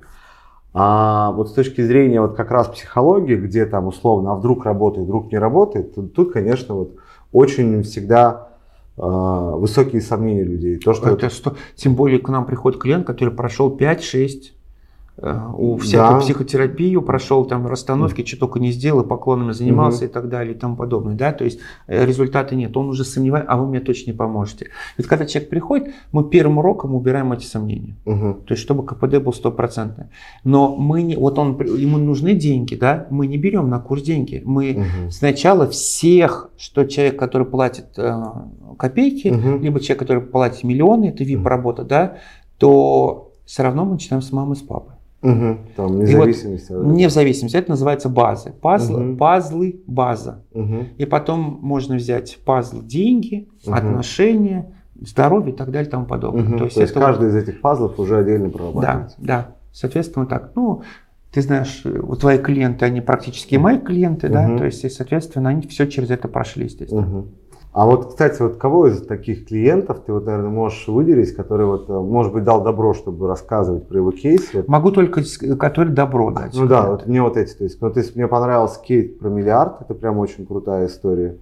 [0.73, 5.05] А вот с точки зрения вот как раз психологии, где там условно, а вдруг работает,
[5.05, 6.95] вдруг не работает, тут, тут конечно, вот
[7.33, 8.51] очень всегда
[8.95, 10.77] э, высокие сомнения людей.
[10.77, 11.35] То, что это, это...
[11.35, 14.58] Что, тем более к нам приходит клиент, который прошел 5-6 Э,
[15.21, 16.19] у всякой да.
[16.19, 20.05] психотерапию прошел, там расстановки, что только не сделал, поклонами занимался угу.
[20.05, 21.15] и так далее и тому подобное.
[21.15, 21.33] Да?
[21.33, 22.75] То есть э, результата нет.
[22.77, 24.67] Он уже сомневается, а вы мне точно не поможете.
[24.97, 27.97] Ведь когда человек приходит, мы первым уроком убираем эти сомнения.
[28.05, 28.33] Угу.
[28.45, 30.05] То есть чтобы КПД был стопроцентный.
[30.43, 33.07] Но мы не, вот он, ему нужны деньги, да?
[33.09, 34.41] мы не берем на курс деньги.
[34.45, 35.11] Мы угу.
[35.11, 38.23] сначала всех, что человек, который платит э,
[38.77, 39.61] копейки, угу.
[39.61, 42.17] либо человек, который платит миллионы, это VIP-работа, да,
[42.57, 44.93] то все равно мы начинаем с мамы, с папы.
[45.21, 46.69] Угу, там, независимость.
[46.69, 48.51] Вот, не в зависимости, это называется базы.
[48.51, 49.17] Пазлы, угу.
[49.17, 50.45] пазлы база.
[50.53, 50.85] Угу.
[50.97, 53.73] И потом можно взять пазл деньги, угу.
[53.73, 56.43] отношения, здоровье и так далее и тому подобное.
[56.43, 56.57] Угу.
[56.57, 57.35] То есть, То есть это каждый вот...
[57.35, 59.17] из этих пазлов уже отдельно прорабатывается.
[59.19, 59.55] Да, да.
[59.73, 60.51] Соответственно, так.
[60.55, 60.83] Ну,
[61.31, 64.33] ты знаешь, вот твои клиенты, они практически мои клиенты, угу.
[64.33, 67.01] да, то есть, и, соответственно, они все через это прошли, естественно.
[67.01, 67.27] Угу.
[67.71, 71.87] А вот, кстати, вот кого из таких клиентов ты, вот, наверное, можешь выделить, который, вот,
[71.87, 74.53] э, может быть, дал добро, чтобы рассказывать про его кейс?
[74.53, 74.67] Вот.
[74.67, 75.21] Могу только,
[75.57, 76.55] который добро дать.
[76.55, 79.29] Ну да, вот мне вот эти, то есть, ну, то есть мне понравился кейс про
[79.29, 81.37] миллиард, это прям очень крутая история.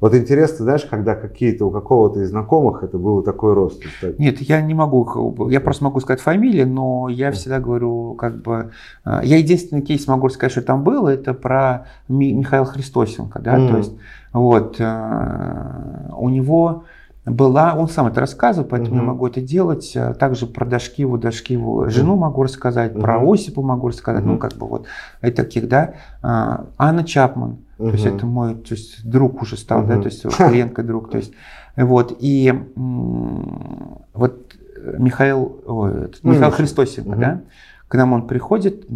[0.00, 3.82] Вот интересно, знаешь, когда какие-то у какого-то из знакомых это был такой рост?
[3.84, 4.16] Кстати.
[4.18, 8.70] Нет, я не могу, я просто могу сказать фамилии, но я всегда говорю, как бы,
[9.04, 13.70] э, я единственный кейс могу сказать, что там было, это про Михаила Христосенко, да, mm.
[13.70, 13.92] то есть
[14.32, 16.84] вот э, у него
[17.26, 19.02] была, он сам это рассказывает, поэтому угу.
[19.02, 19.92] я могу это делать.
[19.94, 23.02] Э, также про Дашкиву, Дашкиву жену могу рассказать, угу.
[23.02, 24.32] про Осипу могу рассказать, угу.
[24.32, 24.86] ну как бы вот
[25.22, 25.94] и таких, да.
[26.22, 27.90] А, Анна Чапман, угу.
[27.90, 29.88] то есть это мой, то есть друг уже стал, угу.
[29.88, 31.32] да, то есть клиентка друг, то есть
[31.76, 34.54] вот и вот
[34.98, 37.20] Михаил, ой, Михаил Христосенко, угу.
[37.20, 37.40] да,
[37.88, 38.86] к нам он приходит,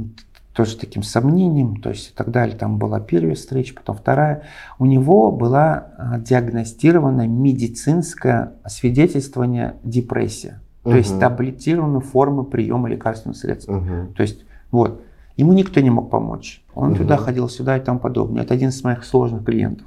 [0.54, 2.56] тоже таким сомнением, то есть и так далее.
[2.56, 4.44] Там была первая встреча, потом вторая.
[4.78, 10.60] У него была а, диагностирована медицинское освидетельствование депрессия.
[10.84, 10.92] Угу.
[10.92, 13.68] То есть таблетированная форма приема лекарственных средств.
[13.68, 14.14] Угу.
[14.16, 15.03] То есть вот.
[15.36, 16.62] Ему никто не мог помочь.
[16.74, 16.98] Он угу.
[16.98, 18.42] туда ходил, сюда и тому подобное.
[18.42, 19.86] Это один из моих сложных клиентов.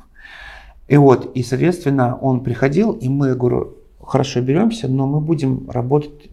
[0.88, 5.69] И вот, и, соответственно, он приходил, и мы, я говорю, хорошо, беремся, но мы будем
[5.69, 6.30] работать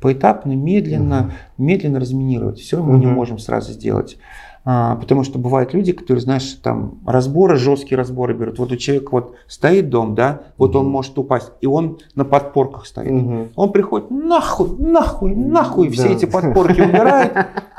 [0.00, 1.20] поэтапно, медленно,
[1.56, 1.64] угу.
[1.64, 2.58] медленно разминировать.
[2.58, 2.98] Все мы угу.
[2.98, 4.18] не можем сразу сделать.
[4.64, 8.60] А, потому что бывают люди, которые, знаешь, там разборы, жесткие разборы берут.
[8.60, 10.80] Вот у человека вот стоит дом, да, вот угу.
[10.80, 13.10] он может упасть, и он на подпорках стоит.
[13.10, 13.48] Угу.
[13.56, 15.94] Он приходит, нахуй, нахуй, нахуй, да.
[15.94, 17.32] все эти подпорки убирает,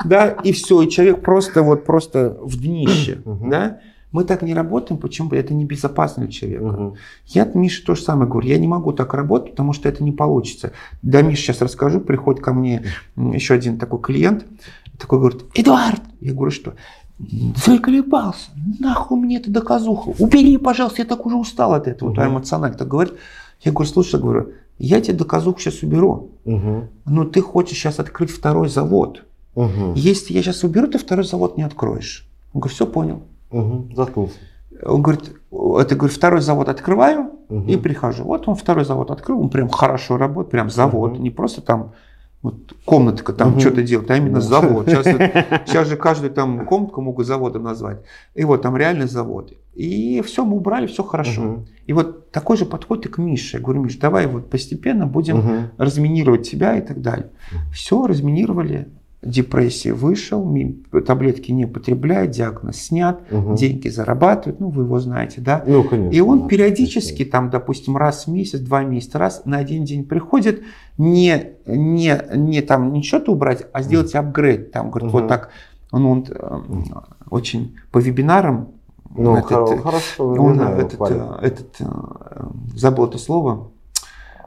[0.04, 3.78] да, и все, и человек просто вот просто в днище, да.
[4.12, 5.30] Мы так не работаем, почему?
[5.30, 6.62] Это небезопасно для человека.
[6.62, 6.96] Угу.
[7.26, 8.46] Я Мише то же самое говорю.
[8.46, 10.70] Я не могу так работать, потому что это не получится.
[11.02, 11.98] Да, Миша, сейчас расскажу.
[11.98, 12.84] Приходит ко мне
[13.16, 14.46] еще один такой клиент.
[14.98, 16.02] Такой говорит, Эдуард.
[16.20, 16.74] Я говорю, что?
[17.64, 18.50] Заколебался.
[18.80, 20.14] Нахуй мне это доказуха.
[20.18, 22.10] Убери, пожалуйста, я так уже устал от этого.
[22.10, 22.20] Угу.
[22.20, 23.14] Эмоционально так говорит.
[23.62, 26.30] Я говорю, слушай, говорю, я тебе доказуху сейчас уберу.
[26.44, 26.88] Угу.
[27.06, 29.24] Но ты хочешь сейчас открыть второй завод.
[29.54, 29.94] Угу.
[29.94, 32.28] Если я сейчас уберу, ты второй завод не откроешь.
[32.52, 33.22] Он говорит, все понял.
[33.50, 34.34] Угу, заткнулся.
[34.82, 37.68] Он говорит, это говорит, второй завод открываю угу.
[37.68, 38.24] и прихожу.
[38.24, 41.22] Вот он второй завод открыл, он прям хорошо работает, прям завод, угу.
[41.22, 41.92] не просто там
[42.44, 43.60] вот комнатка там угу.
[43.60, 44.86] что-то делает, а именно завод.
[44.86, 45.06] Сейчас,
[45.66, 48.02] сейчас же каждую там комнатку могут заводом назвать.
[48.34, 49.54] И вот там реальный завод.
[49.72, 51.42] И все, мы убрали, все хорошо.
[51.42, 51.66] Угу.
[51.86, 53.56] И вот такой же подход и к Мише.
[53.56, 55.54] Я говорю, Миш, давай вот постепенно будем угу.
[55.78, 57.30] разминировать себя и так далее.
[57.72, 58.88] Все, разминировали,
[59.24, 60.44] депрессии вышел,
[61.06, 63.54] таблетки не употребляет, диагноз снят, угу.
[63.54, 65.62] деньги зарабатывает, ну вы его знаете, да?
[65.66, 66.14] Ну, конечно.
[66.14, 70.62] И он периодически, там, допустим, раз в месяц, два месяца, раз на один день приходит,
[70.98, 75.18] не, не, не там не что-то убрать, а сделать апгрейд, там, говорит, угу.
[75.18, 75.50] вот так,
[75.90, 76.84] он, он угу.
[77.30, 78.68] очень по вебинарам,
[79.16, 81.76] ну, этот, хорошо, он, знаю, этот, этот, этот,
[82.74, 83.70] забыл это слово,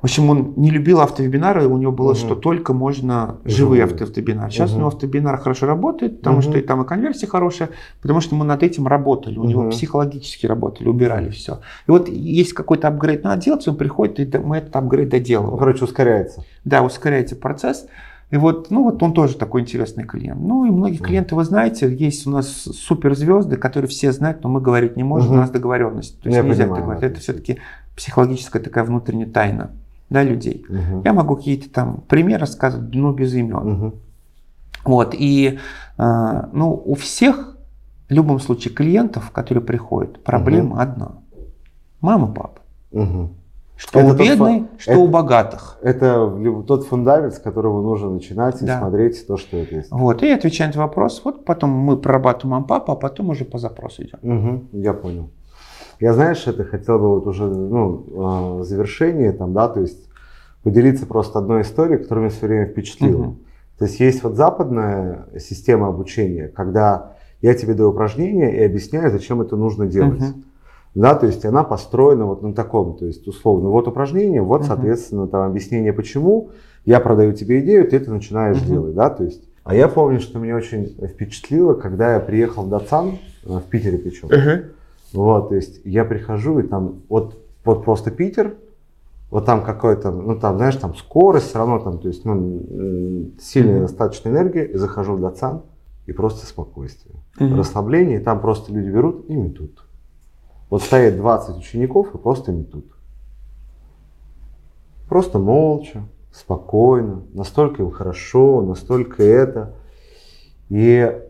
[0.01, 2.17] в общем, он не любил автовебинары, у него было, угу.
[2.17, 4.03] что только можно живые угу.
[4.03, 4.51] автовебинары.
[4.51, 4.77] Сейчас угу.
[4.77, 6.43] у него автовебинар хорошо работает, потому угу.
[6.43, 7.69] что и там и конверсия хорошая,
[8.01, 9.49] потому что мы над этим работали, у угу.
[9.49, 11.61] него психологически работали, убирали все.
[11.87, 15.53] И вот есть какой-то апгрейд надо делать, он приходит, и мы этот апгрейд доделываем.
[15.53, 16.43] Ну, короче, ускоряется.
[16.63, 17.87] Да, ускоряется процесс.
[18.29, 20.41] И вот, ну вот он тоже такой интересный клиент.
[20.41, 24.59] Ну и многие клиенты, вы знаете, есть у нас суперзвезды, которые все знают, но мы
[24.59, 25.37] говорить не можем, угу.
[25.37, 26.19] у нас договоренность.
[26.21, 27.03] То есть Я нельзя понимаю, договорить.
[27.03, 27.59] Это все-таки
[27.95, 29.71] психологическая такая внутренняя тайна
[30.09, 30.65] да, людей.
[30.69, 31.01] Угу.
[31.03, 33.55] Я могу какие-то там примеры рассказывать, но без имен.
[33.55, 33.93] Угу.
[34.85, 35.59] Вот, и
[35.97, 37.57] э, ну, у всех,
[38.09, 40.79] в любом случае, клиентов, которые приходят, проблема угу.
[40.79, 41.11] одна.
[41.99, 42.61] Мама, папа.
[42.91, 43.29] Угу.
[43.75, 45.77] Что это у бедных, что это, у богатых.
[45.83, 48.79] Это тот фундамент, с которого нужно начинать и да.
[48.79, 49.91] смотреть то, что это есть.
[49.91, 51.21] Вот, и отвечать на вопрос.
[51.23, 54.19] Вот потом мы прорабатываем папа, а потом уже по запросу идем.
[54.23, 55.29] Угу, я понял.
[55.99, 60.09] Я, знаешь, это хотел бы вот уже, ну, а, завершение там, да, то есть
[60.63, 63.21] поделиться просто одной историей, которая меня все время впечатлила.
[63.23, 63.37] Угу.
[63.79, 69.41] То есть есть вот западная система обучения, когда я тебе даю упражнение и объясняю, зачем
[69.41, 70.21] это нужно делать.
[70.21, 70.43] Угу.
[70.97, 74.67] Да, то есть она построена вот на таком, то есть условно, вот упражнение, вот, uh-huh.
[74.67, 76.49] соответственно, там объяснение почему,
[76.85, 78.67] я продаю тебе идею, ты это начинаешь uh-huh.
[78.67, 79.43] делать, да, то есть.
[79.63, 83.99] А я помню, что меня очень впечатлило, когда я приехал в Датсан, э, в Питере
[83.99, 84.29] причем.
[84.29, 84.71] Uh-huh.
[85.13, 88.57] Вот, то есть я прихожу, и там вот, вот просто Питер,
[89.29, 93.77] вот там какой-то, ну там, знаешь, там скорость, все равно там, то есть, ну, сильная
[93.77, 93.81] uh-huh.
[93.81, 95.63] достаточно энергия, и захожу в Датсан,
[96.05, 97.15] и просто спокойствие.
[97.39, 97.57] Uh-huh.
[97.57, 99.83] Расслабление, и там просто люди берут и метут.
[100.69, 102.85] Вот стоит 20 учеников и просто метут.
[105.07, 106.03] Просто молча,
[106.33, 109.75] спокойно, настолько им хорошо, настолько это.
[110.69, 111.21] И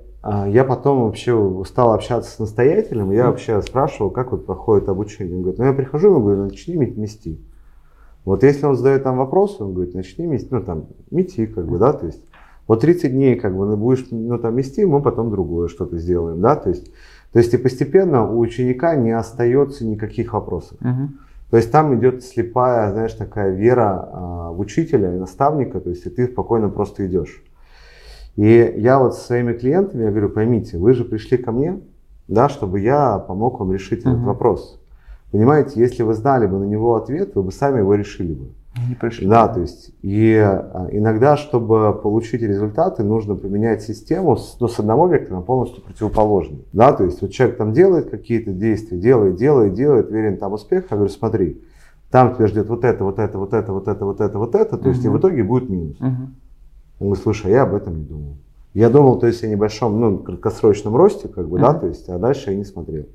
[0.48, 5.36] я потом вообще стал общаться с настоятелем, я вообще спрашивал, как вот проходит обучение.
[5.36, 7.40] Он говорит, ну я прихожу, он говорит, начни мести.
[8.26, 11.78] Вот если он задает там вопрос, он говорит, начни мести, ну там, мети, как бы,
[11.80, 12.22] да, то есть
[12.68, 16.42] вот 30 дней, как бы, ну, будешь, ну там мести, мы потом другое что-то сделаем,
[16.42, 16.92] да, то есть
[17.34, 20.78] то есть и постепенно у ученика не остается никаких вопросов.
[21.50, 26.06] То есть там идет слепая, знаешь, такая вера а, в учителя и наставника, то есть
[26.06, 27.42] и ты спокойно просто идешь.
[28.38, 31.82] И я вот со своими клиентами, я говорю, поймите, вы же пришли ко мне,
[32.28, 34.12] да, чтобы я помог вам решить uh-huh.
[34.12, 34.80] этот вопрос.
[35.32, 38.50] Понимаете, если вы знали бы на него ответ, вы бы сами его решили бы.
[38.88, 39.28] Не пришли.
[39.28, 44.80] Да, то есть и а, иногда, чтобы получить результаты, нужно поменять систему с, ну, с
[44.80, 46.64] одного вектора на полностью противоположный.
[46.74, 50.86] Да, то есть вот человек там делает какие-то действия, делает, делает, делает, верен там успех.
[50.92, 51.64] Я говорю, смотри,
[52.12, 54.78] там тебя ждет вот это, вот это, вот это, вот это, вот это, вот это,
[54.78, 56.00] то есть и в итоге будет минус.
[56.00, 56.30] Угу.
[57.00, 58.38] Он говорит, слушай, а я об этом не думал.
[58.74, 62.08] Я думал, то есть о небольшом, ну, краткосрочном росте, как бы, uh да, то есть,
[62.10, 63.06] а дальше я не смотрел.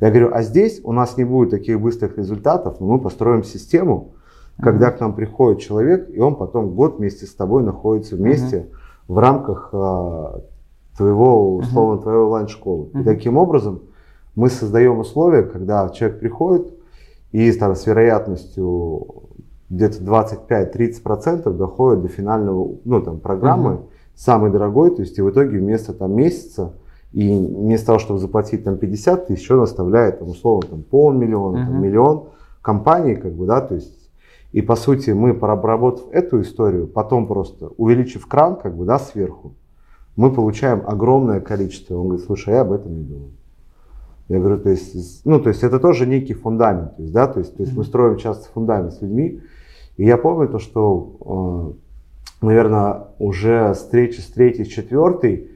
[0.00, 4.14] Я говорю, а здесь у нас не будет таких быстрых результатов, но мы построим систему,
[4.60, 9.14] когда к нам приходит человек, и он потом год вместе с тобой находится вместе uh-huh.
[9.14, 10.40] в рамках а,
[10.96, 12.02] твоего, условно, uh-huh.
[12.02, 12.88] твоей онлайн-школы.
[12.92, 13.00] Uh-huh.
[13.00, 13.82] И таким образом
[14.34, 16.74] мы создаем условия, когда человек приходит
[17.32, 19.06] и там, с вероятностью
[19.72, 23.84] где-то 25-30% доходит до финального, ну, там, программы, uh-huh.
[24.14, 26.74] самой дорогой, то есть и в итоге вместо там месяца
[27.12, 31.66] и вместо того, чтобы заплатить там 50 тысяч, он оставляет там условно там полмиллиона, uh-huh.
[31.66, 32.24] там, миллион
[32.60, 34.10] компании, как бы, да, то есть
[34.52, 39.54] и по сути мы, проработав эту историю, потом просто увеличив кран как бы, да, сверху,
[40.16, 41.96] мы получаем огромное количество.
[41.96, 43.30] Он говорит, слушай, я об этом не думал.
[44.28, 47.38] Я говорю, то есть, ну, то есть это тоже некий фундамент, то есть, да, то
[47.38, 49.40] есть, то есть мы строим часто фундамент с людьми.
[49.96, 51.76] И я помню то, что,
[52.42, 55.50] э, наверное, уже встречи с третьей, с четвертой,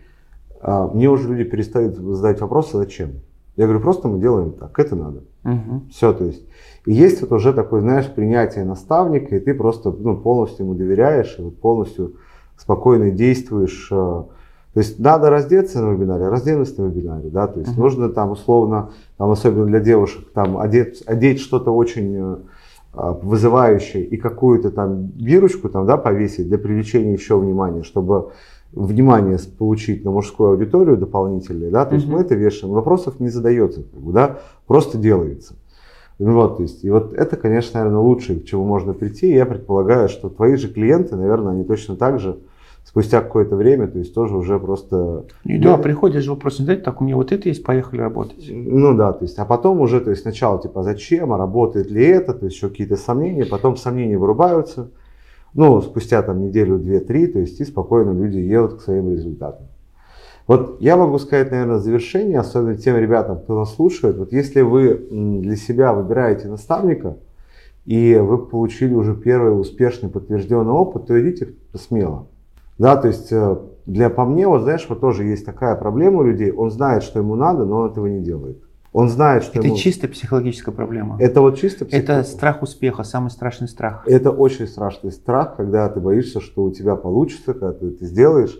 [0.60, 3.12] э, мне уже люди перестают задать вопросы, зачем.
[3.56, 5.22] Я говорю, просто мы делаем так, это надо.
[5.44, 5.82] Угу.
[5.90, 6.46] Все, то есть.
[6.84, 11.36] И есть вот уже такое, знаешь, принятие наставника, и ты просто ну, полностью ему доверяешь,
[11.38, 12.16] и вот полностью
[12.58, 13.88] спокойно действуешь.
[13.90, 17.80] Э, то есть надо раздеться на вебинаре, разденусь на вебинаре, да, то есть uh-huh.
[17.80, 22.44] нужно там условно, там, особенно для девушек, там одеть, одеть что-то очень
[22.96, 28.30] э, вызывающее и какую-то там бирочку там, да, повесить для привлечения еще внимания, чтобы
[28.72, 33.82] внимание получить на мужскую аудиторию дополнительное, да, то есть мы это вешаем, вопросов не задается,
[33.82, 35.54] как бы, да, просто делается.
[36.18, 39.30] Ну вот, то есть, и вот это, конечно, наверное, лучшее, к чему можно прийти.
[39.32, 42.38] Я предполагаю, что твои же клиенты, наверное, они точно так же
[42.86, 45.24] спустя какое-то время, то есть тоже уже просто...
[45.44, 48.48] И да, приходишь же вопрос задать, так у меня вот это есть, поехали работать.
[48.48, 52.04] Ну да, то есть, а потом уже, то есть сначала типа зачем, а работает ли
[52.04, 54.92] это, то есть еще какие-то сомнения, потом сомнения вырубаются,
[55.52, 59.66] ну, спустя там неделю, две, три, то есть и спокойно люди едут к своим результатам.
[60.46, 64.60] Вот я могу сказать, наверное, в завершение, особенно тем ребятам, кто нас слушает, вот если
[64.60, 67.16] вы для себя выбираете наставника,
[67.84, 72.28] и вы получили уже первый успешный подтвержденный опыт, то идите смело.
[72.78, 76.22] Да, то есть э, для по мне, вот знаешь, вот тоже есть такая проблема у
[76.24, 78.62] людей, он знает, что ему надо, но он этого не делает.
[78.92, 79.76] Он знает, что это ему...
[79.76, 81.16] чисто психологическая проблема.
[81.20, 82.20] Это вот чисто психологическая.
[82.20, 84.04] Это страх успеха, самый страшный страх.
[84.06, 88.58] Это очень страшный страх, когда ты боишься, что у тебя получится, когда ты это сделаешь.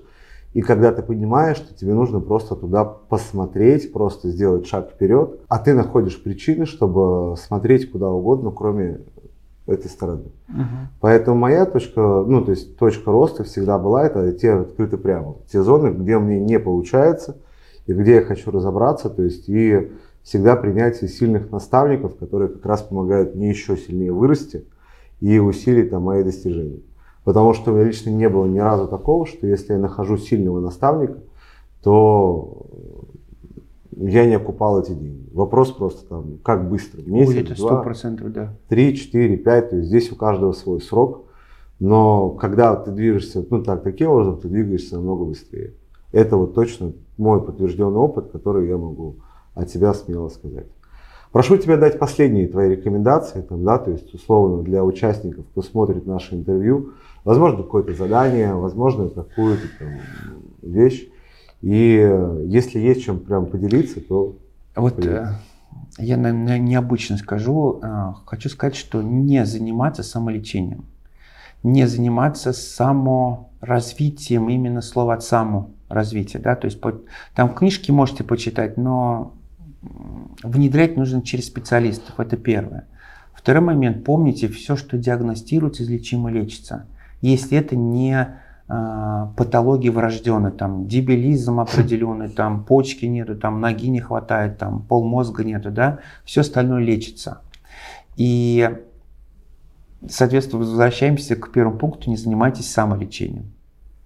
[0.53, 5.59] И когда ты понимаешь, что тебе нужно просто туда посмотреть, просто сделать шаг вперед, а
[5.59, 9.01] ты находишь причины, чтобы смотреть куда угодно, кроме
[9.67, 10.31] этой стороны.
[10.49, 10.65] Угу.
[11.01, 15.63] Поэтому моя точка, ну то есть точка роста всегда была это те открыты прямо, те
[15.63, 17.37] зоны, где мне не получается
[17.87, 19.91] и где я хочу разобраться, то есть и
[20.23, 24.67] всегда принятие сильных наставников, которые как раз помогают мне еще сильнее вырасти
[25.21, 26.81] и усилить там, мои достижения.
[27.25, 30.61] Потому что у меня лично не было ни разу такого, что если я нахожу сильного
[30.61, 31.19] наставника,
[31.83, 32.67] то
[33.97, 35.29] я не окупал эти деньги.
[35.33, 37.83] Вопрос просто там, как быстро, месяц, Ой, это два,
[38.29, 38.55] да.
[38.69, 41.25] три, четыре, пять, то есть здесь у каждого свой срок.
[41.79, 45.75] Но когда ты движешься, ну так, таким образом, ты двигаешься намного быстрее.
[46.13, 49.17] Это вот точно мой подтвержденный опыт, который я могу
[49.55, 50.67] от себя смело сказать.
[51.33, 56.07] Прошу тебя дать последние твои рекомендации, там, да, то есть условно для участников, кто смотрит
[56.07, 56.93] наше интервью,
[57.25, 59.89] возможно, какое-то задание, возможно, какую-то там,
[60.63, 61.11] вещь.
[61.63, 64.37] И э, если есть чем прям поделиться, то...
[64.75, 65.33] Вот э,
[65.99, 70.85] я наверное, необычно скажу, э, хочу сказать, что не заниматься самолечением,
[71.63, 76.81] не заниматься саморазвитием, именно слово от саморазвития, да, то есть
[77.35, 79.35] там книжки можете почитать, но
[80.43, 82.87] внедрять нужно через специалистов, это первое.
[83.33, 86.87] Второй момент, помните, все, что диагностируется, излечимо лечится.
[87.23, 94.59] Если это не патологии врожденные, там дебилизм определенный, там почки нету, там ноги не хватает,
[94.59, 97.43] там полмозга нету, да, все остальное лечится.
[98.17, 98.69] И,
[100.09, 103.53] соответственно, возвращаемся к первому пункту, не занимайтесь самолечением,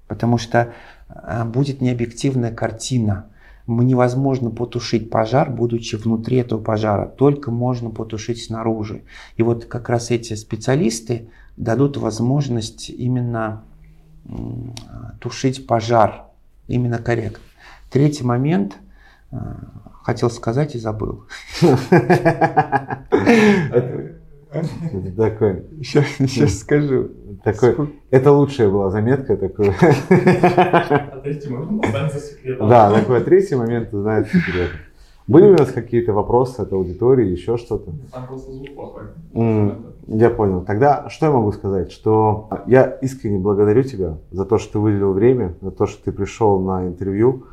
[0.09, 0.75] потому что
[1.09, 3.27] э, будет необъективная картина–
[3.79, 7.07] невозможно потушить пожар, будучи внутри этого пожара.
[7.07, 9.03] Только можно потушить снаружи.
[9.37, 13.63] И вот как раз эти специалисты дадут возможность именно
[15.21, 16.25] тушить пожар
[16.69, 17.41] именно корректно.
[17.91, 18.77] Третий момент
[19.33, 19.37] э,
[20.03, 21.27] хотел сказать и забыл.
[25.17, 25.65] Такой.
[25.83, 27.11] Сейчас, сейчас скажу.
[27.45, 29.37] Такой, это лучшая была заметка.
[29.37, 29.69] Такой.
[29.71, 32.59] А третий момент секрет.
[32.59, 34.71] Да, такой третий момент узнать секрет.
[35.27, 37.93] Были у нас какие-то вопросы от аудитории, еще что-то?
[38.13, 39.03] Там просто звук плохой.
[40.09, 40.63] я понял.
[40.63, 41.93] Тогда что я могу сказать?
[41.93, 46.13] Что я искренне благодарю тебя за то, что ты выделил время, за то, что ты
[46.13, 47.45] пришел на интервью.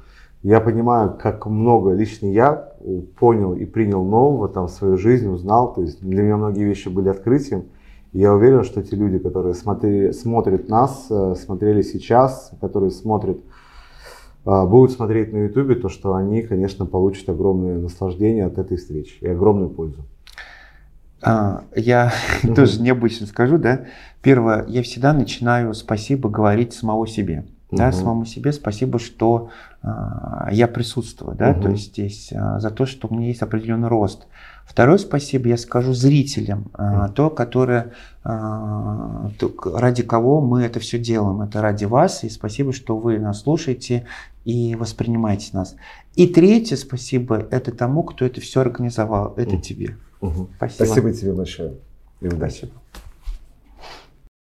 [0.44, 2.74] Я понимаю, как много лично я
[3.20, 5.74] понял и принял нового там в свою жизнь, узнал.
[5.74, 7.66] То есть для меня многие вещи были открытием.
[8.14, 13.38] И я уверен, что те люди, которые смотрели, смотрят нас, э, смотрели сейчас, которые смотрят,
[14.48, 19.28] будут смотреть на YouTube, то что они, конечно, получат огромное наслаждение от этой встречи и
[19.28, 20.06] огромную пользу.
[21.22, 22.14] А, я
[22.56, 23.86] тоже необычно скажу, да.
[24.22, 27.96] Первое, я всегда начинаю спасибо говорить самого себе да, угу.
[27.96, 29.50] самому себе спасибо, что
[29.82, 31.64] а, я присутствую, да, угу.
[31.64, 34.28] то есть здесь а, за то, что у меня есть определенный рост.
[34.66, 37.92] Второе спасибо я скажу зрителям, а, то, которое,
[38.24, 43.20] а, то, ради кого мы это все делаем, это ради вас, и спасибо, что вы
[43.20, 44.06] нас слушаете
[44.48, 45.76] и воспринимаете нас.
[46.16, 49.62] И третье спасибо это тому, кто это все организовал, это угу.
[49.62, 49.98] тебе.
[50.22, 50.50] Угу.
[50.56, 50.86] Спасибо.
[50.86, 51.74] Спасибо тебе большое
[52.22, 52.52] и удачи.
[52.60, 52.72] Спасибо.